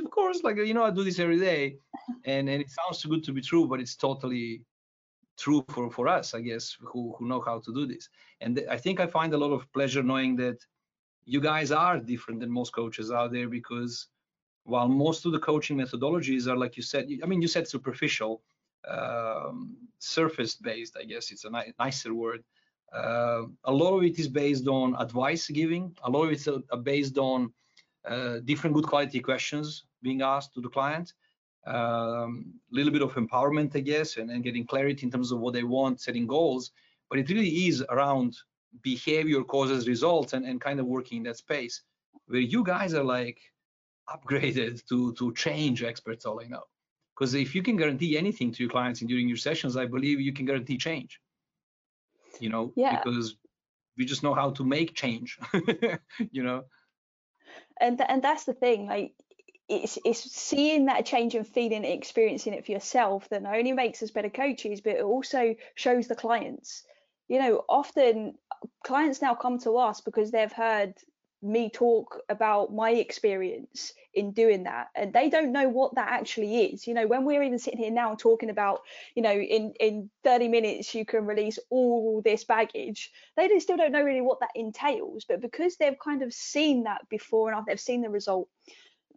of 0.04 0.12
course, 0.12 0.42
like, 0.44 0.58
you 0.58 0.74
know, 0.74 0.84
I 0.84 0.92
do 0.92 1.04
this 1.04 1.20
every 1.20 1.40
day. 1.40 1.78
And, 2.26 2.50
and 2.50 2.62
it 2.62 2.70
sounds 2.70 3.02
too 3.02 3.10
good 3.10 3.24
to 3.26 3.34
be 3.34 3.42
true, 3.42 3.68
but 3.68 3.80
it's 3.80 3.96
totally 3.96 4.64
true 5.38 5.64
for, 5.70 5.92
for 5.92 6.08
us, 6.08 6.34
I 6.34 6.42
guess, 6.42 6.76
who, 6.82 7.16
who 7.18 7.28
know 7.28 7.42
how 7.42 7.60
to 7.60 7.74
do 7.74 7.86
this. 7.86 8.10
And 8.42 8.64
I 8.70 8.78
think 8.78 9.00
I 9.00 9.08
find 9.08 9.34
a 9.34 9.38
lot 9.38 9.52
of 9.52 9.72
pleasure 9.74 10.04
knowing 10.04 10.36
that 10.38 10.58
you 11.26 11.42
guys 11.42 11.72
are 11.72 12.00
different 12.00 12.40
than 12.40 12.50
most 12.50 12.74
coaches 12.74 13.12
out 13.12 13.32
there 13.32 13.50
because 13.50 14.08
while 14.64 14.88
most 14.88 15.26
of 15.26 15.32
the 15.32 15.40
coaching 15.40 15.78
methodologies 15.78 16.48
are, 16.48 16.58
like 16.58 16.78
you 16.78 16.84
said, 16.84 17.08
I 17.24 17.26
mean, 17.26 17.42
you 17.42 17.48
said 17.48 17.68
superficial, 17.68 18.42
um, 18.88 19.76
surface 20.00 20.56
based 20.56 20.96
i 21.00 21.04
guess 21.04 21.32
it's 21.32 21.44
a 21.44 21.50
ni 21.50 21.74
nicer 21.80 22.14
word 22.14 22.44
uh, 22.94 23.44
a 23.66 23.72
lot 23.72 23.98
of 23.98 24.04
it 24.04 24.18
is 24.20 24.28
based 24.28 24.68
on 24.68 24.96
advice 25.00 25.48
giving. 25.50 25.96
A 26.04 26.10
lot 26.10 26.24
of 26.26 26.32
it's 26.32 26.48
uh, 26.48 26.60
based 26.84 27.18
on 27.18 27.52
uh, 28.08 28.40
different 28.46 28.76
good 28.76 28.88
quality 28.88 29.20
questions 29.20 29.84
being 30.02 30.22
asked 30.22 30.54
to 30.54 30.62
the 30.62 30.70
client. 30.70 31.14
A 31.66 31.76
um, 31.76 32.54
little 32.72 32.94
bit 32.94 33.02
of 33.02 33.14
empowerment 33.16 33.76
i 33.76 33.82
guess 33.82 34.16
and, 34.16 34.32
and 34.32 34.42
getting 34.42 34.66
clarity 34.66 35.06
in 35.06 35.12
terms 35.12 35.34
of 35.34 35.40
what 35.40 35.54
they 35.54 35.64
want 35.64 36.00
setting 36.00 36.26
goals. 36.26 36.72
But 37.10 37.20
it 37.20 37.30
really 37.30 37.68
is 37.68 37.84
around 37.90 38.38
behavior 38.82 39.44
causes 39.44 39.88
results 39.88 40.32
and, 40.34 40.46
and 40.46 40.62
kind 40.62 40.80
of 40.80 40.86
working 40.86 41.18
in 41.18 41.24
that 41.24 41.38
space 41.38 41.82
where 42.28 42.40
you 42.40 42.64
guys 42.64 42.94
are 42.94 43.04
like 43.04 43.40
upgraded 44.10 44.86
to 44.88 45.14
to 45.14 45.34
change 45.34 45.84
experts 45.84 46.26
all 46.26 46.40
i 46.42 46.48
know. 46.48 46.64
Because 47.14 47.34
if 47.34 47.54
you 47.56 47.64
can 47.64 47.76
guarantee 47.76 48.18
anything 48.18 48.52
to 48.54 48.64
your 48.64 48.70
clients 48.70 49.02
during 49.02 49.28
your 49.28 49.38
sessions 49.38 49.76
i 49.76 49.86
believe 49.86 50.22
you 50.22 50.32
can 50.32 50.46
guarantee 50.46 50.78
change 50.78 51.20
you 52.40 52.50
know 52.50 52.72
yeah. 52.76 53.02
because 53.04 53.36
we 53.98 54.06
just 54.06 54.24
know 54.24 54.34
how 54.34 54.52
to 54.52 54.64
make 54.64 54.96
change 54.96 55.40
you 56.32 56.44
know 56.44 56.64
and 57.80 57.98
th- 57.98 58.10
and 58.10 58.22
that's 58.22 58.46
the 58.46 58.54
thing 58.54 58.88
like 58.88 59.14
it's 59.70 59.98
it's 60.06 60.20
seeing 60.32 60.86
that 60.86 61.06
change 61.06 61.36
and 61.36 61.48
feeling 61.48 61.84
it 61.84 61.90
experiencing 61.90 62.54
it 62.54 62.66
for 62.66 62.72
yourself 62.72 63.28
that 63.30 63.44
not 63.44 63.56
only 63.56 63.74
makes 63.74 64.02
us 64.02 64.12
better 64.12 64.30
coaches 64.30 64.82
but 64.82 64.96
it 64.96 65.04
also 65.04 65.56
shows 65.76 66.08
the 66.08 66.16
clients 66.16 66.84
you 67.28 67.40
know 67.40 67.64
often 67.68 68.36
clients 68.86 69.22
now 69.22 69.36
come 69.36 69.60
to 69.60 69.78
us 69.78 70.02
because 70.02 70.32
they've 70.32 70.52
heard 70.52 70.94
me 71.42 71.70
talk 71.70 72.22
about 72.30 72.74
my 72.74 72.92
experience 72.92 73.94
in 74.14 74.32
doing 74.32 74.64
that 74.64 74.88
and 74.96 75.14
they 75.14 75.30
don't 75.30 75.52
know 75.52 75.70
what 75.70 75.94
that 75.96 76.10
actually 76.10 76.66
is. 76.66 76.88
You 76.88 76.94
know 76.94 77.06
when 77.08 77.26
we're 77.26 77.44
even 77.44 77.60
sitting 77.60 77.80
here 77.80 77.92
now 77.92 78.16
talking 78.16 78.50
about 78.50 78.82
you 79.16 79.22
know 79.22 79.32
in 79.34 79.74
in 79.80 80.10
30 80.24 80.48
minutes 80.48 80.96
you 80.96 81.06
can 81.06 81.26
release 81.26 81.60
all 81.70 82.22
this 82.24 82.44
baggage 82.44 83.12
they 83.36 83.60
still 83.60 83.78
don't 83.78 83.92
know 83.92 84.04
really 84.04 84.22
what 84.22 84.40
that 84.40 84.50
entails. 84.56 85.26
But 85.28 85.42
because 85.42 85.78
they've 85.78 86.00
kind 86.04 86.24
of 86.24 86.34
seen 86.34 86.84
that 86.84 87.08
before 87.10 87.52
and 87.52 87.66
they've 87.68 87.80
seen 87.80 88.02
the 88.02 88.10
result 88.10 88.50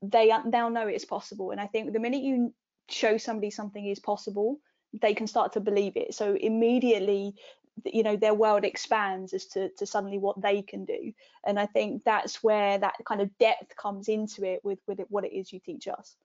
they 0.03 0.33
now 0.47 0.69
know 0.69 0.87
it's 0.87 1.05
possible. 1.05 1.51
And 1.51 1.61
i 1.61 1.67
think 1.67 1.93
the 1.93 2.01
minute 2.01 2.23
you 2.23 2.53
show 2.89 3.17
somebody 3.17 3.51
something 3.51 3.87
is 3.87 4.01
possible 4.01 4.59
they 5.01 5.15
can 5.15 5.27
start 5.27 5.53
to 5.53 5.61
believe 5.61 5.97
it. 5.97 6.15
So 6.15 6.35
immediately 6.35 7.35
you 7.85 8.03
know 8.03 8.17
their 8.17 8.35
world 8.35 8.65
expands 8.65 9.33
as 9.33 9.47
to, 9.47 9.69
to 9.71 9.87
suddenly 9.87 10.19
what 10.19 10.41
they 10.41 10.63
can 10.63 10.85
do. 10.85 11.13
And 11.47 11.59
i 11.59 11.67
think 11.67 12.05
that's 12.05 12.43
where 12.43 12.79
that 12.79 12.95
kind 13.05 13.21
of 13.21 13.37
depth 13.39 13.77
comes 13.77 14.09
into 14.09 14.45
it 14.45 14.65
with 14.65 14.79
with 14.87 15.01
it, 15.01 15.07
what 15.11 15.25
it 15.25 15.33
is 15.33 15.53
you 15.53 15.61
teach 15.61 15.89
us. 15.89 16.17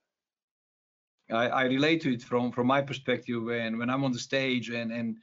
I, 1.30 1.48
I 1.48 1.64
relate 1.64 2.02
to 2.02 2.14
it 2.14 2.22
from 2.22 2.52
from 2.52 2.66
my 2.66 2.82
perspective 2.82 3.42
when 3.42 3.78
when 3.78 3.90
i'm 3.90 4.04
on 4.04 4.12
the 4.12 4.18
stage 4.18 4.70
and 4.70 4.92
and 4.92 5.16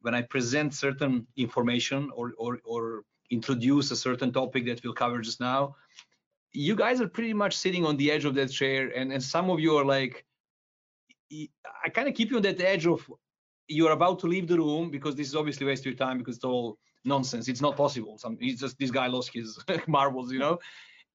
when 0.00 0.14
i 0.14 0.22
present 0.22 0.74
certain 0.74 1.26
information 1.36 2.10
or 2.14 2.32
or, 2.38 2.58
or 2.64 3.04
introduce 3.30 3.90
a 3.90 3.96
certain 3.96 4.32
topic 4.32 4.64
that 4.66 4.82
we'll 4.82 4.94
cover 4.94 5.20
just 5.20 5.40
now 5.40 5.74
you 6.52 6.74
guys 6.76 7.00
are 7.00 7.08
pretty 7.08 7.32
much 7.32 7.56
sitting 7.56 7.84
on 7.84 7.96
the 7.96 8.10
edge 8.10 8.24
of 8.24 8.34
that 8.34 8.50
chair 8.50 8.90
and 8.96 9.12
and 9.12 9.22
some 9.22 9.50
of 9.50 9.60
you 9.60 9.76
are 9.76 9.84
like 9.84 10.24
i 11.84 11.88
kind 11.88 12.08
of 12.08 12.14
keep 12.14 12.30
you 12.30 12.36
on 12.36 12.42
that 12.42 12.60
edge 12.60 12.86
of 12.86 13.10
you're 13.72 13.92
about 13.92 14.18
to 14.20 14.26
leave 14.26 14.46
the 14.48 14.56
room 14.56 14.90
because 14.90 15.14
this 15.16 15.28
is 15.28 15.36
obviously 15.36 15.66
waste 15.66 15.84
your 15.84 15.94
time 15.94 16.18
because 16.18 16.36
it's 16.36 16.44
all 16.44 16.78
nonsense. 17.04 17.48
It's 17.48 17.60
not 17.60 17.76
possible. 17.76 18.18
Some 18.18 18.36
he's 18.40 18.60
just 18.60 18.78
this 18.78 18.90
guy 18.90 19.06
lost 19.06 19.30
his 19.32 19.58
marbles, 19.86 20.32
you 20.32 20.38
know. 20.38 20.58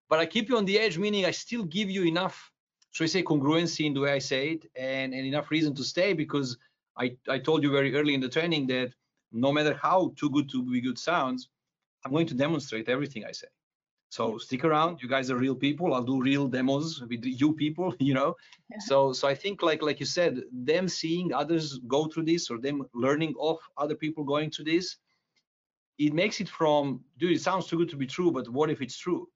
But 0.09 0.19
I 0.19 0.25
keep 0.25 0.49
you 0.49 0.57
on 0.57 0.65
the 0.65 0.79
edge, 0.79 0.97
meaning 0.97 1.25
I 1.25 1.31
still 1.31 1.63
give 1.63 1.89
you 1.89 2.03
enough, 2.05 2.51
should 2.91 3.05
I 3.05 3.07
say, 3.07 3.23
congruency 3.23 3.85
in 3.85 3.93
the 3.93 3.99
way 4.01 4.13
I 4.13 4.19
say 4.19 4.51
it, 4.51 4.65
and, 4.75 5.13
and 5.13 5.25
enough 5.25 5.51
reason 5.51 5.75
to 5.75 5.83
stay 5.83 6.13
because 6.13 6.57
I, 6.97 7.15
I 7.27 7.39
told 7.39 7.63
you 7.63 7.71
very 7.71 7.93
early 7.95 8.13
in 8.13 8.21
the 8.21 8.29
training 8.29 8.67
that 8.67 8.93
no 9.31 9.51
matter 9.51 9.77
how 9.81 10.13
too 10.15 10.29
good 10.29 10.49
to 10.49 10.63
be 10.63 10.81
good 10.81 10.97
sounds, 10.97 11.49
I'm 12.05 12.11
going 12.11 12.27
to 12.27 12.33
demonstrate 12.33 12.87
everything 12.87 13.25
I 13.25 13.33
say. 13.33 13.47
So 14.09 14.37
stick 14.37 14.63
around. 14.63 15.01
You 15.01 15.09
guys 15.09 15.29
are 15.29 15.35
real 15.35 15.55
people. 15.55 15.93
I'll 15.93 16.03
do 16.03 16.21
real 16.21 16.47
demos 16.47 17.01
with 17.01 17.25
you 17.25 17.53
people, 17.53 17.93
you 17.99 18.13
know. 18.13 18.35
Yeah. 18.71 18.77
So 18.79 19.13
so 19.13 19.27
I 19.27 19.35
think 19.35 19.61
like 19.61 19.81
like 19.81 19.99
you 19.99 20.05
said, 20.05 20.41
them 20.51 20.87
seeing 20.87 21.33
others 21.33 21.79
go 21.87 22.05
through 22.07 22.25
this 22.25 22.49
or 22.49 22.57
them 22.57 22.83
learning 22.93 23.35
of 23.39 23.57
other 23.77 23.95
people 23.95 24.23
going 24.23 24.49
through 24.51 24.65
this, 24.65 24.97
it 25.97 26.13
makes 26.13 26.39
it 26.39 26.49
from 26.49 27.01
dude, 27.17 27.33
it 27.33 27.41
sounds 27.41 27.67
too 27.67 27.77
good 27.77 27.89
to 27.89 27.97
be 27.97 28.07
true, 28.07 28.31
but 28.31 28.47
what 28.49 28.69
if 28.69 28.81
it's 28.81 28.97
true? 28.97 29.27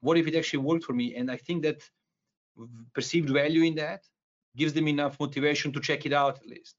What 0.00 0.18
if 0.18 0.26
it 0.26 0.34
actually 0.34 0.64
worked 0.64 0.84
for 0.84 0.92
me? 0.92 1.14
And 1.14 1.30
I 1.30 1.36
think 1.36 1.62
that 1.62 1.88
perceived 2.94 3.30
value 3.30 3.62
in 3.62 3.74
that 3.76 4.02
gives 4.56 4.72
them 4.72 4.88
enough 4.88 5.18
motivation 5.18 5.72
to 5.72 5.80
check 5.80 6.04
it 6.04 6.12
out 6.12 6.38
at 6.38 6.46
least. 6.46 6.76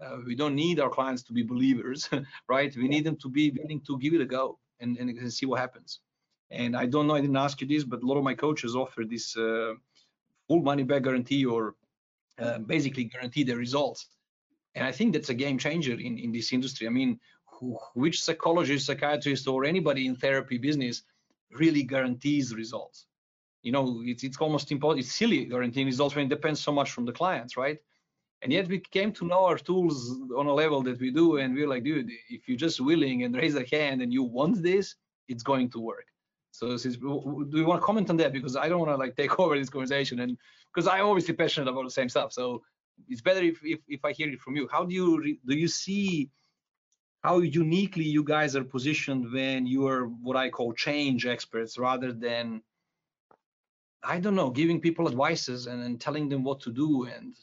Uh, 0.00 0.16
we 0.24 0.34
don't 0.34 0.54
need 0.54 0.80
our 0.80 0.88
clients 0.88 1.22
to 1.24 1.32
be 1.34 1.42
believers, 1.42 2.08
right? 2.48 2.74
We 2.74 2.88
need 2.88 3.04
them 3.04 3.16
to 3.16 3.28
be 3.28 3.50
willing 3.50 3.82
to 3.86 3.98
give 3.98 4.14
it 4.14 4.22
a 4.22 4.24
go 4.24 4.58
and, 4.80 4.96
and 4.96 5.30
see 5.30 5.44
what 5.44 5.60
happens. 5.60 6.00
And 6.50 6.76
I 6.76 6.86
don't 6.86 7.06
know, 7.06 7.14
I 7.14 7.20
didn't 7.20 7.36
ask 7.36 7.60
you 7.60 7.66
this, 7.66 7.84
but 7.84 8.02
a 8.02 8.06
lot 8.06 8.16
of 8.16 8.24
my 8.24 8.34
coaches 8.34 8.74
offer 8.74 9.04
this 9.04 9.36
uh, 9.36 9.74
full 10.48 10.60
money 10.60 10.82
back 10.82 11.02
guarantee 11.04 11.44
or 11.44 11.76
uh, 12.38 12.58
basically 12.58 13.04
guarantee 13.04 13.44
the 13.44 13.56
results. 13.56 14.08
And 14.74 14.86
I 14.86 14.92
think 14.92 15.12
that's 15.12 15.28
a 15.28 15.34
game 15.34 15.58
changer 15.58 15.94
in, 15.94 16.18
in 16.18 16.32
this 16.32 16.52
industry. 16.52 16.86
I 16.86 16.90
mean, 16.90 17.20
who, 17.46 17.78
which 17.94 18.22
psychologist, 18.22 18.86
psychiatrist, 18.86 19.46
or 19.46 19.64
anybody 19.64 20.06
in 20.06 20.16
therapy 20.16 20.58
business 20.58 21.02
really 21.52 21.82
guarantees 21.82 22.54
results? 22.54 23.06
You 23.62 23.72
know, 23.72 24.00
it's, 24.04 24.24
it's 24.24 24.38
almost 24.38 24.72
impossible. 24.72 24.98
It's 24.98 25.12
silly 25.12 25.44
guaranteeing 25.44 25.86
results 25.86 26.16
when 26.16 26.26
it 26.26 26.30
depends 26.30 26.60
so 26.60 26.72
much 26.72 26.90
from 26.92 27.04
the 27.04 27.12
clients, 27.12 27.56
right? 27.56 27.78
And 28.42 28.52
yet 28.52 28.68
we 28.68 28.78
came 28.78 29.12
to 29.12 29.26
know 29.26 29.44
our 29.44 29.58
tools 29.58 30.16
on 30.36 30.46
a 30.46 30.54
level 30.54 30.82
that 30.82 30.98
we 30.98 31.10
do, 31.10 31.36
and 31.36 31.54
we're 31.54 31.68
like, 31.68 31.84
dude, 31.84 32.10
if 32.30 32.48
you're 32.48 32.56
just 32.56 32.80
willing 32.80 33.22
and 33.24 33.36
raise 33.36 33.54
a 33.54 33.66
hand 33.70 34.00
and 34.00 34.12
you 34.12 34.22
want 34.22 34.62
this, 34.62 34.94
it's 35.28 35.42
going 35.42 35.68
to 35.70 35.80
work. 35.80 36.06
So 36.52 36.76
do 36.76 37.48
you 37.52 37.66
want 37.66 37.80
to 37.80 37.86
comment 37.86 38.10
on 38.10 38.16
that? 38.18 38.32
Because 38.32 38.56
I 38.56 38.68
don't 38.68 38.80
want 38.80 38.90
to 38.90 38.96
like 38.96 39.16
take 39.16 39.38
over 39.40 39.58
this 39.58 39.70
conversation 39.70 40.20
and 40.20 40.36
because 40.72 40.88
I'm 40.88 41.06
obviously 41.06 41.34
passionate 41.34 41.68
about 41.70 41.84
the 41.84 41.90
same 41.90 42.08
stuff. 42.08 42.32
So 42.32 42.62
it's 43.08 43.20
better 43.20 43.40
if, 43.40 43.60
if, 43.64 43.80
if 43.88 44.04
I 44.04 44.12
hear 44.12 44.30
it 44.30 44.40
from 44.40 44.56
you. 44.56 44.68
How 44.70 44.84
do 44.84 44.94
you 44.94 45.38
do 45.46 45.54
you 45.54 45.68
see 45.68 46.30
how 47.22 47.38
uniquely 47.40 48.04
you 48.04 48.24
guys 48.24 48.56
are 48.56 48.64
positioned 48.64 49.30
when 49.32 49.66
you 49.66 49.86
are 49.86 50.06
what 50.06 50.36
I 50.36 50.48
call 50.48 50.72
change 50.72 51.26
experts 51.26 51.78
rather 51.78 52.12
than 52.12 52.62
I 54.02 54.18
don't 54.18 54.34
know, 54.34 54.48
giving 54.48 54.80
people 54.80 55.08
advices 55.08 55.66
and, 55.66 55.82
and 55.82 56.00
telling 56.00 56.30
them 56.30 56.42
what 56.42 56.60
to 56.60 56.72
do 56.72 57.04
and 57.04 57.36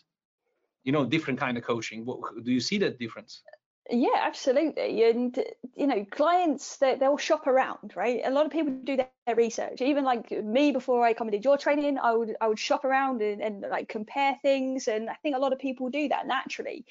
you 0.87 0.93
know, 0.93 1.05
different 1.05 1.37
kind 1.37 1.57
of 1.57 1.65
coaching. 1.65 2.05
What, 2.05 2.19
do 2.45 2.51
you 2.51 2.61
see 2.61 2.77
that 2.77 2.97
difference? 2.97 3.43
Yeah, 3.89 4.09
absolutely. 4.17 5.03
And 5.09 5.37
you 5.75 5.87
know, 5.87 6.05
clients 6.11 6.77
they, 6.77 6.95
they'll 6.95 7.17
shop 7.17 7.47
around, 7.47 7.93
right? 7.95 8.21
A 8.25 8.31
lot 8.31 8.45
of 8.45 8.51
people 8.51 8.73
do 8.83 8.97
their 8.97 9.35
research. 9.35 9.81
Even 9.81 10.03
like 10.03 10.29
me, 10.31 10.71
before 10.73 11.05
I 11.05 11.13
come 11.13 11.29
did 11.29 11.45
your 11.45 11.57
training, 11.57 11.97
I 11.97 12.13
would 12.13 12.35
I 12.41 12.47
would 12.47 12.59
shop 12.59 12.83
around 12.83 13.21
and, 13.21 13.41
and 13.41 13.61
like 13.61 13.87
compare 13.87 14.37
things. 14.41 14.87
And 14.89 15.09
I 15.09 15.13
think 15.15 15.35
a 15.37 15.39
lot 15.39 15.53
of 15.53 15.59
people 15.59 15.89
do 15.89 16.09
that 16.09 16.27
naturally. 16.27 16.85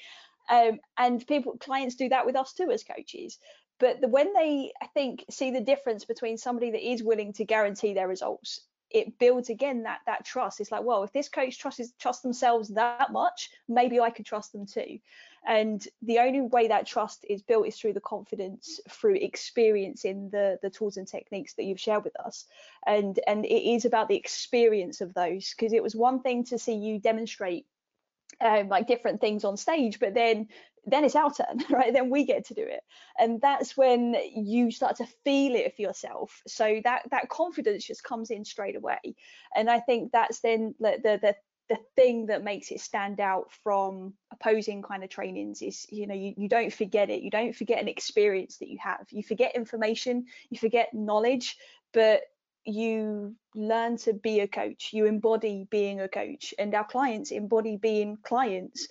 Um, 0.49 0.79
and 0.97 1.25
people 1.27 1.57
clients 1.59 1.95
do 1.95 2.09
that 2.09 2.25
with 2.25 2.35
us 2.35 2.53
too 2.53 2.71
as 2.71 2.83
coaches. 2.83 3.37
But 3.79 4.01
the, 4.01 4.07
when 4.07 4.33
they, 4.33 4.73
I 4.81 4.87
think, 4.87 5.23
see 5.29 5.51
the 5.51 5.61
difference 5.61 6.05
between 6.05 6.37
somebody 6.37 6.71
that 6.71 6.89
is 6.89 7.03
willing 7.03 7.33
to 7.33 7.45
guarantee 7.45 7.93
their 7.93 8.07
results 8.07 8.61
it 8.89 9.19
builds 9.19 9.49
again 9.49 9.83
that 9.83 9.99
that 10.05 10.23
trust 10.25 10.61
it's 10.61 10.71
like 10.71 10.81
well 10.81 11.03
if 11.03 11.11
this 11.11 11.27
coach 11.27 11.59
trusts 11.59 11.91
trust 11.99 12.23
themselves 12.23 12.69
that 12.69 13.11
much 13.11 13.49
maybe 13.67 13.99
i 13.99 14.09
could 14.09 14.25
trust 14.25 14.53
them 14.53 14.65
too 14.65 14.97
and 15.45 15.85
the 16.01 16.19
only 16.19 16.41
way 16.41 16.67
that 16.67 16.87
trust 16.87 17.25
is 17.29 17.41
built 17.41 17.67
is 17.67 17.77
through 17.77 17.93
the 17.93 18.01
confidence 18.01 18.79
through 18.89 19.15
experiencing 19.15 20.29
the 20.29 20.59
the 20.61 20.69
tools 20.69 20.97
and 20.97 21.07
techniques 21.07 21.53
that 21.53 21.63
you've 21.63 21.79
shared 21.79 22.03
with 22.03 22.19
us. 22.19 22.45
And 22.85 23.19
and 23.27 23.45
it 23.45 23.73
is 23.75 23.85
about 23.85 24.09
the 24.09 24.17
experience 24.17 25.01
of 25.01 25.13
those 25.13 25.53
because 25.55 25.73
it 25.73 25.83
was 25.83 25.95
one 25.95 26.21
thing 26.21 26.43
to 26.45 26.57
see 26.57 26.75
you 26.75 26.99
demonstrate 26.99 27.65
um, 28.41 28.67
like 28.67 28.87
different 28.87 29.21
things 29.21 29.45
on 29.45 29.57
stage 29.57 29.99
but 29.99 30.13
then 30.13 30.47
then 30.87 31.03
it's 31.03 31.15
our 31.15 31.31
turn 31.31 31.63
right? 31.69 31.93
Then 31.93 32.09
we 32.09 32.23
get 32.25 32.45
to 32.45 32.53
do 32.53 32.63
it. 32.63 32.81
And 33.19 33.41
that's 33.41 33.75
when 33.75 34.15
you 34.33 34.71
start 34.71 34.95
to 34.97 35.05
feel 35.23 35.53
it 35.55 35.75
for 35.75 35.81
yourself. 35.81 36.41
So 36.47 36.81
that 36.85 37.03
that 37.11 37.29
confidence 37.29 37.85
just 37.85 38.03
comes 38.03 38.31
in 38.31 38.45
straight 38.45 38.75
away. 38.75 39.15
And 39.55 39.69
i 39.69 39.79
think 39.79 40.11
that's 40.11 40.39
then 40.39 40.73
the 40.79 40.97
the, 41.03 41.19
the 41.21 41.35
thing 41.95 42.27
that 42.27 42.43
makes 42.43 42.71
it 42.71 42.79
stand 42.79 43.19
out 43.19 43.51
from 43.63 44.13
opposing 44.31 44.81
kind 44.81 45.03
of 45.03 45.09
trainings 45.09 45.61
is 45.61 45.85
you 45.89 46.07
know 46.07 46.15
you, 46.15 46.33
you 46.37 46.47
don't 46.47 46.71
forget 46.71 47.09
it. 47.09 47.21
You 47.21 47.29
don't 47.29 47.55
forget 47.55 47.81
an 47.81 47.87
experience 47.87 48.57
that 48.57 48.69
you 48.69 48.77
have. 48.81 49.05
You 49.11 49.23
forget 49.23 49.55
information 49.55 50.25
you 50.49 50.57
forget 50.57 50.93
knowledge 50.93 51.57
but 51.93 52.21
you 52.67 53.33
learn 53.55 53.95
to 53.97 54.13
be 54.13 54.41
a 54.41 54.47
coach. 54.47 54.89
You 54.91 55.05
embody 55.05 55.65
being 55.71 56.01
a 56.01 56.09
coach. 56.09 56.53
And 56.59 56.75
our 56.75 56.83
clients 56.83 57.31
embody 57.31 57.77
being 57.77 58.17
clients 58.21 58.87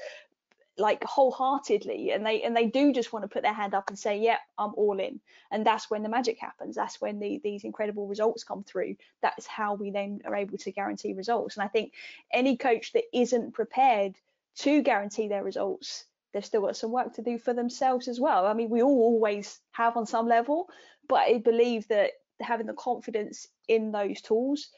like 0.79 1.03
wholeheartedly 1.05 2.11
and 2.13 2.25
they 2.25 2.43
and 2.43 2.55
they 2.55 2.67
do 2.67 2.93
just 2.93 3.13
want 3.13 3.23
to 3.23 3.29
put 3.29 3.43
their 3.43 3.55
hand 3.55 3.75
up 3.75 3.89
and 3.89 3.99
say 3.99 4.19
yeah 4.19 4.39
i'm 4.59 4.75
all 4.75 4.99
in. 4.99 5.21
And 5.51 5.65
that's 5.65 5.91
when 5.91 6.03
the 6.03 6.09
magic 6.09 6.39
happens. 6.39 6.75
That's 6.75 7.01
when 7.01 7.19
the, 7.19 7.41
these 7.43 7.65
incredible 7.65 8.07
results 8.09 8.45
come 8.45 8.63
through. 8.65 8.97
That's 9.23 9.47
how 9.47 9.75
we 9.75 9.91
then 9.91 10.21
are 10.27 10.35
able 10.35 10.59
to 10.59 10.73
guarantee 10.73 11.13
results. 11.15 11.57
And 11.57 11.65
i 11.65 11.69
think 11.69 11.93
any 12.33 12.57
coach 12.57 12.93
that 12.93 13.05
isn't 13.13 13.53
prepared 13.53 14.17
to 14.57 14.83
guarantee 14.83 15.29
their 15.29 15.45
results, 15.45 16.07
they've 16.33 16.45
still 16.45 16.63
got 16.63 16.77
some 16.77 16.93
work 16.93 17.15
to 17.15 17.23
do 17.23 17.39
for 17.39 17.53
themselves 17.53 18.09
as 18.09 18.19
well. 18.19 18.47
I 18.47 18.55
mean, 18.55 18.71
we 18.71 18.83
all 18.83 19.01
always 19.01 19.61
have 19.73 19.97
on 19.97 20.07
some 20.07 20.27
level, 20.27 20.69
but 21.09 21.21
I 21.21 21.39
believe 21.39 21.87
that 21.89 22.13
having 22.41 22.67
the 22.67 22.75
confidence 22.75 23.49
in 23.69 23.93
those 23.93 24.21
tools 24.21 24.69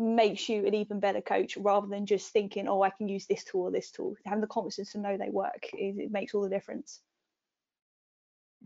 makes 0.00 0.48
you 0.48 0.66
an 0.66 0.74
even 0.74 0.98
better 0.98 1.20
coach 1.20 1.56
rather 1.56 1.86
than 1.86 2.06
just 2.06 2.32
thinking, 2.32 2.66
oh, 2.66 2.82
I 2.82 2.90
can 2.90 3.08
use 3.08 3.26
this 3.26 3.44
tool 3.44 3.62
or 3.62 3.70
this 3.70 3.90
tool. 3.90 4.14
Having 4.24 4.40
the 4.40 4.46
confidence 4.46 4.92
to 4.92 4.98
know 4.98 5.16
they 5.16 5.30
work, 5.30 5.68
it, 5.74 5.96
it 5.98 6.10
makes 6.10 6.34
all 6.34 6.42
the 6.42 6.48
difference. 6.48 7.00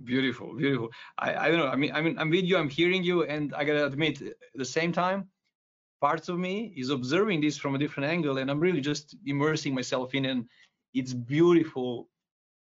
Beautiful, 0.03 0.55
beautiful. 0.55 0.91
I, 1.18 1.35
I 1.35 1.49
don't 1.51 1.59
know. 1.59 1.68
I 1.68 1.76
mean, 1.76 1.93
I 1.93 2.01
mean, 2.01 2.18
I'm 2.18 2.30
with 2.30 2.45
you. 2.45 2.57
I'm 2.57 2.68
hearing 2.68 3.05
you, 3.05 3.24
and 3.24 3.55
I 3.55 3.62
gotta 3.64 3.87
admit, 3.87 4.22
at 4.22 4.35
the 4.55 4.64
same 4.64 4.93
time, 4.93 5.28
parts 6.01 6.28
of 6.28 6.39
me 6.39 6.74
is 6.76 6.91
observing 6.91 7.41
this 7.41 7.57
from 7.57 7.74
a 7.74 7.78
different 7.78 8.11
angle, 8.11 8.39
and 8.39 8.51
I'm 8.51 8.59
really 8.59 8.80
just 8.80 9.14
immersing 9.26 9.72
myself 9.72 10.14
in, 10.14 10.24
and 10.24 10.47
it's 10.95 11.12
beautiful 11.12 12.09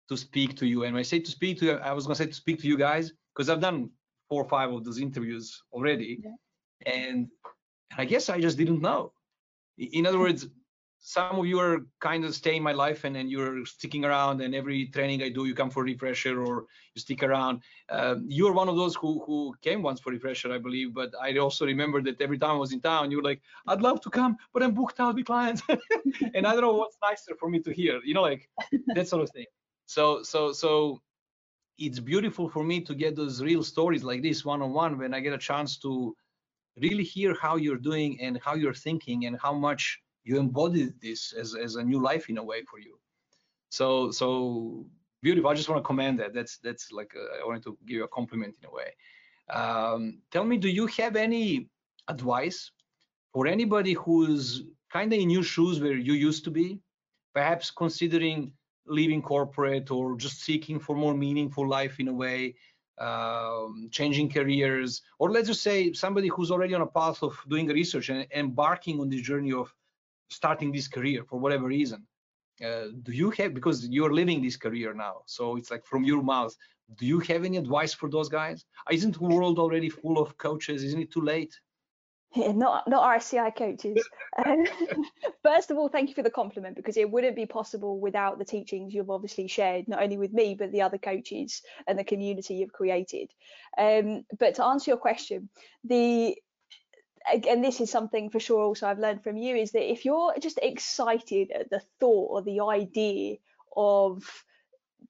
to 0.09 0.17
speak 0.17 0.55
to 0.57 0.65
you. 0.65 0.86
And 0.86 0.93
when 0.93 1.01
I 1.01 1.03
say 1.03 1.20
to 1.20 1.32
speak 1.32 1.59
to 1.59 1.65
you, 1.65 1.72
I 1.74 1.93
was 1.93 2.05
gonna 2.05 2.15
say 2.15 2.26
to 2.26 2.34
speak 2.34 2.59
to 2.61 2.67
you 2.67 2.78
guys 2.78 3.13
because 3.36 3.47
I've 3.49 3.61
done 3.61 3.91
four 4.28 4.43
or 4.43 4.49
five 4.49 4.72
of 4.72 4.84
those 4.84 4.99
interviews 4.99 5.61
already, 5.72 6.22
yeah. 6.24 6.91
and 6.91 7.28
I 7.98 8.06
guess 8.06 8.30
I 8.30 8.40
just 8.40 8.58
didn't 8.58 8.82
know. 8.82 9.14
In 9.78 10.06
other 10.06 10.20
words, 10.20 10.48
some 11.00 11.40
of 11.40 11.46
you 11.46 11.60
are 11.60 11.86
kind 12.02 12.26
of 12.26 12.36
staying 12.36 12.62
my 12.62 12.74
life 12.74 13.06
and 13.06 13.16
then 13.16 13.30
you're 13.30 13.66
sticking 13.66 14.04
around 14.04 14.42
and 14.42 14.54
every 14.54 14.88
training 14.88 15.24
I 15.24 15.30
do, 15.30 15.46
you 15.46 15.56
come 15.56 15.70
for 15.70 15.84
refresher 15.84 16.44
or 16.44 16.66
you 16.94 17.02
stick 17.02 17.24
around. 17.24 17.62
Um, 17.90 18.26
you're 18.28 18.52
one 18.52 18.68
of 18.68 18.76
those 18.76 18.96
who, 18.96 19.24
who 19.26 19.56
came 19.62 19.82
once 19.82 20.02
for 20.02 20.12
refresher, 20.12 20.52
I 20.52 20.58
believe, 20.58 20.94
but 20.94 21.14
I 21.22 21.38
also 21.38 21.66
remember 21.66 22.02
that 22.02 22.22
every 22.22 22.38
time 22.38 22.52
I 22.52 22.60
was 22.60 22.74
in 22.74 22.82
town, 22.82 23.12
you 23.12 23.18
were 23.18 23.24
like, 23.24 23.42
I'd 23.68 23.82
love 23.82 24.02
to 24.02 24.10
come, 24.10 24.38
but 24.54 24.62
I'm 24.62 24.74
booked 24.74 25.00
out 25.00 25.16
with 25.16 25.26
clients. 25.26 25.62
and 26.34 26.46
I 26.46 26.52
don't 26.52 26.62
know 26.62 26.74
what's 26.74 26.98
nicer 27.02 27.34
for 27.40 27.50
me 27.50 27.60
to 27.62 27.72
hear, 27.72 28.02
you 28.04 28.14
know, 28.14 28.22
like 28.22 28.50
that 28.96 29.08
sort 29.08 29.24
of 29.24 29.32
thing. 29.32 29.46
So, 29.86 30.22
so, 30.24 30.52
so 30.52 31.02
it's 31.78 32.00
beautiful 32.00 32.50
for 32.50 32.64
me 32.64 32.82
to 32.82 32.94
get 32.94 33.16
those 33.16 33.42
real 33.42 33.64
stories 33.64 34.04
like 34.04 34.22
this 34.22 34.44
one-on-one 34.44 34.98
when 34.98 35.14
I 35.14 35.22
get 35.22 35.34
a 35.34 35.38
chance 35.38 35.78
to 35.78 36.16
really 36.82 37.03
hear 37.03 37.36
how 37.41 37.55
you're 37.55 37.77
doing 37.77 38.19
and 38.21 38.39
how 38.43 38.55
you're 38.55 38.73
thinking 38.73 39.25
and 39.25 39.38
how 39.39 39.53
much 39.53 39.99
you 40.23 40.39
embodied 40.39 40.93
this 41.01 41.34
as, 41.34 41.55
as 41.55 41.75
a 41.75 41.84
new 41.84 42.01
life 42.01 42.30
in 42.30 42.38
a 42.38 42.43
way 42.43 42.63
for 42.63 42.80
you. 42.80 42.99
So 43.69 44.11
so 44.11 44.86
beautiful. 45.21 45.49
I 45.49 45.53
just 45.53 45.69
want 45.69 45.80
to 45.84 45.88
commend 45.88 46.19
that. 46.19 46.34
That's 46.34 46.57
that's 46.57 46.91
like 46.91 47.13
a, 47.15 47.21
uh, 47.21 47.43
I 47.43 47.47
wanted 47.47 47.63
to 47.63 47.77
give 47.86 47.97
you 47.97 48.03
a 48.03 48.07
compliment 48.07 48.55
in 48.61 48.69
a 48.69 48.71
way. 48.71 48.89
Um, 49.49 50.21
tell 50.32 50.43
me 50.43 50.57
do 50.57 50.69
you 50.69 50.86
have 50.88 51.15
any 51.15 51.69
advice 52.07 52.71
for 53.34 53.47
anybody 53.47 53.93
who's 53.93 54.63
kind 54.91 55.11
of 55.13 55.19
in 55.19 55.30
your 55.30 55.43
shoes 55.43 55.80
where 55.80 55.97
you 55.97 56.13
used 56.13 56.43
to 56.43 56.51
be 56.51 56.80
perhaps 57.34 57.71
considering 57.71 58.51
leaving 58.88 59.21
corporate 59.21 59.91
or 59.91 60.15
just 60.17 60.41
seeking 60.41 60.80
for 60.80 60.95
more 60.95 61.13
meaningful 61.13 61.67
life 61.67 61.99
in 61.99 62.07
a 62.07 62.13
way 62.13 62.55
um, 63.00 63.89
changing 63.91 64.30
careers 64.30 65.02
or 65.20 65.32
let's 65.32 65.47
just 65.47 65.62
say 65.62 65.93
somebody 65.93 66.28
who's 66.28 66.52
already 66.52 66.74
on 66.74 66.82
a 66.82 66.88
path 66.88 67.24
of 67.24 67.38
doing 67.50 67.68
research 67.68 68.10
and 68.10 68.28
embarking 68.36 69.00
on 69.00 69.10
this 69.10 69.22
journey 69.22 69.54
of 69.54 69.74
starting 70.30 70.72
this 70.72 70.88
career 70.88 71.24
for 71.24 71.39
whatever 71.39 71.68
reason. 71.68 72.06
Uh, 72.64 72.88
do 73.04 73.14
you 73.14 73.30
have 73.32 73.54
because 73.54 73.88
you're 73.88 74.14
living 74.14 74.41
this 74.41 74.58
career 74.58 74.93
now 74.93 75.22
so 75.26 75.56
it's 75.56 75.72
like 75.72 75.86
from 75.86 76.04
your 76.04 76.22
mouth 76.22 76.54
do 76.97 77.06
you 77.06 77.20
have 77.20 77.45
any 77.45 77.58
advice 77.58 77.93
for 77.93 78.10
those 78.10 78.30
guys? 78.30 78.66
Isn't 78.91 79.18
the 79.18 79.24
world 79.24 79.60
already 79.60 79.89
full 79.89 80.18
of 80.18 80.38
coaches? 80.38 80.84
Isn't 80.84 81.02
it 81.02 81.12
too 81.12 81.22
late 81.22 81.60
yeah, 82.36 82.51
not 82.55 82.88
not 82.88 83.19
RSCI 83.19 83.55
coaches. 83.55 84.07
Um, 84.45 84.63
first 85.43 85.69
of 85.69 85.77
all, 85.77 85.89
thank 85.89 86.07
you 86.07 86.15
for 86.15 86.23
the 86.23 86.30
compliment 86.30 86.77
because 86.77 86.95
it 86.95 87.09
wouldn't 87.09 87.36
be 87.36 87.45
possible 87.45 87.99
without 87.99 88.38
the 88.38 88.45
teachings 88.45 88.93
you've 88.93 89.09
obviously 89.09 89.47
shared, 89.47 89.88
not 89.88 90.01
only 90.01 90.17
with 90.17 90.32
me 90.32 90.55
but 90.55 90.71
the 90.71 90.84
other 90.84 90.97
coaches 90.97 91.61
and 91.88 91.99
the 91.99 92.05
community 92.05 92.53
you've 92.53 92.71
created. 92.71 93.32
Um, 93.77 94.23
but 94.39 94.55
to 94.55 94.63
answer 94.63 94.91
your 94.91 94.97
question, 94.97 95.49
the 95.84 96.38
and 97.27 97.63
this 97.63 97.82
is 97.82 97.91
something 97.91 98.30
for 98.30 98.39
sure 98.39 98.61
also 98.61 98.88
I've 98.88 98.99
learned 98.99 99.23
from 99.23 99.36
you 99.36 99.55
is 99.55 99.71
that 99.71 99.91
if 99.91 100.05
you're 100.05 100.34
just 100.39 100.59
excited 100.61 101.51
at 101.51 101.69
the 101.69 101.82
thought 101.99 102.27
or 102.30 102.41
the 102.41 102.61
idea 102.61 103.38
of 103.75 104.23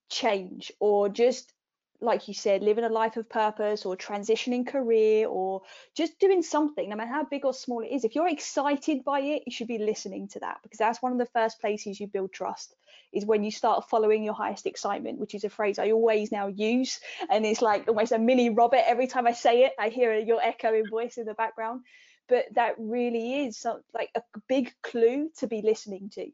change 0.09 0.71
or 0.79 1.09
just 1.09 1.53
like 2.01 2.27
you 2.27 2.33
said, 2.33 2.63
living 2.63 2.83
a 2.83 2.89
life 2.89 3.17
of 3.17 3.29
purpose 3.29 3.85
or 3.85 3.97
transitioning 3.97 4.65
career 4.65 5.27
or 5.27 5.61
just 5.95 6.17
doing 6.19 6.41
something, 6.41 6.89
no 6.89 6.95
matter 6.95 7.11
how 7.11 7.23
big 7.23 7.43
or 7.45 7.53
small 7.53 7.81
it 7.81 7.91
is, 7.91 8.05
if 8.05 8.15
you're 8.15 8.29
excited 8.29 9.03
by 9.03 9.19
it, 9.19 9.43
you 9.45 9.51
should 9.51 9.67
be 9.67 9.77
listening 9.77 10.27
to 10.29 10.39
that 10.39 10.59
because 10.63 10.77
that's 10.77 11.01
one 11.01 11.11
of 11.11 11.17
the 11.17 11.25
first 11.25 11.59
places 11.59 11.99
you 11.99 12.07
build 12.07 12.31
trust 12.31 12.75
is 13.11 13.25
when 13.25 13.43
you 13.43 13.51
start 13.51 13.89
following 13.89 14.23
your 14.23 14.33
highest 14.33 14.65
excitement, 14.65 15.19
which 15.19 15.35
is 15.35 15.43
a 15.43 15.49
phrase 15.49 15.79
I 15.79 15.91
always 15.91 16.31
now 16.31 16.47
use. 16.47 16.99
And 17.29 17.45
it's 17.45 17.61
like 17.61 17.87
almost 17.87 18.11
a 18.11 18.19
mini 18.19 18.49
Robert. 18.49 18.83
Every 18.85 19.07
time 19.07 19.27
I 19.27 19.33
say 19.33 19.63
it, 19.63 19.73
I 19.77 19.89
hear 19.89 20.13
your 20.17 20.41
echoing 20.41 20.87
voice 20.89 21.17
in 21.17 21.25
the 21.25 21.33
background 21.33 21.81
but 22.29 22.45
that 22.53 22.75
really 22.77 23.47
is 23.47 23.57
some, 23.57 23.81
like 23.91 24.11
a 24.15 24.21
big 24.47 24.71
clue 24.83 25.29
to 25.39 25.47
be 25.47 25.61
listening 25.63 26.11
to. 26.11 26.27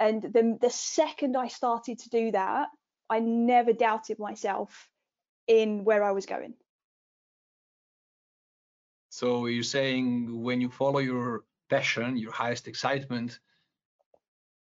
And 0.00 0.22
the, 0.22 0.58
the 0.60 0.70
second 0.70 1.36
I 1.36 1.48
started 1.48 1.98
to 2.00 2.08
do 2.08 2.32
that, 2.32 2.68
I 3.08 3.20
never 3.20 3.72
doubted 3.72 4.18
myself 4.18 4.88
in 5.46 5.84
where 5.84 6.02
I 6.02 6.12
was 6.12 6.26
going. 6.26 6.54
So 9.10 9.46
you're 9.46 9.62
saying 9.62 10.42
when 10.42 10.60
you 10.60 10.68
follow 10.68 10.98
your 10.98 11.44
passion, 11.70 12.16
your 12.16 12.32
highest 12.32 12.68
excitement, 12.68 13.40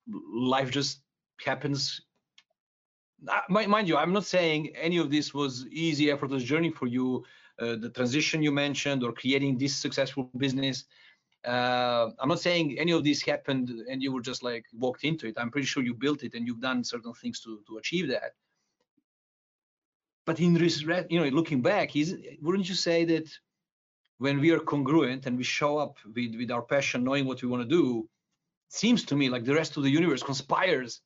life 0.08 0.70
just 0.70 1.02
happens. 1.44 2.02
Mind 3.50 3.88
you, 3.88 3.98
I'm 3.98 4.14
not 4.14 4.26
saying 4.26 4.76
any 4.76 4.98
of 4.98 5.10
this 5.10 5.34
was 5.34 5.66
easy, 5.72 6.12
effortless 6.12 6.44
journey 6.44 6.70
for 6.70 6.88
you. 6.88 7.26
Uh, 7.60 7.76
the 7.76 7.90
transition 7.90 8.44
you 8.44 8.52
mentioned 8.52 9.04
or 9.04 9.12
creating 9.12 9.58
this 9.58 9.76
successful 9.76 10.30
business. 10.38 10.84
Uh, 11.44 12.12
I'm 12.20 12.30
not 12.30 12.40
saying 12.40 12.78
any 12.78 12.92
of 12.92 13.04
this 13.04 13.24
happened 13.24 13.72
and 13.90 14.04
you 14.04 14.12
were 14.12 14.22
just 14.22 14.44
like 14.44 14.66
walked 14.74 15.04
into 15.04 15.26
it. 15.26 15.34
I'm 15.38 15.50
pretty 15.50 15.66
sure 15.66 15.82
you 15.82 15.96
built 15.96 16.22
it 16.22 16.36
and 16.36 16.46
you've 16.46 16.62
done 16.62 16.84
certain 16.84 17.14
things 17.14 17.40
to 17.42 17.62
to 17.68 17.78
achieve 17.78 18.08
that. 18.10 18.34
But 20.28 20.42
in 20.42 20.56
you 20.58 21.20
know, 21.22 21.30
looking 21.30 21.62
back, 21.62 21.96
is 21.96 22.18
wouldn't 22.42 22.68
you 22.68 22.76
say 22.76 23.06
that 23.06 23.32
when 24.18 24.42
we 24.42 24.52
are 24.52 24.60
congruent 24.60 25.26
and 25.26 25.38
we 25.38 25.46
show 25.46 25.78
up 25.78 25.96
with 26.14 26.36
with 26.36 26.52
our 26.52 26.62
passion, 26.62 27.06
knowing 27.06 27.26
what 27.26 27.42
we 27.42 27.48
want 27.48 27.64
to 27.64 27.76
do, 27.82 28.10
seems 28.68 29.06
to 29.06 29.16
me 29.16 29.30
like 29.30 29.46
the 29.46 29.56
rest 29.56 29.78
of 29.78 29.84
the 29.84 29.90
universe 29.90 30.22
conspires. 30.22 31.00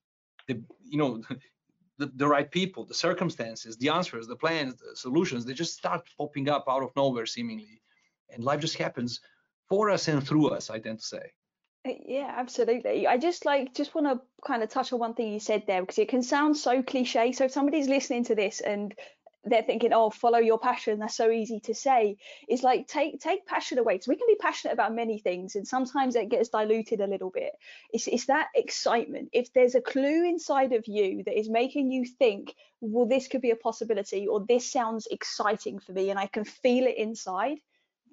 The 0.47 0.55
you 0.84 0.97
know 0.97 1.22
the, 1.99 2.07
the 2.15 2.28
right 2.28 2.49
people, 2.49 2.84
the 2.84 2.95
circumstances, 2.95 3.78
the 3.78 3.89
answers, 3.89 4.26
the 4.26 4.36
plans, 4.36 4.74
the 4.78 4.95
solutions, 4.95 5.45
they 5.45 5.53
just 5.53 5.78
start 5.78 6.01
popping 6.17 6.49
up 6.49 6.65
out 6.67 6.82
of 6.82 6.95
nowhere 6.95 7.28
seemingly. 7.28 7.80
And 8.32 8.43
life 8.43 8.61
just 8.61 8.78
happens 8.78 9.22
for 9.69 9.91
us 9.91 10.07
and 10.07 10.28
through 10.28 10.47
us, 10.47 10.72
I 10.72 10.80
tend 10.80 10.97
to 10.97 11.05
say. 11.05 11.32
Uh, 11.88 11.93
yeah, 12.05 12.32
absolutely. 12.38 13.07
I 13.07 13.17
just 13.17 13.45
like 13.45 13.73
just 13.73 13.95
want 13.95 14.07
to 14.07 14.21
kind 14.45 14.61
of 14.61 14.69
touch 14.69 14.93
on 14.93 14.99
one 14.99 15.13
thing 15.15 15.34
you 15.34 15.39
said 15.39 15.63
there 15.65 15.82
because 15.82 15.97
it 15.97 16.09
can 16.09 16.21
sound 16.21 16.55
so 16.57 16.84
cliche. 16.84 17.32
So 17.32 17.45
if 17.45 17.51
somebody's 17.51 17.88
listening 17.88 18.23
to 18.25 18.36
this 18.36 18.61
and 18.61 18.93
they're 19.43 19.63
thinking, 19.63 19.91
oh, 19.91 20.11
follow 20.11 20.38
your 20.38 20.59
passion. 20.59 20.99
That's 20.99 21.15
so 21.15 21.32
easy 21.32 21.59
to 21.61 21.73
say. 21.73 22.17
It's 22.47 22.61
like 22.61 22.88
take 22.88 23.19
take 23.19 23.47
passion 23.47 23.79
away. 23.79 23.99
So 23.99 24.11
we 24.11 24.15
can 24.15 24.27
be 24.27 24.36
passionate 24.36 24.73
about 24.73 24.93
many 24.93 25.17
things, 25.17 25.55
and 25.55 25.67
sometimes 25.67 26.15
it 26.15 26.29
gets 26.29 26.49
diluted 26.49 27.01
a 27.01 27.07
little 27.07 27.32
bit. 27.32 27.53
It's 27.91 28.07
it's 28.07 28.27
that 28.27 28.49
excitement. 28.53 29.29
If 29.34 29.51
there's 29.53 29.73
a 29.73 29.82
clue 29.82 30.25
inside 30.29 30.73
of 30.73 30.88
you 30.88 31.23
that 31.23 31.39
is 31.39 31.49
making 31.49 31.91
you 31.91 32.05
think, 32.05 32.53
well, 32.82 33.07
this 33.07 33.27
could 33.27 33.41
be 33.41 33.49
a 33.49 33.55
possibility, 33.55 34.27
or 34.27 34.45
this 34.47 34.71
sounds 34.71 35.07
exciting 35.09 35.79
for 35.79 35.93
me, 35.93 36.11
and 36.11 36.19
I 36.19 36.27
can 36.27 36.43
feel 36.45 36.86
it 36.86 36.97
inside. 36.97 37.57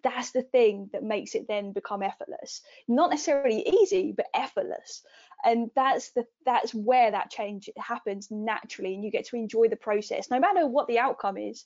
That's 0.03 0.30
the 0.30 0.42
thing 0.42 0.90
that 0.92 1.03
makes 1.03 1.34
it 1.34 1.46
then 1.49 1.72
become 1.72 2.03
effortless. 2.03 2.62
Not 2.86 3.11
necessarily 3.11 3.66
easy, 3.82 4.12
but 4.16 4.26
effortless. 4.34 5.03
And 5.44 5.70
that's 5.74 6.11
the 6.11 6.26
that's 6.44 6.74
where 6.74 7.11
that 7.11 7.30
change 7.30 7.70
happens 7.76 8.28
naturally 8.30 8.94
and 8.94 9.05
you 9.05 9.11
get 9.11 9.26
to 9.26 9.36
enjoy 9.36 9.68
the 9.68 9.76
process. 9.76 10.30
No 10.30 10.40
matter 10.40 10.66
what 10.66 10.88
the 10.88 10.99
outcome 10.99 11.36
is 11.36 11.64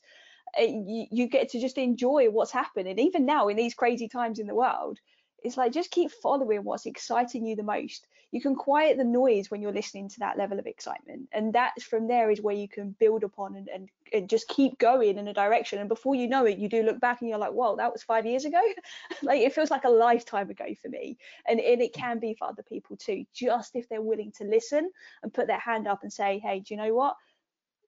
uh, 0.58 0.62
you, 0.62 1.06
you 1.10 1.28
get 1.28 1.50
to 1.50 1.60
just 1.60 1.78
enjoy 1.78 2.28
what's 2.30 2.52
happening. 2.52 2.98
Even 2.98 3.24
now 3.24 3.48
in 3.48 3.56
these 3.56 3.74
crazy 3.74 4.08
times 4.08 4.38
in 4.38 4.46
the 4.46 4.54
world 4.54 4.98
it's 5.44 5.56
like 5.56 5.72
just 5.72 5.90
keep 5.90 6.10
following 6.10 6.64
what's 6.64 6.86
exciting 6.86 7.44
you 7.44 7.56
the 7.56 7.62
most. 7.62 8.06
You 8.30 8.40
can 8.40 8.54
quiet 8.54 8.96
the 8.96 9.04
noise 9.04 9.50
when 9.50 9.60
you're 9.60 9.72
listening 9.72 10.08
to 10.08 10.20
that 10.20 10.38
level 10.38 10.58
of 10.58 10.66
excitement 10.66 11.28
and 11.32 11.52
that's 11.52 11.82
from 11.82 12.08
there 12.08 12.30
is 12.30 12.40
where 12.40 12.54
you 12.54 12.68
can 12.68 12.96
build 12.98 13.24
upon 13.24 13.56
and, 13.56 13.68
and, 13.68 13.88
and 14.12 14.28
just 14.28 14.48
keep 14.48 14.78
going 14.78 15.18
in 15.18 15.28
a 15.28 15.34
direction. 15.34 15.78
And 15.78 15.88
before 15.88 16.14
you 16.14 16.28
know 16.28 16.46
it 16.46 16.58
you 16.58 16.68
do 16.68 16.82
look 16.82 16.98
back 16.98 17.20
and 17.20 17.28
you're 17.28 17.38
like 17.38 17.52
whoa 17.52 17.76
that 17.76 17.92
was 17.92 18.02
five 18.02 18.24
years 18.24 18.44
ago? 18.44 18.60
Like 19.22 19.40
it 19.40 19.52
feels 19.52 19.70
like 19.70 19.84
a 19.84 19.90
lifetime 19.90 20.50
ago 20.50 20.64
for 20.80 20.88
me. 20.88 21.18
And, 21.46 21.60
and 21.60 21.80
it 21.82 21.92
can 21.92 22.18
be 22.18 22.34
for 22.34 22.48
other 22.48 22.62
people 22.62 22.96
too 22.96 23.24
just 23.34 23.76
if 23.76 23.88
they're 23.88 24.00
willing 24.00 24.32
to 24.38 24.44
listen 24.44 24.90
and 25.22 25.32
put 25.32 25.46
their 25.46 25.58
hand 25.58 25.86
up 25.86 26.02
and 26.02 26.12
say 26.12 26.38
hey 26.38 26.60
do 26.60 26.74
you 26.74 26.80
know 26.80 26.94
what? 26.94 27.16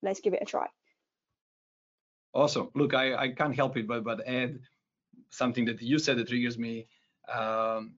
Let's 0.02 0.20
give 0.20 0.34
it 0.34 0.42
a 0.42 0.46
try. 0.46 0.66
Awesome. 2.34 2.68
Look 2.74 2.94
i 2.94 3.14
i 3.14 3.28
can't 3.28 3.54
help 3.54 3.76
it 3.76 3.88
but 3.88 4.04
but 4.04 4.26
add 4.28 4.58
something 5.30 5.64
that 5.64 5.82
you 5.82 5.98
said 5.98 6.16
that 6.18 6.28
triggers 6.28 6.58
me 6.58 6.86
um, 7.32 7.94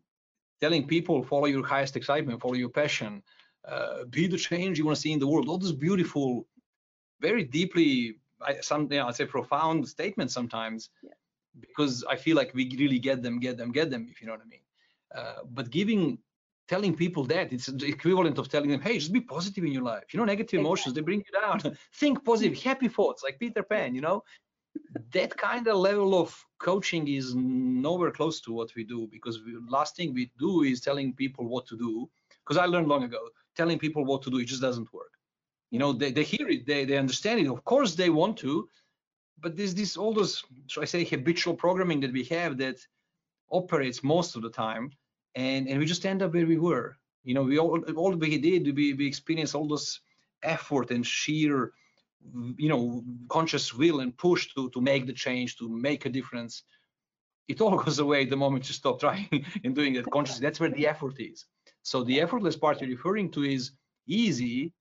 telling 0.60 0.86
people 0.86 1.22
follow 1.22 1.46
your 1.46 1.66
highest 1.66 1.96
excitement, 1.96 2.40
follow 2.40 2.54
your 2.54 2.70
passion. 2.70 3.22
uh, 3.66 4.04
be 4.10 4.26
the 4.26 4.36
change 4.36 4.78
you 4.78 4.84
want 4.84 4.96
to 4.96 5.00
see 5.00 5.12
in 5.12 5.18
the 5.18 5.26
world. 5.26 5.48
All 5.48 5.58
those 5.58 5.72
beautiful, 5.72 6.46
very 7.20 7.44
deeply, 7.44 8.18
some, 8.60 8.82
you 8.90 8.98
know, 8.98 9.08
I'd 9.08 9.16
say 9.16 9.26
profound 9.26 9.88
statements 9.88 10.32
sometimes, 10.32 10.90
yeah. 11.02 11.10
because 11.60 12.04
I 12.08 12.16
feel 12.16 12.36
like 12.36 12.54
we 12.54 12.72
really 12.78 12.98
get 12.98 13.22
them, 13.22 13.40
get 13.40 13.56
them, 13.56 13.72
get 13.72 13.90
them, 13.90 14.06
if 14.10 14.20
you 14.20 14.26
know 14.26 14.34
what 14.34 14.42
I 14.42 14.48
mean. 14.48 14.60
Uh, 15.14 15.42
but 15.50 15.70
giving, 15.70 16.18
telling 16.68 16.94
people 16.94 17.24
that 17.24 17.52
it's 17.52 17.66
the 17.66 17.86
equivalent 17.86 18.38
of 18.38 18.48
telling 18.48 18.70
them, 18.70 18.80
hey, 18.80 18.98
just 18.98 19.12
be 19.12 19.20
positive 19.20 19.64
in 19.64 19.72
your 19.72 19.82
life. 19.82 20.04
You 20.12 20.18
know, 20.18 20.24
negative 20.24 20.60
emotions, 20.60 20.94
they 20.94 21.00
bring 21.00 21.24
you 21.26 21.40
down. 21.40 21.60
Think 21.94 22.24
positive, 22.24 22.62
happy 22.62 22.88
thoughts, 22.88 23.22
like 23.24 23.38
Peter 23.38 23.62
Pan, 23.62 23.94
you 23.94 24.00
know 24.00 24.22
that 25.12 25.36
kind 25.36 25.66
of 25.66 25.76
level 25.76 26.20
of 26.20 26.44
coaching 26.58 27.08
is 27.08 27.34
nowhere 27.34 28.10
close 28.10 28.40
to 28.40 28.52
what 28.52 28.74
we 28.74 28.84
do 28.84 29.08
because 29.10 29.38
the 29.44 29.60
last 29.68 29.96
thing 29.96 30.14
we 30.14 30.30
do 30.38 30.62
is 30.62 30.80
telling 30.80 31.12
people 31.12 31.46
what 31.46 31.66
to 31.66 31.76
do. 31.76 32.08
Because 32.44 32.58
i 32.58 32.66
learned 32.66 32.88
long 32.88 33.04
ago 33.04 33.28
telling 33.56 33.78
people 33.78 34.04
what 34.04 34.22
to 34.22 34.30
do 34.30 34.38
it 34.38 34.46
just 34.46 34.62
doesn't 34.62 34.92
work. 34.92 35.12
You 35.70 35.78
know 35.78 35.92
they, 35.92 36.12
they 36.12 36.24
hear 36.24 36.48
it 36.48 36.66
they, 36.66 36.84
they 36.84 36.98
understand 36.98 37.40
it. 37.40 37.48
Of 37.48 37.64
course 37.64 37.94
they 37.94 38.10
want 38.10 38.36
to 38.38 38.68
but 39.40 39.56
there's 39.56 39.74
this 39.74 39.96
all 39.96 40.14
those 40.14 40.42
so 40.66 40.80
i 40.80 40.84
say 40.84 41.04
habitual 41.04 41.54
programming 41.54 42.00
that 42.00 42.12
we 42.12 42.24
have 42.24 42.56
that 42.58 42.78
operates 43.50 44.02
most 44.02 44.36
of 44.36 44.42
the 44.42 44.50
time 44.50 44.90
and 45.34 45.68
and 45.68 45.78
we 45.78 45.84
just 45.86 46.06
end 46.06 46.22
up 46.22 46.32
where 46.32 46.46
we 46.46 46.58
were. 46.58 46.96
You 47.24 47.34
know 47.34 47.42
we 47.42 47.58
all 47.58 47.80
all 47.94 48.14
we 48.14 48.38
did 48.38 48.74
we, 48.76 48.94
we 48.94 49.06
experienced 49.06 49.54
all 49.54 49.68
those 49.68 50.00
effort 50.42 50.90
and 50.90 51.04
sheer 51.06 51.72
Mm, 52.24 52.54
you 52.58 52.68
know 52.68 53.04
conscious 53.28 53.74
will 53.74 54.00
and 54.00 54.16
push 54.16 54.52
to 54.54 54.70
to 54.70 54.80
make 54.80 55.06
the 55.06 55.12
change 55.12 55.56
to 55.58 55.68
make 55.68 56.06
a 56.06 56.08
difference 56.08 56.64
it 57.48 57.60
all 57.60 57.76
goes 57.84 57.98
away 57.98 58.24
the 58.24 58.36
moment 58.36 58.66
you 58.68 58.74
stop 58.74 58.98
trying 58.98 59.44
and 59.64 59.74
doing 59.74 59.94
it 59.94 60.06
consciously. 60.10 60.42
That's 60.42 60.58
where 60.58 60.70
the 60.70 60.86
effort 60.86 61.20
is. 61.20 61.44
So 61.82 62.02
the 62.02 62.20
effortless 62.20 62.56
part 62.56 62.80
you're 62.80 62.90
referring 62.90 63.30
to 63.32 63.44
is 63.44 63.72
easy 64.08 64.72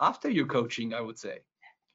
after 0.00 0.28
your 0.28 0.46
coaching 0.46 0.92
i 0.92 1.00
would 1.00 1.18
say 1.18 1.38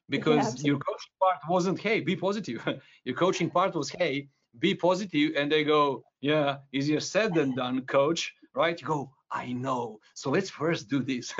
because 0.08 0.62
yeah, 0.62 0.68
your 0.70 0.78
coaching 0.78 1.14
part 1.20 1.38
wasn't 1.48 1.78
hey 1.78 2.00
be 2.00 2.16
positive. 2.16 2.60
Your 3.04 3.14
coaching 3.14 3.48
part 3.48 3.74
was 3.74 3.88
hey 3.90 4.28
be 4.58 4.74
positive 4.74 5.32
and 5.36 5.50
they 5.50 5.62
go 5.64 6.02
yeah 6.20 6.58
easier 6.72 7.00
said 7.00 7.34
than 7.34 7.54
done 7.54 7.76
coach 7.86 8.32
right? 8.54 8.80
You 8.80 8.86
go 8.86 9.10
i 9.30 9.52
know. 9.52 10.00
So 10.14 10.30
let's 10.30 10.50
first 10.50 10.88
do 10.88 11.00
this 11.02 11.32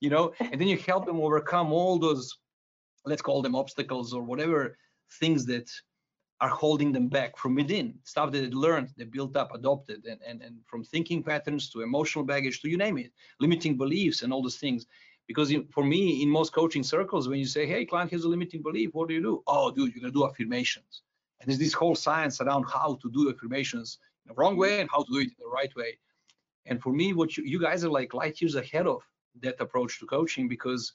you 0.00 0.10
know? 0.10 0.32
And 0.40 0.60
then 0.60 0.68
you 0.68 0.78
help 0.78 1.06
them 1.06 1.20
overcome 1.20 1.72
all 1.72 1.98
those 1.98 2.36
let's 3.08 3.22
call 3.22 3.42
them 3.42 3.54
obstacles 3.54 4.12
or 4.12 4.22
whatever 4.22 4.76
things 5.20 5.46
that 5.46 5.70
are 6.40 6.48
holding 6.48 6.92
them 6.92 7.08
back 7.08 7.36
from 7.36 7.54
within. 7.54 7.94
Stuff 8.04 8.30
that 8.32 8.40
they 8.40 8.50
learned 8.50 8.90
they 8.96 9.04
built 9.04 9.36
up 9.36 9.54
adopted 9.54 10.04
and, 10.06 10.20
and 10.26 10.42
and 10.42 10.56
from 10.66 10.84
thinking 10.84 11.22
patterns 11.22 11.68
to 11.70 11.80
emotional 11.80 12.24
baggage 12.24 12.60
to 12.60 12.68
you 12.68 12.76
name 12.76 12.98
it 12.98 13.12
limiting 13.40 13.76
beliefs 13.76 14.22
and 14.22 14.32
all 14.32 14.42
those 14.42 14.58
things. 14.58 14.86
Because 15.26 15.52
for 15.70 15.84
me 15.84 16.22
in 16.22 16.28
most 16.28 16.52
coaching 16.52 16.82
circles 16.82 17.28
when 17.28 17.38
you 17.38 17.46
say 17.46 17.66
hey 17.66 17.84
client 17.84 18.12
has 18.12 18.24
a 18.24 18.28
limiting 18.28 18.62
belief 18.62 18.90
what 18.92 19.08
do 19.08 19.14
you 19.14 19.22
do? 19.22 19.42
Oh 19.46 19.70
dude 19.70 19.92
you're 19.92 20.00
gonna 20.00 20.12
do 20.12 20.26
affirmations. 20.26 21.02
And 21.40 21.48
there's 21.48 21.58
this 21.58 21.72
whole 21.72 21.94
science 21.94 22.40
around 22.40 22.64
how 22.64 22.98
to 23.02 23.10
do 23.10 23.30
affirmations 23.30 23.98
in 24.24 24.28
the 24.28 24.34
wrong 24.34 24.56
way 24.56 24.80
and 24.80 24.90
how 24.90 25.02
to 25.02 25.12
do 25.12 25.18
it 25.18 25.28
in 25.28 25.36
the 25.38 25.48
right 25.48 25.74
way. 25.76 25.98
And 26.66 26.80
for 26.82 26.92
me 26.92 27.12
what 27.12 27.36
you, 27.36 27.44
you 27.44 27.60
guys 27.60 27.84
are 27.84 27.90
like 27.90 28.14
light 28.14 28.40
years 28.40 28.54
ahead 28.54 28.86
of 28.86 29.02
that 29.40 29.60
approach 29.60 29.98
to 29.98 30.06
coaching 30.06 30.48
because 30.48 30.92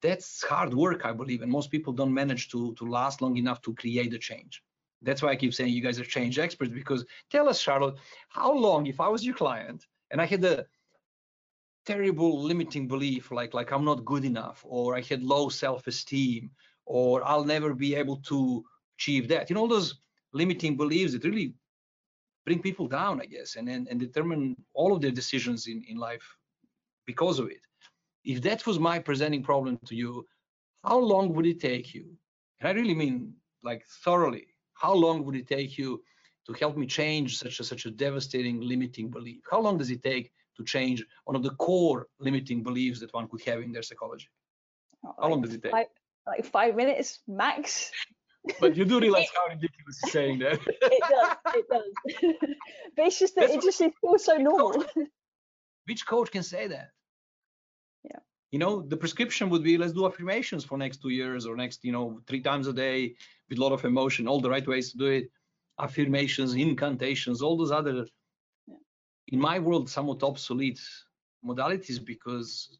that's 0.00 0.42
hard 0.42 0.74
work, 0.74 1.04
I 1.04 1.12
believe, 1.12 1.42
and 1.42 1.50
most 1.50 1.70
people 1.70 1.92
don't 1.92 2.14
manage 2.14 2.50
to 2.50 2.74
to 2.74 2.84
last 2.84 3.20
long 3.22 3.36
enough 3.36 3.60
to 3.62 3.74
create 3.74 4.14
a 4.14 4.18
change. 4.18 4.62
That's 5.02 5.22
why 5.22 5.30
I 5.30 5.36
keep 5.36 5.54
saying 5.54 5.72
you 5.72 5.82
guys 5.82 6.00
are 6.00 6.04
change 6.04 6.38
experts 6.38 6.72
because 6.72 7.04
tell 7.30 7.48
us, 7.48 7.60
Charlotte, 7.60 7.96
how 8.28 8.52
long, 8.52 8.86
if 8.86 9.00
I 9.00 9.08
was 9.08 9.24
your 9.24 9.34
client 9.34 9.86
and 10.10 10.20
I 10.20 10.26
had 10.26 10.44
a 10.44 10.66
terrible 11.86 12.42
limiting 12.42 12.88
belief 12.88 13.30
like 13.30 13.54
like 13.54 13.72
I'm 13.72 13.84
not 13.84 14.04
good 14.04 14.24
enough, 14.24 14.64
or 14.68 14.96
I 14.96 15.02
had 15.02 15.22
low 15.22 15.48
self-esteem, 15.48 16.50
or 16.86 17.24
I'll 17.24 17.44
never 17.44 17.74
be 17.74 17.94
able 17.94 18.16
to 18.32 18.64
achieve 18.96 19.28
that. 19.28 19.48
You 19.48 19.54
know, 19.54 19.62
all 19.62 19.68
those 19.68 20.00
limiting 20.32 20.76
beliefs 20.76 21.12
that 21.12 21.24
really 21.24 21.54
bring 22.44 22.60
people 22.60 22.88
down, 22.88 23.20
I 23.20 23.26
guess, 23.26 23.56
and 23.56 23.68
and, 23.68 23.88
and 23.88 23.98
determine 24.00 24.56
all 24.74 24.92
of 24.94 25.00
their 25.00 25.12
decisions 25.12 25.66
in, 25.66 25.82
in 25.88 25.96
life 25.96 26.26
because 27.06 27.38
of 27.38 27.48
it 27.48 27.62
if 28.28 28.42
that 28.42 28.66
was 28.66 28.78
my 28.78 28.98
presenting 28.98 29.42
problem 29.42 29.78
to 29.86 29.94
you, 29.96 30.26
how 30.84 30.98
long 30.98 31.32
would 31.32 31.46
it 31.46 31.60
take 31.60 31.94
you? 31.94 32.04
And 32.60 32.68
I 32.68 32.72
really 32.72 32.94
mean 32.94 33.32
like 33.64 33.82
thoroughly, 34.04 34.46
how 34.74 34.92
long 34.92 35.24
would 35.24 35.34
it 35.34 35.48
take 35.48 35.78
you 35.78 36.02
to 36.46 36.52
help 36.52 36.76
me 36.76 36.86
change 36.86 37.38
such 37.38 37.58
a 37.58 37.64
such 37.64 37.86
a 37.86 37.90
devastating 37.90 38.60
limiting 38.60 39.08
belief? 39.10 39.40
How 39.50 39.60
long 39.60 39.78
does 39.78 39.90
it 39.90 40.02
take 40.02 40.30
to 40.58 40.62
change 40.64 41.02
one 41.24 41.36
of 41.36 41.42
the 41.42 41.54
core 41.66 42.06
limiting 42.20 42.62
beliefs 42.62 43.00
that 43.00 43.14
one 43.14 43.28
could 43.28 43.42
have 43.48 43.62
in 43.62 43.72
their 43.72 43.82
psychology? 43.82 44.28
How 45.02 45.14
like 45.22 45.30
long 45.30 45.40
does 45.40 45.54
it 45.54 45.62
take? 45.62 45.72
Five, 45.72 45.86
like 46.26 46.44
five 46.44 46.76
minutes 46.76 47.20
max. 47.26 47.90
but 48.60 48.76
you 48.76 48.84
do 48.84 49.00
realize 49.06 49.28
how 49.34 49.48
ridiculous 49.54 49.96
you're 50.02 50.12
saying 50.18 50.38
that. 50.40 50.60
it 50.66 51.04
does, 51.14 51.36
it 51.60 51.66
does. 51.72 51.92
but 52.94 53.06
it's 53.06 53.18
just 53.18 53.34
that 53.36 53.48
That's 53.48 53.54
it 53.54 53.62
just 53.62 53.80
it 53.80 53.94
feels 54.02 54.22
so 54.26 54.36
normal. 54.36 54.84
Which 55.86 56.06
coach 56.06 56.30
can 56.30 56.42
say 56.42 56.66
that? 56.66 56.90
You 58.50 58.58
know, 58.58 58.80
the 58.80 58.96
prescription 58.96 59.50
would 59.50 59.62
be 59.62 59.76
let's 59.76 59.92
do 59.92 60.06
affirmations 60.06 60.64
for 60.64 60.78
next 60.78 61.02
two 61.02 61.10
years 61.10 61.44
or 61.46 61.54
next, 61.54 61.84
you 61.84 61.92
know, 61.92 62.20
three 62.26 62.40
times 62.40 62.66
a 62.66 62.72
day 62.72 63.14
with 63.48 63.58
a 63.58 63.60
lot 63.60 63.72
of 63.72 63.84
emotion, 63.84 64.26
all 64.26 64.40
the 64.40 64.50
right 64.50 64.66
ways 64.66 64.90
to 64.92 64.98
do 64.98 65.06
it. 65.06 65.30
Affirmations, 65.78 66.54
incantations, 66.54 67.42
all 67.42 67.56
those 67.56 67.70
other, 67.70 68.06
yeah. 68.66 68.74
in 69.28 69.38
my 69.38 69.58
world, 69.58 69.88
somewhat 69.88 70.22
obsolete 70.22 70.80
modalities 71.44 72.04
because 72.04 72.78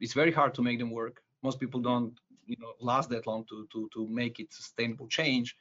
it's 0.00 0.12
very 0.12 0.32
hard 0.32 0.54
to 0.54 0.62
make 0.62 0.78
them 0.78 0.90
work. 0.90 1.22
Most 1.42 1.58
people 1.58 1.80
don't, 1.80 2.12
you 2.46 2.56
know, 2.60 2.72
last 2.80 3.08
that 3.10 3.26
long 3.26 3.44
to 3.48 3.66
to 3.72 3.88
to 3.94 4.06
make 4.08 4.38
it 4.38 4.52
sustainable 4.52 5.08
change. 5.08 5.56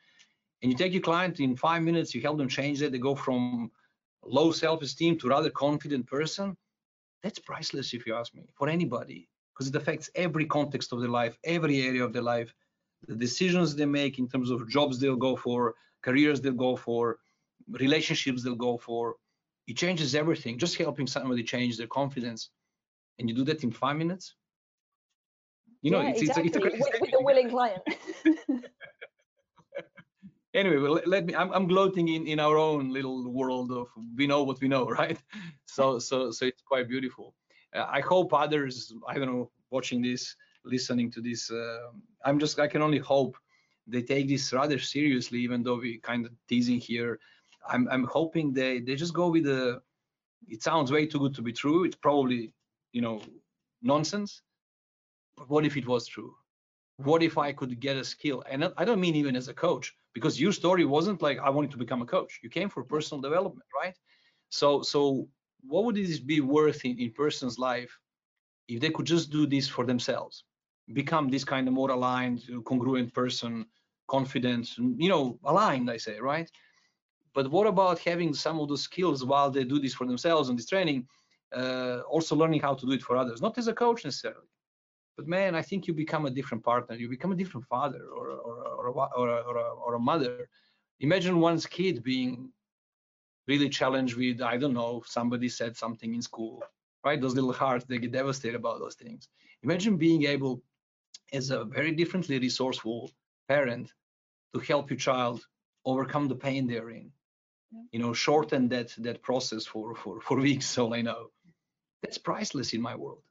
And 0.62 0.72
you 0.72 0.78
take 0.78 0.93
your 0.93 1.01
client 1.01 1.39
in 1.39 1.55
five 1.55 1.82
minutes, 1.84 2.14
you 2.14 2.22
help 2.22 2.38
them 2.38 2.49
change 2.49 2.80
that. 2.80 2.91
They 2.91 2.97
go 2.97 3.16
from 3.16 3.72
low 4.24 4.51
self-esteem 4.51 5.18
to 5.20 5.30
rather 5.30 5.49
confident 5.49 6.08
person 6.08 6.58
that's 7.28 7.39
priceless 7.39 7.93
if 7.93 8.07
you 8.07 8.13
ask 8.15 8.34
me 8.34 8.43
for 8.57 8.67
anybody 8.69 9.28
because 9.53 9.67
it 9.67 9.75
affects 9.75 10.09
every 10.15 10.45
context 10.45 10.93
of 10.93 10.99
their 11.01 11.15
life 11.21 11.38
every 11.43 11.78
area 11.82 12.03
of 12.03 12.11
their 12.13 12.28
life 12.36 12.53
the 13.07 13.15
decisions 13.15 13.75
they 13.75 13.86
make 13.86 14.17
in 14.17 14.28
terms 14.28 14.49
of 14.49 14.67
jobs 14.69 14.99
they'll 14.99 15.25
go 15.30 15.36
for 15.36 15.75
careers 16.07 16.39
they'll 16.41 16.63
go 16.67 16.75
for 16.75 17.19
relationships 17.69 18.43
they'll 18.43 18.55
go 18.55 18.78
for. 18.78 19.15
It 19.67 19.78
changes 19.78 20.15
everything. 20.15 20.57
Just 20.57 20.78
helping 20.78 21.07
somebody 21.07 21.43
change 21.43 21.78
their 21.78 21.88
confidence 21.88 22.49
and 23.19 23.30
you 23.30 23.36
do 23.36 23.43
that 23.45 23.63
in 23.63 23.71
five 23.71 23.97
minutes? 23.97 24.36
You 25.82 25.91
know 25.91 26.01
yeah, 26.01 26.09
it's, 26.09 26.21
exactly. 26.21 26.47
it's, 26.47 26.57
a, 26.57 26.63
it's 26.63 26.75
a 26.75 26.80
with, 26.80 27.01
with 27.01 27.21
a 27.21 27.23
willing 27.23 27.49
client 27.49 27.82
anyway 30.58 30.78
well, 30.78 30.99
let 31.05 31.26
me 31.26 31.36
I'm, 31.36 31.51
I'm 31.53 31.68
gloating 31.68 32.08
in 32.10 32.28
in 32.28 32.39
our 32.39 32.58
own 32.58 32.89
little 32.89 33.32
world 33.32 33.72
of 33.72 33.88
we 34.16 34.28
know 34.28 34.43
what 34.43 34.60
we 34.62 34.68
know 34.68 34.86
right? 35.01 35.20
So 35.66 35.99
so 35.99 36.32
so 36.32 36.45
it's 36.45 36.62
quite 36.62 36.88
beautiful. 36.88 37.36
Uh, 37.76 37.86
i 37.99 37.99
hope 37.99 38.34
others 38.34 38.93
i 39.10 39.14
don't 39.18 39.32
know 39.34 39.51
watching 39.76 40.01
this 40.01 40.24
listening 40.64 41.12
to 41.12 41.20
this 41.22 41.51
uh, 41.51 41.88
i'm 42.26 42.39
just 42.39 42.60
i 42.60 42.68
can 42.74 42.82
only 42.82 43.01
hope 43.14 43.34
they 43.88 44.01
take 44.01 44.28
this 44.28 44.53
rather 44.53 44.80
seriously 44.80 45.39
even 45.39 45.64
though 45.64 45.80
we 45.80 45.97
kind 45.99 46.26
of 46.26 46.32
teasing 46.49 46.80
here. 46.80 47.20
I'm 47.70 47.88
i'm 47.89 48.05
hoping 48.05 48.53
they 48.53 48.80
they 48.80 48.95
just 48.95 49.14
go 49.14 49.30
with 49.30 49.45
the 49.45 49.82
it 50.47 50.62
sounds 50.64 50.91
way 50.91 51.05
too 51.05 51.20
good 51.20 51.36
to 51.36 51.41
be 51.41 51.53
true. 51.53 51.84
It's 51.86 51.95
probably 51.95 52.53
you 52.91 53.01
know 53.01 53.22
nonsense. 53.82 54.41
But 55.38 55.49
what 55.49 55.66
if 55.66 55.76
it 55.78 55.88
was 55.88 56.08
true 56.08 56.34
what 56.98 57.24
if 57.24 57.38
i 57.38 57.52
could 57.52 57.80
get 57.80 57.95
a 57.98 58.04
skill 58.04 58.43
and 58.50 58.72
i 58.78 58.84
don't 58.84 59.00
mean 59.00 59.16
even 59.16 59.36
as 59.36 59.48
a 59.48 59.54
coach 59.54 59.95
because 60.18 60.41
your 60.41 60.52
story 60.52 60.84
wasn't 60.84 61.22
like 61.22 61.38
I 61.38 61.52
wanted 61.52 61.70
to 61.76 61.78
become 61.78 62.02
a 62.02 62.06
coach. 62.16 62.39
You 62.41 62.50
came 62.50 62.70
for 62.70 62.84
personal 62.84 63.22
development, 63.22 63.70
right? 63.82 63.95
So 64.50 64.82
so 64.82 65.00
what 65.72 65.84
would 65.86 65.95
this 65.95 66.20
be 66.20 66.39
worth 66.41 66.86
in, 66.86 66.98
in 67.04 67.12
person's 67.12 67.60
life 67.60 67.93
if 68.68 68.78
they 68.82 68.89
could 68.89 69.06
just 69.06 69.30
do 69.30 69.45
this 69.45 69.68
for 69.68 69.86
themselves, 69.86 70.36
become 71.02 71.30
this 71.30 71.45
kind 71.54 71.68
of 71.68 71.74
more 71.76 71.91
aligned, 71.91 72.39
congruent 72.66 73.14
person, 73.14 73.54
confident, 74.08 74.66
you 75.04 75.10
know, 75.14 75.39
aligned, 75.52 75.88
I 75.95 75.98
say, 75.98 76.20
right? 76.20 76.50
But 77.36 77.52
what 77.52 77.68
about 77.68 78.00
having 78.00 78.34
some 78.34 78.60
of 78.60 78.68
the 78.70 78.78
skills 78.88 79.24
while 79.24 79.52
they 79.52 79.64
do 79.64 79.80
this 79.80 79.93
for 79.93 80.08
themselves 80.08 80.50
and 80.50 80.58
this 80.58 80.70
training, 80.74 81.08
uh, 81.56 82.00
also 82.16 82.36
learning 82.36 82.62
how 82.62 82.74
to 82.74 82.86
do 82.88 82.93
it 82.98 83.04
for 83.04 83.16
others, 83.16 83.39
not 83.39 83.58
as 83.60 83.68
a 83.68 83.74
coach 83.84 84.04
necessarily, 84.04 84.50
but 85.18 85.28
man, 85.28 85.55
I 85.55 85.63
think 85.63 85.88
you 85.88 85.93
become 85.93 86.28
a 86.28 86.30
different 86.30 86.63
partner. 86.63 86.95
You 86.95 87.09
become 87.09 87.32
a 87.32 87.36
different 87.36 87.65
father 87.65 88.03
or 88.15 88.30
or 88.30 88.57
or 88.78 88.88
a, 88.88 88.91
or 88.91 89.30
a, 89.30 89.41
or 89.41 89.57
a, 89.57 89.70
or 89.86 89.95
a 89.95 89.99
mother. 89.99 90.47
Imagine 90.99 91.39
one's 91.39 91.65
kid 91.65 92.03
being 92.03 92.51
really 93.47 93.70
challenged 93.70 94.15
with 94.15 94.41
I 94.41 94.57
don't 94.57 94.74
know 94.74 95.03
somebody 95.05 95.49
said 95.49 95.76
something 95.76 96.13
in 96.13 96.22
school, 96.22 96.63
right? 97.03 97.20
Those 97.20 97.34
little 97.34 97.51
hearts 97.51 97.86
they 97.86 97.97
get 97.97 98.11
devastated 98.11 98.55
about 98.55 98.80
those 98.80 98.95
things. 98.95 99.28
Imagine 99.63 99.97
being 99.97 100.24
able, 100.26 100.61
as 101.34 101.49
a 101.49 101.65
very 101.65 101.91
differently 101.91 102.38
resourceful 102.38 103.09
parent, 103.47 103.91
to 104.53 104.59
help 104.59 104.91
your 104.91 104.99
child 104.99 105.45
overcome 105.84 106.28
the 106.28 106.36
pain 106.36 106.68
they're 106.68 106.91
in. 106.91 107.11
Yeah. 107.72 107.82
You 107.91 107.99
know, 107.99 108.13
shorten 108.13 108.70
that 108.70 108.93
that 108.99 109.24
process 109.24 109.65
for 109.65 109.95
for 109.95 110.22
for 110.22 110.38
weeks. 110.49 110.78
All 110.78 110.93
I 110.93 111.01
know 111.01 111.32
that's 112.03 112.20
priceless 112.20 112.74
in 112.74 112.82
my 112.82 112.95
world 112.95 113.24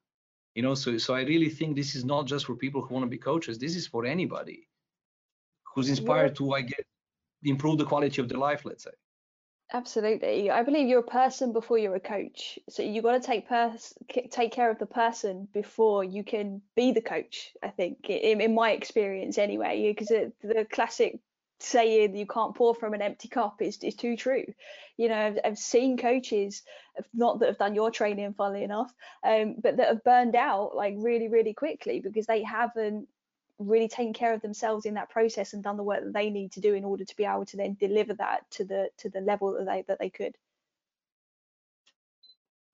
you 0.57 0.63
know 0.63 0.75
so 0.75 0.97
so 0.99 1.15
i 1.15 1.23
really 1.23 1.51
think 1.51 1.77
this 1.77 1.95
is 1.95 2.05
not 2.05 2.27
just 2.27 2.47
for 2.47 2.57
people 2.57 2.81
who 2.81 2.95
want 2.95 3.05
to 3.05 3.11
be 3.11 3.19
coaches 3.19 3.59
this 3.59 3.77
is 3.77 3.87
for 3.87 4.05
anybody 4.07 4.67
who's 5.75 5.89
inspired 5.91 6.29
yeah. 6.29 6.39
to 6.39 6.53
i 6.55 6.63
get 6.63 6.85
improve 7.45 7.79
the 7.79 7.85
quality 7.85 8.21
of 8.21 8.29
their 8.29 8.39
life 8.39 8.65
let's 8.65 8.85
say 8.85 8.97
absolutely 9.73 10.51
i 10.51 10.63
believe 10.63 10.89
you're 10.89 11.01
a 11.11 11.15
person 11.23 11.53
before 11.53 11.77
you're 11.77 11.97
a 11.97 12.01
coach 12.01 12.59
so 12.71 12.83
you 12.83 13.03
got 13.03 13.21
to 13.21 13.21
take 13.21 13.47
pers- 13.49 13.95
take 14.31 14.51
care 14.51 14.71
of 14.71 14.79
the 14.79 14.87
person 14.87 15.47
before 15.53 16.03
you 16.03 16.25
can 16.25 16.63
be 16.75 16.91
the 16.91 17.03
coach 17.03 17.53
i 17.63 17.69
think 17.69 18.09
in, 18.09 18.41
in 18.41 18.55
my 18.55 18.71
experience 18.71 19.37
anyway 19.37 19.93
because 19.93 20.09
the 20.09 20.67
classic 20.73 21.19
saying 21.59 22.17
you 22.17 22.27
can't 22.27 22.55
pour 22.55 22.75
from 22.75 22.95
an 22.95 23.03
empty 23.03 23.29
cup 23.29 23.63
is, 23.63 23.79
is 23.83 23.95
too 23.95 24.17
true. 24.17 24.45
You 24.97 25.09
know, 25.09 25.19
I've, 25.19 25.39
I've 25.45 25.59
seen 25.59 25.97
coaches, 25.97 26.63
not 27.15 27.41
that 27.41 27.49
have 27.49 27.59
done 27.59 27.75
your 27.75 27.91
training, 27.91 28.35
funnily 28.35 28.63
enough, 28.63 28.93
um, 29.25 29.57
but 29.63 29.77
that 29.77 29.89
have 29.89 30.05
burned 30.05 30.37
out 30.37 30.75
like 30.75 30.95
really, 30.99 31.29
really 31.29 31.55
quickly 31.55 32.01
because 32.01 32.27
they 32.27 32.43
haven't 32.43 33.09
really 33.59 33.89
taken 33.89 34.13
care 34.13 34.35
of 34.35 34.43
themselves 34.43 34.85
in 34.85 34.95
that 34.95 35.11
process 35.11 35.55
and 35.55 35.63
done 35.63 35.77
the 35.77 35.83
work 35.83 36.05
that 36.05 36.13
they 36.13 36.31
need 36.31 36.53
to 36.53 36.61
do 36.61 36.75
in 36.75 36.85
order 36.85 37.05
to 37.05 37.17
be 37.17 37.25
able 37.25 37.47
to 37.47 37.57
then 37.57 37.77
deliver 37.81 38.15
that 38.15 38.51
to 38.51 38.65
the 38.65 38.91
to 38.99 39.09
the 39.09 39.21
level 39.21 39.55
that 39.55 39.65
they 39.67 39.83
that 39.89 39.99
they 39.99 40.11
could. 40.11 40.35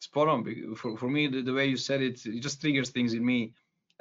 Spot 0.00 0.28
on. 0.28 0.74
For, 0.74 0.96
for 0.96 1.08
me, 1.08 1.28
the, 1.28 1.42
the 1.42 1.52
way 1.52 1.66
you 1.66 1.76
said 1.76 2.02
it, 2.02 2.26
it 2.26 2.40
just 2.40 2.60
triggers 2.60 2.90
things 2.90 3.14
in 3.14 3.24
me. 3.24 3.52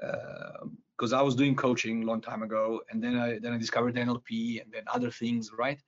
Uh, 0.02 0.66
because 1.02 1.14
I 1.14 1.22
was 1.24 1.34
doing 1.34 1.56
coaching 1.56 2.04
a 2.04 2.06
long 2.06 2.22
time 2.22 2.44
ago, 2.44 2.82
and 2.92 3.04
then 3.04 3.16
I 3.18 3.40
then 3.40 3.54
I 3.54 3.58
discovered 3.58 3.96
NLP 3.96 4.62
and 4.62 4.72
then 4.72 4.84
other 4.86 5.10
things, 5.10 5.50
right? 5.58 5.82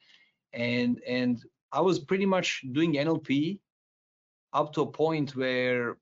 And 0.53 0.99
and 1.07 1.37
I 1.71 1.81
was 1.81 1.99
pretty 1.99 2.25
much 2.25 2.63
doing 2.71 2.93
NLP 2.93 3.59
up 4.53 4.73
to 4.73 4.81
a 4.81 4.91
point 5.03 5.35
where 5.35 5.97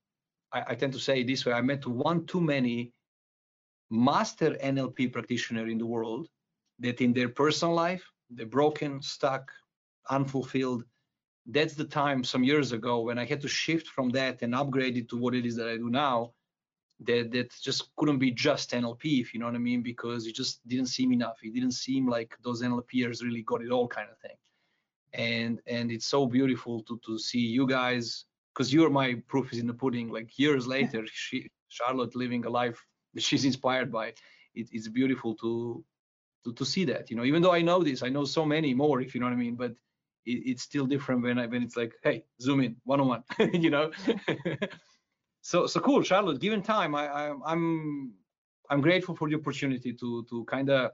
I, 0.50 0.60
I 0.68 0.74
tend 0.74 0.94
to 0.94 0.98
say 0.98 1.22
this 1.22 1.44
way: 1.44 1.52
I 1.52 1.60
met 1.60 1.86
one 1.86 2.24
too 2.24 2.40
many 2.40 2.94
master 3.90 4.56
NLP 4.64 5.12
practitioner 5.12 5.66
in 5.68 5.76
the 5.76 5.90
world 5.94 6.26
that 6.78 7.02
in 7.02 7.12
their 7.12 7.28
personal 7.28 7.74
life 7.74 8.04
they're 8.30 8.46
broken, 8.60 9.02
stuck, 9.02 9.52
unfulfilled. 10.08 10.84
That's 11.44 11.74
the 11.74 11.84
time 12.00 12.24
some 12.24 12.44
years 12.44 12.72
ago 12.72 13.02
when 13.02 13.18
I 13.18 13.26
had 13.26 13.42
to 13.42 13.48
shift 13.48 13.88
from 13.88 14.08
that 14.10 14.40
and 14.40 14.54
upgrade 14.54 14.96
it 14.96 15.10
to 15.10 15.18
what 15.18 15.34
it 15.34 15.44
is 15.44 15.56
that 15.56 15.68
I 15.68 15.76
do 15.76 15.90
now 15.90 16.32
that 17.06 17.30
that 17.32 17.52
just 17.62 17.94
couldn't 17.96 18.18
be 18.18 18.30
just 18.30 18.70
NLP, 18.70 19.20
if 19.20 19.32
you 19.32 19.40
know 19.40 19.46
what 19.46 19.54
I 19.54 19.58
mean, 19.58 19.82
because 19.82 20.26
it 20.26 20.34
just 20.34 20.66
didn't 20.66 20.86
seem 20.86 21.12
enough. 21.12 21.38
It 21.42 21.54
didn't 21.54 21.72
seem 21.72 22.08
like 22.08 22.34
those 22.42 22.62
NLPers 22.62 23.22
really 23.22 23.42
got 23.42 23.62
it 23.62 23.70
all, 23.70 23.88
kind 23.88 24.08
of 24.10 24.18
thing. 24.18 24.36
And 25.14 25.60
and 25.66 25.90
it's 25.90 26.06
so 26.06 26.26
beautiful 26.26 26.82
to 26.84 26.98
to 27.06 27.18
see 27.18 27.40
you 27.40 27.66
guys, 27.66 28.24
because 28.52 28.72
you're 28.72 28.90
my 28.90 29.22
proof 29.28 29.52
is 29.52 29.58
in 29.58 29.66
the 29.66 29.74
pudding. 29.74 30.10
Like 30.10 30.38
years 30.38 30.66
later, 30.66 31.04
she 31.12 31.50
Charlotte 31.68 32.14
living 32.14 32.44
a 32.44 32.50
life 32.50 32.84
that 33.14 33.22
she's 33.22 33.44
inspired 33.44 33.90
by. 33.90 34.08
It, 34.54 34.68
it's 34.72 34.88
beautiful 34.88 35.34
to, 35.36 35.84
to 36.44 36.52
to 36.52 36.64
see 36.64 36.84
that. 36.86 37.10
You 37.10 37.16
know, 37.16 37.24
even 37.24 37.42
though 37.42 37.52
I 37.52 37.62
know 37.62 37.82
this, 37.82 38.02
I 38.02 38.08
know 38.08 38.24
so 38.24 38.44
many 38.44 38.74
more, 38.74 39.00
if 39.00 39.14
you 39.14 39.20
know 39.20 39.26
what 39.26 39.32
I 39.32 39.36
mean. 39.36 39.56
But 39.56 39.72
it, 40.24 40.42
it's 40.50 40.62
still 40.62 40.86
different 40.86 41.22
when 41.22 41.38
I 41.38 41.46
when 41.46 41.62
it's 41.62 41.76
like, 41.76 41.94
hey, 42.02 42.24
zoom 42.40 42.60
in, 42.60 42.76
one 42.84 43.00
on 43.00 43.08
one. 43.08 43.24
you 43.52 43.70
know. 43.70 43.90
so 45.42 45.66
so 45.66 45.80
cool 45.80 46.02
charlotte 46.02 46.40
given 46.40 46.62
time 46.62 46.94
i, 46.94 47.06
I 47.06 47.34
i'm 47.46 48.12
i'm 48.70 48.80
grateful 48.80 49.14
for 49.14 49.28
the 49.28 49.36
opportunity 49.36 49.92
to 49.92 50.24
to 50.30 50.44
kind 50.44 50.70
of 50.70 50.92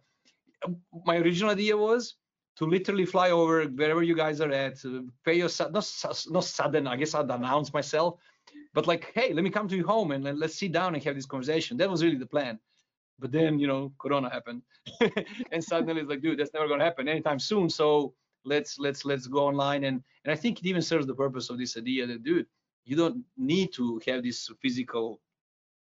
my 1.06 1.16
original 1.18 1.52
idea 1.52 1.76
was 1.76 2.16
to 2.56 2.66
literally 2.66 3.06
fly 3.06 3.30
over 3.30 3.64
wherever 3.66 4.02
you 4.02 4.16
guys 4.16 4.40
are 4.40 4.50
at 4.50 4.84
uh, 4.84 5.02
pay 5.24 5.34
your 5.34 5.50
not 5.70 5.86
not 6.30 6.44
sudden 6.44 6.86
i 6.88 6.96
guess 6.96 7.14
i'd 7.14 7.30
announce 7.30 7.72
myself 7.72 8.18
but 8.74 8.86
like 8.86 9.12
hey 9.14 9.32
let 9.32 9.44
me 9.44 9.50
come 9.50 9.68
to 9.68 9.76
your 9.76 9.86
home 9.86 10.12
and 10.12 10.24
let's 10.38 10.58
sit 10.58 10.72
down 10.72 10.94
and 10.94 11.02
have 11.04 11.14
this 11.14 11.26
conversation. 11.26 11.76
That 11.76 11.90
was 11.90 12.02
really 12.02 12.16
the 12.16 12.26
plan. 12.26 12.58
But 13.18 13.32
then 13.32 13.58
you 13.58 13.66
know 13.66 13.92
corona 13.98 14.30
happened 14.30 14.62
and 15.52 15.62
suddenly 15.62 16.02
it's 16.02 16.10
like 16.10 16.22
dude 16.22 16.38
that's 16.38 16.54
never 16.54 16.68
to 16.68 16.84
happen 16.84 17.08
anytime 17.08 17.38
soon. 17.38 17.68
So 17.68 18.14
let's 18.44 18.78
let's 18.78 19.04
let's 19.04 19.26
go 19.26 19.46
online. 19.46 19.84
And 19.84 20.02
and 20.24 20.32
i 20.32 20.36
think 20.36 20.60
it 20.60 20.66
even 20.66 20.82
serves 20.82 21.06
the 21.06 21.14
purpose 21.14 21.50
of 21.50 21.58
this 21.58 21.76
idea 21.76 22.06
that 22.06 22.22
dude 22.22 22.46
you 22.84 22.96
don't 22.96 23.24
need 23.36 23.72
to 23.74 24.00
have 24.06 24.22
this 24.22 24.50
physical 24.62 25.20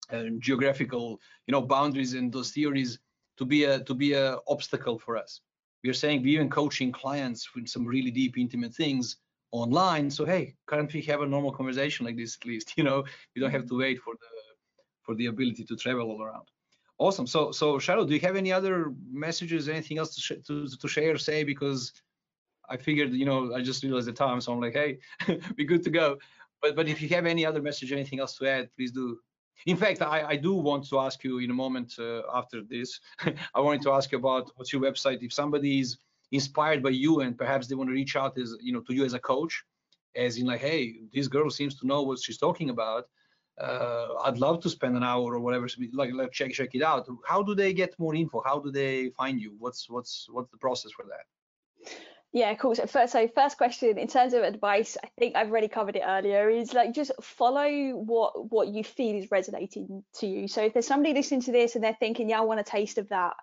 and 0.10 0.42
geographical 0.42 1.20
you 1.48 1.52
know 1.52 1.62
boundaries 1.62 2.14
and 2.14 2.32
those 2.32 2.52
theories 2.52 3.00
to 3.38 3.46
be 3.46 3.64
a 3.64 3.80
to 3.82 3.94
be 3.94 4.14
a 4.14 4.38
obstacle 4.48 5.00
for 5.00 5.18
us. 5.18 5.42
We 5.84 5.90
are 5.90 5.94
saying 5.94 6.22
we 6.22 6.34
even 6.34 6.50
coaching 6.50 6.92
clients 6.92 7.56
with 7.56 7.68
some 7.68 7.86
really 7.86 8.12
deep 8.12 8.38
intimate 8.38 8.74
things 8.76 9.18
online. 9.52 10.12
So 10.12 10.26
hey 10.26 10.56
can't 10.70 10.92
we 10.94 11.02
have 11.04 11.22
a 11.22 11.26
normal 11.26 11.52
conversation 11.52 12.06
like 12.06 12.18
this 12.18 12.38
at 12.40 12.48
least? 12.48 12.74
You 12.78 12.84
know 12.84 13.04
you 13.34 13.42
don't 13.42 13.52
have 13.52 13.62
mm-hmm. 13.62 13.78
to 13.78 13.84
wait 13.84 14.00
for 14.00 14.14
the 14.14 14.28
for 15.02 15.16
the 15.16 15.28
ability 15.28 15.64
to 15.66 15.76
travel 15.76 16.10
all 16.12 16.22
around. 16.22 16.48
Awesome. 17.00 17.26
So 17.26 17.52
so 17.52 17.80
Charlotte 17.80 18.10
do 18.10 18.14
you 18.14 18.20
have 18.22 18.36
any 18.36 18.52
other 18.52 18.94
messages 19.12 19.70
anything 19.70 19.98
else 19.98 20.14
to, 20.16 20.22
sh- 20.22 20.44
to, 20.48 20.68
to 20.68 20.88
share 20.88 21.18
say? 21.18 21.44
Because 21.44 21.94
i 22.72 22.78
figured 22.78 23.12
you 23.12 23.26
know 23.26 23.54
i 23.54 23.62
just 23.62 23.84
realized 23.84 24.08
the 24.08 24.14
time 24.14 24.40
so 24.40 24.54
i'm 24.54 24.62
like 24.62 24.74
hey 24.74 24.98
be 25.56 25.66
good 25.66 25.84
to 25.84 25.90
go 25.90 26.18
but 26.62 26.76
but 26.76 26.88
if 26.88 27.02
you 27.02 27.10
have 27.10 27.26
any 27.26 27.46
other 27.46 27.62
message, 27.62 27.92
anything 27.92 28.20
else 28.20 28.38
to 28.38 28.48
add, 28.48 28.70
please 28.76 28.92
do. 28.92 29.18
In 29.68 29.78
fact, 29.78 30.02
I, 30.02 30.24
I 30.30 30.36
do 30.38 30.54
want 30.54 30.88
to 30.90 31.00
ask 31.00 31.24
you 31.24 31.38
in 31.40 31.52
a 31.52 31.54
moment 31.54 31.94
uh, 32.00 32.22
after 32.34 32.62
this. 32.64 33.00
I 33.56 33.60
wanted 33.60 33.82
to 33.84 33.92
ask 33.92 34.12
you 34.12 34.18
about 34.18 34.52
what's 34.56 34.74
your 34.74 34.82
website. 34.82 35.22
If 35.22 35.34
somebody 35.34 35.80
is 35.80 35.98
inspired 36.32 36.82
by 36.82 36.90
you 36.90 37.20
and 37.22 37.38
perhaps 37.38 37.68
they 37.68 37.76
want 37.76 37.90
to 37.90 37.94
reach 37.94 38.16
out 38.16 38.38
as 38.38 38.56
you 38.62 38.74
know 38.74 38.82
to 38.82 38.94
you 38.94 39.06
as 39.06 39.14
a 39.14 39.20
coach, 39.20 39.64
as 40.16 40.38
in 40.38 40.48
like, 40.48 40.62
hey, 40.62 41.02
this 41.14 41.28
girl 41.28 41.50
seems 41.50 41.76
to 41.80 41.88
know 41.88 42.02
what 42.02 42.20
she's 42.20 42.38
talking 42.38 42.70
about. 42.70 43.06
Uh, 43.60 44.16
I'd 44.24 44.40
love 44.40 44.62
to 44.62 44.70
spend 44.70 44.96
an 44.98 45.04
hour 45.04 45.36
or 45.36 45.40
whatever. 45.40 45.68
Like, 45.94 46.14
like 46.14 46.32
check 46.32 46.52
check 46.52 46.74
it 46.74 46.82
out. 46.82 47.08
How 47.28 47.44
do 47.44 47.54
they 47.54 47.74
get 47.74 47.98
more 48.00 48.16
info? 48.16 48.42
How 48.46 48.60
do 48.60 48.72
they 48.72 49.10
find 49.10 49.40
you? 49.40 49.56
What's 49.60 49.90
what's 49.90 50.28
what's 50.32 50.50
the 50.52 50.58
process 50.58 50.92
for 50.92 51.06
that? 51.06 51.26
Yeah, 52.34 52.54
cool. 52.56 52.76
So 52.76 52.86
first, 52.86 53.12
so 53.12 53.28
first 53.28 53.58
question 53.58 53.98
in 53.98 54.08
terms 54.08 54.34
of 54.34 54.44
advice, 54.44 54.98
I 55.04 55.10
think 55.20 55.36
I've 55.36 55.50
already 55.50 55.68
covered 55.68 55.98
it 55.98 56.04
earlier. 56.06 56.50
Is 56.50 56.74
like 56.74 56.94
just 56.94 57.12
follow 57.22 57.70
what 57.96 58.52
what 58.52 58.70
you 58.70 58.86
feel 58.86 59.18
is 59.18 59.30
resonating 59.30 60.04
to 60.20 60.28
you. 60.28 60.48
So 60.48 60.64
if 60.64 60.74
there's 60.74 60.88
somebody 60.88 61.14
listening 61.14 61.42
to 61.42 61.52
this 61.52 61.76
and 61.76 61.84
they're 61.84 61.98
thinking, 62.00 62.30
yeah, 62.30 62.40
I 62.40 62.42
want 62.42 62.62
a 62.62 62.64
taste 62.64 62.98
of 62.98 63.10
that, 63.10 63.34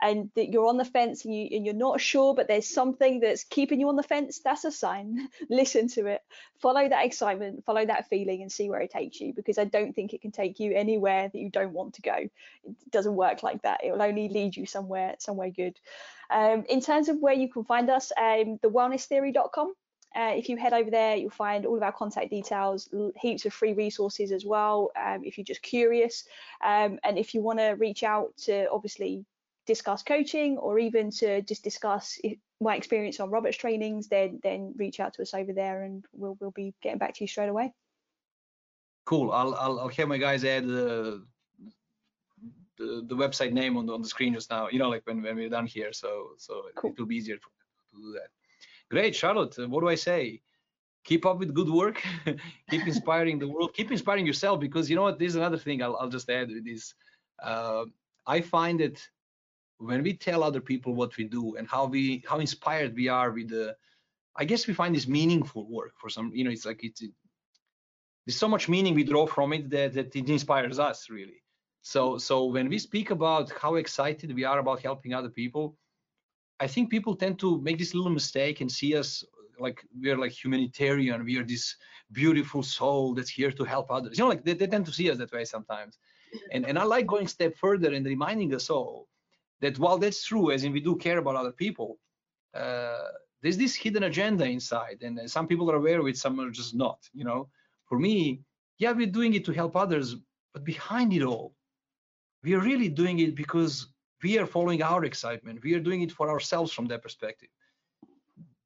and 0.00 0.30
that 0.34 0.50
you're 0.50 0.66
on 0.66 0.76
the 0.76 0.84
fence 0.84 1.24
and, 1.24 1.34
you, 1.34 1.48
and 1.52 1.64
you're 1.64 1.74
not 1.74 2.00
sure, 2.00 2.34
but 2.34 2.48
there's 2.48 2.66
something 2.66 3.20
that's 3.20 3.44
keeping 3.44 3.80
you 3.80 3.88
on 3.88 3.96
the 3.96 4.02
fence, 4.02 4.40
that's 4.40 4.64
a 4.64 4.72
sign. 4.72 5.28
Listen 5.48 5.88
to 5.88 6.06
it, 6.06 6.22
follow 6.58 6.86
that 6.88 7.04
excitement, 7.04 7.64
follow 7.64 7.84
that 7.84 8.08
feeling, 8.08 8.42
and 8.42 8.52
see 8.52 8.68
where 8.68 8.80
it 8.80 8.90
takes 8.90 9.20
you. 9.20 9.32
Because 9.32 9.58
I 9.58 9.64
don't 9.64 9.94
think 9.94 10.12
it 10.12 10.20
can 10.20 10.32
take 10.32 10.60
you 10.60 10.74
anywhere 10.74 11.28
that 11.32 11.38
you 11.38 11.50
don't 11.50 11.72
want 11.72 11.94
to 11.94 12.02
go. 12.02 12.14
It 12.14 12.90
doesn't 12.90 13.14
work 13.14 13.42
like 13.42 13.62
that. 13.62 13.80
It 13.84 13.92
will 13.92 14.02
only 14.02 14.28
lead 14.28 14.56
you 14.56 14.66
somewhere 14.66 15.14
somewhere 15.18 15.50
good. 15.50 15.78
Um, 16.30 16.64
in 16.68 16.80
terms 16.80 17.08
of 17.08 17.18
where 17.18 17.34
you 17.34 17.48
can 17.48 17.64
find 17.64 17.88
us, 17.88 18.12
um, 18.16 18.58
thewellnesstheory.com. 18.58 19.74
Uh, 20.14 20.32
if 20.34 20.48
you 20.48 20.56
head 20.56 20.72
over 20.72 20.90
there, 20.90 21.14
you'll 21.14 21.28
find 21.28 21.66
all 21.66 21.76
of 21.76 21.82
our 21.82 21.92
contact 21.92 22.30
details, 22.30 22.88
heaps 23.20 23.44
of 23.44 23.52
free 23.52 23.74
resources 23.74 24.32
as 24.32 24.46
well. 24.46 24.90
Um, 24.96 25.22
if 25.24 25.36
you're 25.36 25.44
just 25.44 25.60
curious, 25.60 26.24
um, 26.64 26.98
and 27.04 27.18
if 27.18 27.34
you 27.34 27.42
want 27.42 27.58
to 27.58 27.72
reach 27.72 28.02
out 28.02 28.34
to 28.44 28.66
obviously 28.70 29.26
discuss 29.66 30.02
coaching 30.02 30.58
or 30.58 30.78
even 30.78 31.10
to 31.10 31.42
just 31.42 31.64
discuss 31.64 32.18
my 32.60 32.76
experience 32.76 33.20
on 33.20 33.30
Robert's 33.30 33.56
trainings, 33.56 34.08
then 34.08 34.40
then 34.42 34.74
reach 34.76 35.00
out 35.00 35.14
to 35.14 35.22
us 35.22 35.34
over 35.34 35.52
there 35.52 35.82
and 35.82 36.04
we'll 36.12 36.36
we'll 36.40 36.52
be 36.52 36.74
getting 36.82 36.98
back 36.98 37.14
to 37.14 37.24
you 37.24 37.28
straight 37.28 37.48
away. 37.48 37.72
Cool. 39.04 39.30
I'll 39.32 39.54
I'll, 39.54 39.80
I'll 39.80 39.88
have 39.88 40.08
my 40.08 40.18
guys 40.18 40.44
add 40.44 40.66
the, 40.66 41.24
the 42.78 43.04
the 43.08 43.16
website 43.16 43.52
name 43.52 43.76
on 43.76 43.86
the 43.86 43.94
on 43.94 44.02
the 44.02 44.08
screen 44.08 44.34
just 44.34 44.50
now. 44.50 44.68
You 44.68 44.78
know, 44.78 44.88
like 44.88 45.02
when 45.04 45.22
when 45.22 45.36
we're 45.36 45.48
done 45.48 45.66
here, 45.66 45.92
so 45.92 46.30
so 46.38 46.62
cool. 46.76 46.90
it 46.90 46.98
will 46.98 47.06
be 47.06 47.16
easier 47.16 47.36
to, 47.36 47.42
to 47.42 47.96
do 47.96 48.12
that. 48.12 48.28
Great, 48.90 49.14
Charlotte. 49.14 49.56
What 49.68 49.80
do 49.80 49.88
I 49.88 49.96
say? 49.96 50.40
Keep 51.04 51.24
up 51.24 51.38
with 51.38 51.54
good 51.54 51.68
work. 51.68 52.02
keep 52.70 52.86
inspiring 52.86 53.38
the 53.38 53.48
world. 53.48 53.74
Keep 53.74 53.92
inspiring 53.92 54.26
yourself 54.26 54.58
because 54.58 54.90
you 54.90 54.96
know 54.96 55.02
what? 55.02 55.18
This 55.18 55.30
is 55.30 55.36
another 55.36 55.58
thing 55.58 55.82
I'll 55.82 55.96
I'll 55.96 56.08
just 56.08 56.30
add 56.30 56.48
with 56.48 56.64
this. 56.64 56.94
Uh, 57.40 57.84
I 58.26 58.40
find 58.40 58.80
it 58.80 59.08
when 59.78 60.02
we 60.02 60.14
tell 60.14 60.42
other 60.42 60.60
people 60.60 60.94
what 60.94 61.16
we 61.16 61.24
do 61.24 61.56
and 61.56 61.68
how 61.68 61.84
we 61.84 62.24
how 62.28 62.38
inspired 62.38 62.94
we 62.94 63.08
are 63.08 63.30
with 63.30 63.48
the 63.48 63.76
i 64.36 64.44
guess 64.44 64.66
we 64.66 64.74
find 64.74 64.94
this 64.94 65.06
meaningful 65.06 65.68
work 65.68 65.92
for 66.00 66.08
some 66.08 66.30
you 66.34 66.44
know 66.44 66.50
it's 66.50 66.66
like 66.66 66.82
it's 66.82 67.02
it, 67.02 67.10
there's 68.26 68.36
so 68.36 68.48
much 68.48 68.68
meaning 68.68 68.94
we 68.94 69.04
draw 69.04 69.26
from 69.26 69.52
it 69.52 69.70
that, 69.70 69.92
that 69.92 70.16
it 70.16 70.28
inspires 70.28 70.80
us 70.80 71.08
really. 71.08 71.40
So 71.82 72.18
so 72.18 72.46
when 72.46 72.68
we 72.68 72.78
speak 72.78 73.10
about 73.10 73.52
how 73.52 73.76
excited 73.76 74.34
we 74.34 74.44
are 74.44 74.58
about 74.58 74.82
helping 74.82 75.14
other 75.14 75.28
people 75.28 75.76
i 76.58 76.66
think 76.66 76.90
people 76.90 77.14
tend 77.14 77.38
to 77.38 77.60
make 77.60 77.78
this 77.78 77.94
little 77.94 78.10
mistake 78.10 78.60
and 78.60 78.70
see 78.72 78.96
us 78.96 79.22
like 79.60 79.78
we're 80.00 80.18
like 80.18 80.32
humanitarian 80.32 81.24
we 81.24 81.38
are 81.38 81.44
this 81.44 81.76
beautiful 82.12 82.62
soul 82.62 83.14
that's 83.14 83.30
here 83.30 83.50
to 83.50 83.64
help 83.64 83.90
others. 83.90 84.16
You 84.18 84.24
know 84.24 84.28
like 84.28 84.44
they, 84.44 84.54
they 84.54 84.66
tend 84.66 84.86
to 84.86 84.92
see 84.92 85.10
us 85.10 85.18
that 85.18 85.32
way 85.32 85.44
sometimes. 85.44 85.98
And 86.52 86.66
and 86.66 86.78
i 86.78 86.84
like 86.84 87.06
going 87.06 87.26
a 87.26 87.36
step 87.36 87.54
further 87.56 87.92
and 87.94 88.04
reminding 88.04 88.54
us 88.54 88.68
all 88.70 89.08
that 89.60 89.78
while 89.78 89.98
that's 89.98 90.24
true, 90.24 90.50
as 90.50 90.64
in 90.64 90.72
we 90.72 90.80
do 90.80 90.96
care 90.96 91.18
about 91.18 91.36
other 91.36 91.52
people, 91.52 91.98
uh, 92.54 93.08
there's 93.42 93.56
this 93.56 93.74
hidden 93.74 94.04
agenda 94.04 94.44
inside, 94.44 94.98
and 95.02 95.30
some 95.30 95.46
people 95.46 95.70
are 95.70 95.76
aware 95.76 96.00
of 96.00 96.06
it, 96.06 96.16
some 96.16 96.40
are 96.40 96.50
just 96.50 96.74
not. 96.74 96.98
You 97.12 97.24
know, 97.24 97.48
for 97.86 97.98
me, 97.98 98.42
yeah, 98.78 98.92
we're 98.92 99.06
doing 99.06 99.34
it 99.34 99.44
to 99.46 99.52
help 99.52 99.76
others, 99.76 100.16
but 100.52 100.64
behind 100.64 101.12
it 101.12 101.22
all, 101.22 101.54
we 102.42 102.54
are 102.54 102.60
really 102.60 102.88
doing 102.88 103.18
it 103.20 103.34
because 103.34 103.88
we 104.22 104.38
are 104.38 104.46
following 104.46 104.82
our 104.82 105.04
excitement. 105.04 105.62
We 105.62 105.74
are 105.74 105.80
doing 105.80 106.02
it 106.02 106.12
for 106.12 106.30
ourselves 106.30 106.72
from 106.72 106.86
that 106.86 107.02
perspective. 107.02 107.48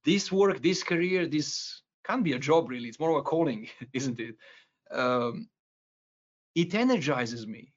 This 0.04 0.32
work, 0.32 0.62
this 0.62 0.82
career, 0.82 1.26
this 1.26 1.82
can't 2.04 2.24
be 2.24 2.32
a 2.32 2.38
job 2.38 2.68
really. 2.68 2.88
It's 2.88 3.00
more 3.00 3.10
of 3.10 3.16
a 3.16 3.22
calling, 3.22 3.68
isn't 3.92 4.18
it? 4.20 4.36
Um, 4.90 5.48
it 6.54 6.74
energizes 6.74 7.46
me, 7.46 7.72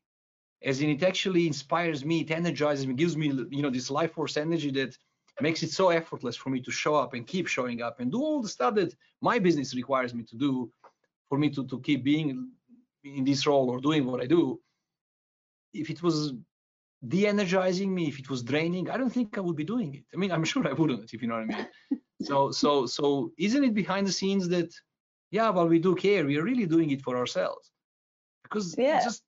as 0.63 0.81
in 0.81 0.89
it 0.89 1.03
actually 1.03 1.45
inspires 1.47 2.05
me. 2.05 2.21
It 2.21 2.31
energizes 2.31 2.87
me, 2.87 2.93
gives 2.93 3.17
me 3.17 3.27
you 3.51 3.61
know 3.61 3.69
this 3.69 3.91
life 3.91 4.13
force 4.13 4.37
energy 4.37 4.71
that 4.71 4.97
makes 5.41 5.63
it 5.63 5.71
so 5.71 5.89
effortless 5.89 6.35
for 6.35 6.49
me 6.49 6.61
to 6.61 6.71
show 6.71 6.95
up 6.95 7.13
and 7.13 7.25
keep 7.25 7.47
showing 7.47 7.81
up 7.81 7.99
and 7.99 8.11
do 8.11 8.21
all 8.21 8.41
the 8.41 8.49
stuff 8.49 8.75
that 8.75 8.95
my 9.21 9.39
business 9.39 9.75
requires 9.75 10.13
me 10.13 10.23
to 10.23 10.35
do 10.35 10.71
for 11.27 11.37
me 11.37 11.49
to, 11.49 11.65
to 11.65 11.79
keep 11.81 12.03
being 12.03 12.51
in 13.03 13.23
this 13.23 13.45
role 13.47 13.69
or 13.69 13.79
doing 13.79 14.05
what 14.05 14.21
I 14.21 14.27
do. 14.27 14.59
If 15.73 15.89
it 15.89 16.03
was 16.03 16.33
de-energizing 17.07 17.93
me, 17.93 18.07
if 18.07 18.19
it 18.19 18.29
was 18.29 18.43
draining, 18.43 18.89
I 18.89 18.97
don't 18.97 19.09
think 19.09 19.37
I 19.37 19.41
would 19.41 19.55
be 19.55 19.63
doing 19.63 19.95
it. 19.95 20.03
I 20.13 20.17
mean, 20.17 20.31
I'm 20.31 20.43
sure 20.51 20.67
I 20.67 20.73
wouldn't, 20.73 21.13
if 21.13 21.21
you 21.21 21.27
know 21.27 21.35
what 21.35 21.43
I 21.43 21.57
mean. 21.57 21.67
so, 22.21 22.51
so, 22.51 22.85
so, 22.85 23.31
isn't 23.37 23.63
it 23.63 23.73
behind 23.73 24.07
the 24.07 24.11
scenes 24.11 24.47
that, 24.49 24.71
yeah, 25.31 25.49
well, 25.49 25.67
we 25.67 25.79
do 25.79 25.95
care. 25.95 26.25
We 26.25 26.37
are 26.37 26.43
really 26.43 26.67
doing 26.67 26.91
it 26.91 27.01
for 27.01 27.17
ourselves 27.17 27.71
because 28.43 28.75
yeah. 28.77 29.03
just 29.03 29.23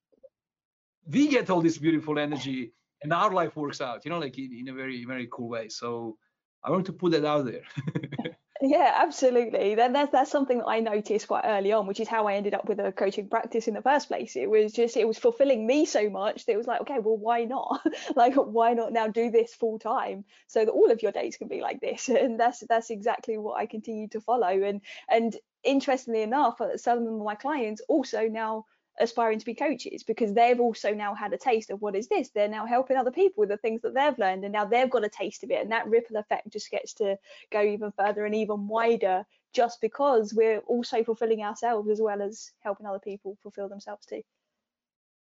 we 1.07 1.27
get 1.27 1.49
all 1.49 1.61
this 1.61 1.77
beautiful 1.77 2.19
energy 2.19 2.73
and 3.01 3.13
our 3.13 3.31
life 3.31 3.55
works 3.55 3.81
out. 3.81 4.05
You 4.05 4.11
know, 4.11 4.19
like 4.19 4.37
in, 4.37 4.51
in 4.53 4.69
a 4.69 4.73
very, 4.73 5.05
very 5.05 5.27
cool 5.31 5.49
way. 5.49 5.69
So, 5.69 6.17
I 6.63 6.71
want 6.71 6.85
to 6.87 6.93
put 6.93 7.11
that 7.11 7.25
out 7.25 7.45
there. 7.45 7.61
Yeah, 8.61 8.93
absolutely. 8.95 9.75
Then 9.75 9.91
that's 9.91 10.13
that's 10.13 10.31
something 10.31 10.59
that 10.59 10.67
I 10.67 10.79
noticed 10.79 11.27
quite 11.27 11.43
early 11.43 11.73
on, 11.73 11.87
which 11.87 11.99
is 11.99 12.07
how 12.07 12.27
I 12.27 12.35
ended 12.35 12.53
up 12.53 12.69
with 12.69 12.79
a 12.79 12.91
coaching 12.93 13.27
practice 13.27 13.67
in 13.67 13.73
the 13.73 13.81
first 13.81 14.07
place. 14.07 14.37
It 14.37 14.49
was 14.49 14.71
just 14.71 14.95
it 14.95 15.05
was 15.05 15.17
fulfilling 15.17 15.67
me 15.67 15.85
so 15.85 16.09
much 16.09 16.45
that 16.45 16.53
it 16.53 16.57
was 16.57 16.65
like, 16.67 16.79
okay, 16.81 16.99
well, 16.99 17.17
why 17.17 17.43
not? 17.43 17.85
like, 18.15 18.35
why 18.35 18.73
not 18.73 18.93
now 18.93 19.07
do 19.07 19.29
this 19.29 19.53
full 19.53 19.77
time 19.77 20.23
so 20.47 20.63
that 20.63 20.71
all 20.71 20.89
of 20.89 21.03
your 21.03 21.11
days 21.11 21.35
can 21.35 21.49
be 21.49 21.59
like 21.61 21.81
this? 21.81 22.07
And 22.25 22.39
that's 22.39 22.63
that's 22.69 22.91
exactly 22.91 23.37
what 23.37 23.59
I 23.59 23.65
continue 23.65 24.07
to 24.09 24.21
follow. 24.21 24.47
And 24.47 24.81
and 25.09 25.35
interestingly 25.63 26.21
enough, 26.21 26.61
uh, 26.61 26.77
some 26.77 27.05
of 27.05 27.21
my 27.21 27.35
clients 27.35 27.81
also 27.89 28.29
now 28.29 28.65
aspiring 28.99 29.39
to 29.39 29.45
be 29.45 29.53
coaches 29.53 30.03
because 30.03 30.33
they've 30.33 30.59
also 30.59 30.93
now 30.93 31.13
had 31.13 31.33
a 31.33 31.37
taste 31.37 31.69
of 31.69 31.81
what 31.81 31.95
is 31.95 32.07
this. 32.07 32.29
They're 32.29 32.47
now 32.47 32.65
helping 32.65 32.97
other 32.97 33.11
people 33.11 33.41
with 33.41 33.49
the 33.49 33.57
things 33.57 33.81
that 33.81 33.93
they've 33.93 34.17
learned 34.17 34.43
and 34.43 34.53
now 34.53 34.65
they've 34.65 34.89
got 34.89 35.05
a 35.05 35.09
taste 35.09 35.43
of 35.43 35.51
it. 35.51 35.61
And 35.61 35.71
that 35.71 35.87
ripple 35.87 36.17
effect 36.17 36.51
just 36.51 36.71
gets 36.71 36.93
to 36.95 37.17
go 37.51 37.61
even 37.61 37.91
further 37.91 38.25
and 38.25 38.35
even 38.35 38.67
wider 38.67 39.25
just 39.53 39.81
because 39.81 40.33
we're 40.33 40.59
also 40.59 41.03
fulfilling 41.03 41.41
ourselves 41.41 41.89
as 41.89 42.01
well 42.01 42.21
as 42.21 42.51
helping 42.59 42.85
other 42.85 42.99
people 42.99 43.37
fulfill 43.41 43.69
themselves 43.69 44.05
too. 44.05 44.21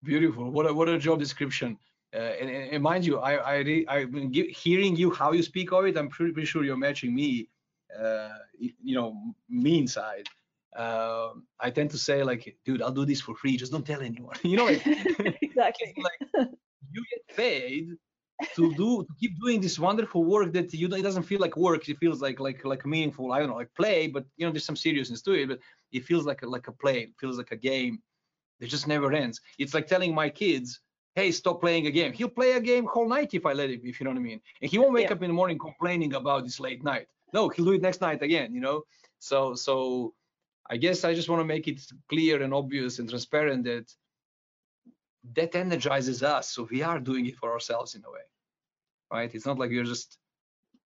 Beautiful. 0.05 0.51
What 0.51 0.67
a 0.67 0.73
what 0.73 0.89
a 0.89 0.99
job 0.99 1.19
description. 1.19 1.79
Uh, 2.15 2.19
and, 2.41 2.49
and, 2.49 2.83
mind 2.83 3.05
you 3.05 3.19
i 3.19 3.59
i 3.59 3.85
i've 3.89 4.11
been 4.11 4.33
hearing 4.33 4.97
you 4.97 5.11
how 5.11 5.33
you 5.33 5.43
speak 5.43 5.73
of 5.73 5.85
it 5.85 5.95
i'm 5.95 6.09
pretty, 6.09 6.33
pretty 6.33 6.47
sure 6.47 6.65
you're 6.65 6.75
matching 6.75 7.15
me 7.15 7.47
uh, 8.01 8.31
you 8.59 8.95
know 8.95 9.35
me 9.51 9.77
inside 9.77 10.27
uh, 10.77 11.31
I 11.61 11.71
tend 11.71 11.91
to 11.91 11.99
say 11.99 12.23
like, 12.23 12.57
dude, 12.65 12.83
I'll 12.83 12.93
do 12.93 13.07
this 13.07 13.21
for 13.21 13.35
free. 13.35 13.57
Just 13.57 13.73
don't 13.73 13.87
tell 13.87 14.01
anyone. 14.01 14.37
you 14.43 14.57
know, 14.57 14.67
like, 14.67 14.87
exactly. 15.43 15.95
like 15.97 16.49
you 16.93 17.05
get 17.11 17.37
paid 17.37 17.89
to 18.55 18.73
do 18.75 19.03
to 19.03 19.09
keep 19.19 19.33
doing 19.41 19.61
this 19.61 19.79
wonderful 19.79 20.25
work 20.25 20.53
that 20.53 20.73
you 20.73 20.89
know, 20.89 20.97
it 20.97 21.03
doesn't 21.03 21.25
feel 21.25 21.41
like 21.41 21.57
work. 21.57 21.89
It 21.89 21.99
feels 21.99 22.23
like 22.23 22.39
like 22.39 22.65
like 22.65 22.87
meaningful. 22.87 23.33
I 23.33 23.41
don't 23.41 23.49
know, 23.49 23.57
like 23.57 23.75
play, 23.75 24.07
but 24.07 24.25
you 24.37 24.47
know, 24.47 24.53
there's 24.53 24.65
some 24.65 24.77
seriousness 24.77 25.23
to 25.23 25.33
it. 25.33 25.49
But 25.49 25.59
it 25.93 26.05
feels 26.05 26.25
like 26.25 26.43
a, 26.43 26.47
like 26.49 26.69
a 26.69 26.73
play. 26.73 27.01
It 27.01 27.15
feels 27.19 27.39
like 27.39 27.53
a 27.53 27.57
game 27.57 28.01
It 28.61 28.67
just 28.67 28.87
never 28.87 29.13
ends. 29.13 29.41
It's 29.59 29.75
like 29.75 29.87
telling 29.87 30.15
my 30.15 30.29
kids, 30.29 30.81
hey, 31.15 31.33
stop 31.33 31.61
playing 31.61 31.87
a 31.87 31.91
game. 31.91 32.13
He'll 32.13 32.29
play 32.29 32.53
a 32.53 32.61
game 32.61 32.87
whole 32.87 33.09
night 33.09 33.35
if 33.35 33.45
I 33.47 33.53
let 33.53 33.71
him, 33.71 33.81
if 33.85 33.99
you 33.99 34.05
know 34.05 34.11
what 34.11 34.19
I 34.19 34.23
mean. 34.23 34.41
And 34.63 34.71
he 34.71 34.79
won't 34.79 34.93
wake 34.93 35.09
yeah. 35.09 35.15
up 35.15 35.23
in 35.23 35.31
the 35.31 35.35
morning 35.35 35.59
complaining 35.59 36.15
about 36.15 36.45
this 36.45 36.61
late 36.61 36.85
night. 36.85 37.07
No, 37.33 37.49
he'll 37.49 37.65
do 37.65 37.73
it 37.73 37.83
next 37.83 38.01
night 38.01 38.23
again, 38.23 38.55
you 38.55 38.61
know. 38.61 38.83
So 39.19 39.55
so 39.55 40.15
I 40.71 40.77
guess 40.77 41.05
I 41.05 41.15
just 41.15 41.29
want 41.29 41.41
to 41.41 41.45
make 41.45 41.67
it 41.69 41.81
clear 42.09 42.43
and 42.43 42.53
obvious 42.53 42.99
and 42.99 43.09
transparent 43.09 43.65
that 43.65 43.91
that 45.35 45.55
energizes 45.55 46.23
us. 46.23 46.51
So 46.51 46.69
we 46.71 46.83
are 46.83 47.01
doing 47.01 47.27
it 47.27 47.37
for 47.37 47.53
ourselves 47.53 47.95
in 47.95 48.03
a 48.05 48.11
way, 48.11 48.27
right? 49.13 49.35
It's 49.35 49.47
not 49.47 49.59
like 49.59 49.71
we're 49.71 49.85
just 49.85 50.19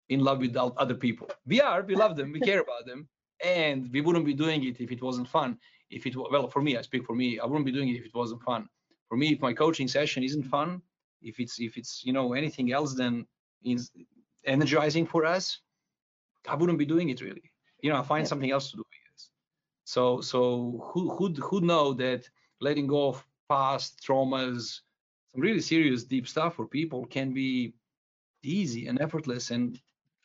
in 0.10 0.20
love 0.20 0.40
with 0.40 0.56
other 0.56 0.96
people. 0.96 1.30
We 1.46 1.62
are, 1.62 1.82
we 1.84 1.96
love 1.96 2.16
them, 2.16 2.32
we 2.32 2.40
care 2.40 2.62
about 2.62 2.86
them, 2.86 3.08
and 3.44 3.90
we 3.92 4.02
wouldn't 4.02 4.26
be 4.26 4.34
doing 4.34 4.64
it 4.64 4.80
if 4.80 4.92
it 4.92 5.02
wasn't 5.02 5.28
fun. 5.28 5.58
If 5.90 6.06
it 6.06 6.16
well, 6.16 6.48
for 6.48 6.62
me, 6.62 6.78
I 6.78 6.82
speak 6.82 7.06
for 7.06 7.16
me, 7.16 7.40
I 7.40 7.46
wouldn't 7.46 7.66
be 7.66 7.72
doing 7.72 7.90
it 7.90 7.98
if 7.98 8.06
it 8.06 8.14
wasn't 8.14 8.42
fun. 8.44 8.68
For 9.10 9.18
me, 9.18 9.34
if 9.34 9.42
my 9.42 9.54
coaching 9.54 9.88
session 9.88 10.24
isn't 10.24 10.44
fun, 10.44 10.82
if 11.22 11.40
it's 11.40 11.60
if 11.60 11.78
it's 11.78 12.04
you 12.04 12.14
know 12.14 12.34
anything 12.34 12.72
else 12.72 12.94
than 12.94 13.26
is 13.64 13.92
energizing 14.46 15.06
for 15.06 15.26
us, 15.26 15.60
I 16.48 16.56
wouldn't 16.56 16.80
be 16.80 16.86
doing 16.86 17.10
it 17.10 17.22
really. 17.22 17.52
You 17.82 17.92
know, 17.92 18.00
I 18.00 18.04
find 18.04 18.24
yeah. 18.24 18.30
something 18.30 18.52
else 18.52 18.72
to 18.72 18.78
do. 18.78 18.84
So 19.94 20.22
so 20.22 20.40
who 20.90 21.02
who 21.16 21.26
who 21.48 21.60
know 21.60 21.92
that 22.06 22.22
letting 22.62 22.88
go 22.88 23.10
of 23.10 23.28
past 23.50 24.02
traumas, 24.02 24.80
some 25.32 25.42
really 25.42 25.60
serious 25.60 26.06
deep 26.06 26.30
stuff 26.30 26.56
for 26.56 26.66
people 26.66 27.06
can 27.08 27.34
be 27.34 27.74
easy 28.42 28.88
and 28.88 29.02
effortless 29.02 29.52
and 29.52 29.78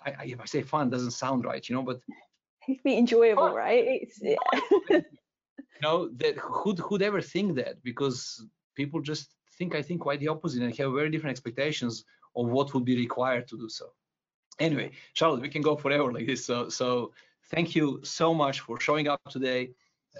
I, 0.06 0.10
I, 0.20 0.24
if 0.34 0.40
I 0.40 0.44
say 0.44 0.62
fun 0.62 0.88
doesn't 0.90 1.22
sound 1.22 1.44
right, 1.44 1.68
you 1.68 1.74
know, 1.74 1.82
but 1.82 1.98
it'd 2.68 2.84
be 2.84 2.96
enjoyable, 2.96 3.48
fun. 3.48 3.56
right? 3.56 3.84
It's 4.02 4.20
yeah. 4.22 4.36
you 4.90 5.82
know 5.82 6.10
that 6.22 6.36
who'd 6.36 6.78
who'd 6.78 7.02
ever 7.02 7.20
think 7.20 7.56
that 7.56 7.82
because 7.82 8.46
people 8.76 9.00
just 9.00 9.34
think 9.58 9.74
I 9.74 9.82
think 9.82 10.00
quite 10.00 10.20
the 10.20 10.28
opposite 10.28 10.62
and 10.62 10.76
have 10.76 10.92
very 10.92 11.10
different 11.10 11.34
expectations 11.34 12.04
of 12.36 12.46
what 12.54 12.72
would 12.72 12.84
be 12.84 12.96
required 12.96 13.48
to 13.48 13.56
do 13.58 13.68
so. 13.68 13.86
Anyway, 14.60 14.92
Charlotte, 15.14 15.42
we 15.42 15.48
can 15.48 15.62
go 15.62 15.74
forever 15.74 16.12
like 16.12 16.26
this. 16.28 16.44
So 16.44 16.68
so 16.68 17.12
thank 17.50 17.74
you 17.74 18.00
so 18.02 18.34
much 18.34 18.60
for 18.60 18.80
showing 18.80 19.08
up 19.08 19.20
today, 19.30 19.70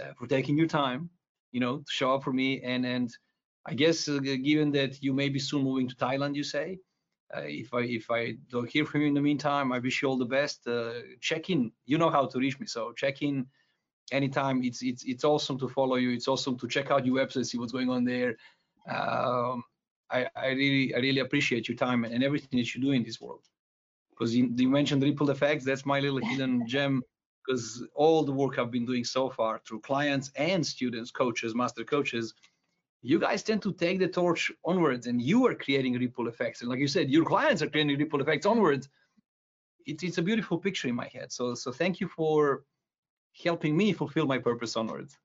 uh, 0.01 0.13
for 0.19 0.27
taking 0.27 0.57
your 0.57 0.67
time, 0.67 1.11
you 1.53 1.61
know, 1.61 1.79
to 1.79 1.91
show 1.91 2.15
up 2.15 2.25
for 2.25 2.33
me. 2.33 2.63
And 2.63 2.85
and 2.87 3.11
I 3.67 3.75
guess 3.75 4.09
uh, 4.09 4.19
given 4.19 4.73
that 4.73 5.03
you 5.03 5.13
may 5.13 5.29
be 5.29 5.39
soon 5.39 5.65
moving 5.65 5.89
to 5.89 5.97
Thailand, 5.97 6.35
you 6.35 6.45
say, 6.45 6.79
uh, 7.37 7.43
if 7.45 7.73
I 7.75 7.81
if 7.81 8.11
I 8.11 8.37
don't 8.51 8.69
hear 8.69 8.85
from 8.85 9.03
you 9.03 9.09
in 9.09 9.15
the 9.15 9.21
meantime, 9.21 9.73
I 9.73 9.79
wish 9.79 10.03
you 10.03 10.09
all 10.09 10.19
the 10.19 10.25
best. 10.25 10.67
Uh, 10.67 10.93
check 11.21 11.51
in. 11.51 11.73
You 11.85 11.99
know 11.99 12.11
how 12.11 12.27
to 12.27 12.39
reach 12.39 12.59
me, 12.61 12.67
so 12.67 12.93
check 12.93 13.23
in 13.23 13.47
anytime. 14.13 14.63
It's 14.63 14.83
it's 14.83 15.05
it's 15.05 15.25
awesome 15.25 15.59
to 15.59 15.69
follow 15.69 15.97
you. 15.97 16.11
It's 16.11 16.29
awesome 16.29 16.59
to 16.59 16.69
check 16.69 16.91
out 16.91 17.05
your 17.07 17.17
website, 17.17 17.47
see 17.47 17.59
what's 17.59 17.73
going 17.73 17.91
on 17.91 18.05
there. 18.05 18.37
Um, 18.89 19.65
I, 20.11 20.29
I 20.37 20.49
really 20.49 20.95
I 20.95 20.99
really 20.99 21.21
appreciate 21.21 21.69
your 21.69 21.77
time 21.77 22.05
and, 22.05 22.23
everything 22.23 22.59
that 22.59 22.75
you 22.75 22.81
do 22.81 22.93
in 22.93 23.03
this 23.03 23.21
world 23.21 23.43
because 24.11 24.35
you, 24.35 24.69
mentioned 24.69 25.03
ripple 25.03 25.31
effects 25.31 25.65
that's 25.65 25.85
my 25.85 26.01
little 26.01 26.19
hidden 26.19 26.67
gem 26.67 27.03
because 27.47 27.83
all 27.95 28.25
the 28.25 28.33
work 28.33 28.59
I've 28.59 28.71
been 28.71 28.87
doing 28.87 29.05
so 29.05 29.31
far 29.31 29.61
through 29.67 29.81
clients 29.81 30.31
and 30.37 30.67
students, 30.67 31.11
coaches, 31.11 31.55
master 31.55 31.85
coaches, 31.85 32.35
you 33.03 33.19
guys 33.19 33.43
tend 33.43 33.63
to 33.63 33.73
take 33.73 33.99
the 33.99 34.09
torch 34.09 34.51
onwards 34.65 35.07
and 35.07 35.23
you 35.23 35.47
are 35.47 35.55
creating 35.55 35.95
ripple 35.95 36.29
effects. 36.29 36.61
And 36.61 36.71
like 36.71 36.81
you 36.81 36.89
said, 36.89 37.11
your 37.11 37.25
clients 37.25 37.63
are 37.63 37.69
creating 37.69 37.99
ripple 37.99 38.21
effects 38.21 38.47
onwards. 38.47 38.89
It's, 39.87 40.03
it's 40.03 40.19
a 40.19 40.23
beautiful 40.23 40.59
picture 40.59 40.89
in 40.89 40.97
my 40.97 41.09
head. 41.09 41.31
So, 41.33 41.55
so 41.55 41.71
thank 41.71 42.01
you 42.01 42.09
for 42.09 42.65
helping 43.45 43.77
me 43.77 43.93
fulfill 43.93 44.27
my 44.27 44.39
purpose 44.39 44.77
onwards. 44.77 45.17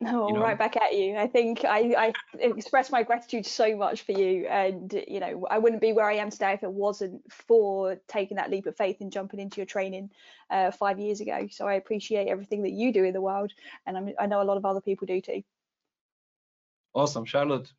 No, 0.00 0.28
you 0.28 0.34
know? 0.34 0.40
right 0.40 0.58
back 0.58 0.76
at 0.76 0.94
you. 0.94 1.16
I 1.16 1.26
think 1.26 1.64
I, 1.64 1.94
I 1.96 2.12
express 2.38 2.90
my 2.90 3.02
gratitude 3.02 3.46
so 3.46 3.74
much 3.76 4.02
for 4.02 4.12
you, 4.12 4.46
and 4.46 4.92
you 5.08 5.20
know 5.20 5.46
I 5.50 5.58
wouldn't 5.58 5.80
be 5.80 5.92
where 5.92 6.08
I 6.08 6.16
am 6.16 6.28
today 6.28 6.52
if 6.52 6.62
it 6.62 6.70
wasn't 6.70 7.22
for 7.32 7.96
taking 8.06 8.36
that 8.36 8.50
leap 8.50 8.66
of 8.66 8.76
faith 8.76 9.00
and 9.00 9.10
jumping 9.10 9.40
into 9.40 9.56
your 9.56 9.66
training 9.66 10.10
uh, 10.50 10.70
five 10.70 10.98
years 10.98 11.22
ago. 11.22 11.48
So 11.50 11.66
I 11.66 11.74
appreciate 11.74 12.28
everything 12.28 12.62
that 12.64 12.72
you 12.72 12.92
do 12.92 13.04
in 13.04 13.14
the 13.14 13.22
world, 13.22 13.52
and 13.86 13.96
I'm, 13.96 14.12
I 14.20 14.26
know 14.26 14.42
a 14.42 14.44
lot 14.44 14.58
of 14.58 14.66
other 14.66 14.82
people 14.82 15.06
do 15.06 15.22
too. 15.22 15.42
Awesome, 16.92 17.24
Charlotte. 17.24 17.72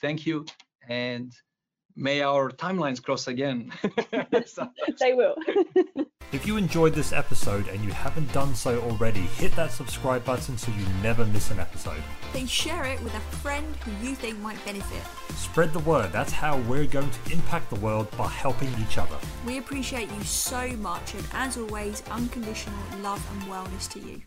Thank 0.00 0.24
you, 0.24 0.46
and 0.88 1.34
may 1.94 2.22
our 2.22 2.50
timelines 2.50 3.02
cross 3.02 3.26
again. 3.26 3.72
they 5.00 5.12
will. 5.12 5.36
if 6.32 6.46
you 6.46 6.56
enjoyed 6.56 6.94
this 6.94 7.12
episode 7.12 7.68
and 7.68 7.84
you 7.84 7.90
haven't 7.90 8.32
done 8.32 8.54
so 8.54 8.80
already, 8.80 9.20
hit 9.20 9.54
that 9.56 9.70
subscribe 9.70 10.24
button 10.24 10.56
so 10.56 10.72
you 10.72 10.86
never 11.02 11.26
miss 11.26 11.50
an 11.50 11.60
episode. 11.60 12.02
Then 12.32 12.46
share 12.46 12.84
it 12.84 13.02
with 13.02 13.14
a 13.14 13.20
friend 13.20 13.76
who 13.84 14.06
you 14.06 14.14
think 14.14 14.38
might 14.38 14.62
benefit. 14.64 15.02
Spread 15.36 15.72
the 15.72 15.80
word. 15.80 16.10
That's 16.10 16.32
how 16.32 16.56
we're 16.60 16.86
going 16.86 17.10
to 17.10 17.32
impact 17.32 17.68
the 17.68 17.76
world 17.76 18.10
by 18.16 18.28
helping 18.28 18.70
each 18.80 18.96
other. 18.96 19.18
We 19.44 19.58
appreciate 19.58 20.10
you 20.10 20.22
so 20.22 20.68
much, 20.78 21.14
and 21.14 21.26
as 21.34 21.58
always, 21.58 22.02
unconditional 22.10 22.78
love 23.02 23.24
and 23.32 23.42
wellness 23.42 23.90
to 23.92 24.00
you. 24.00 24.22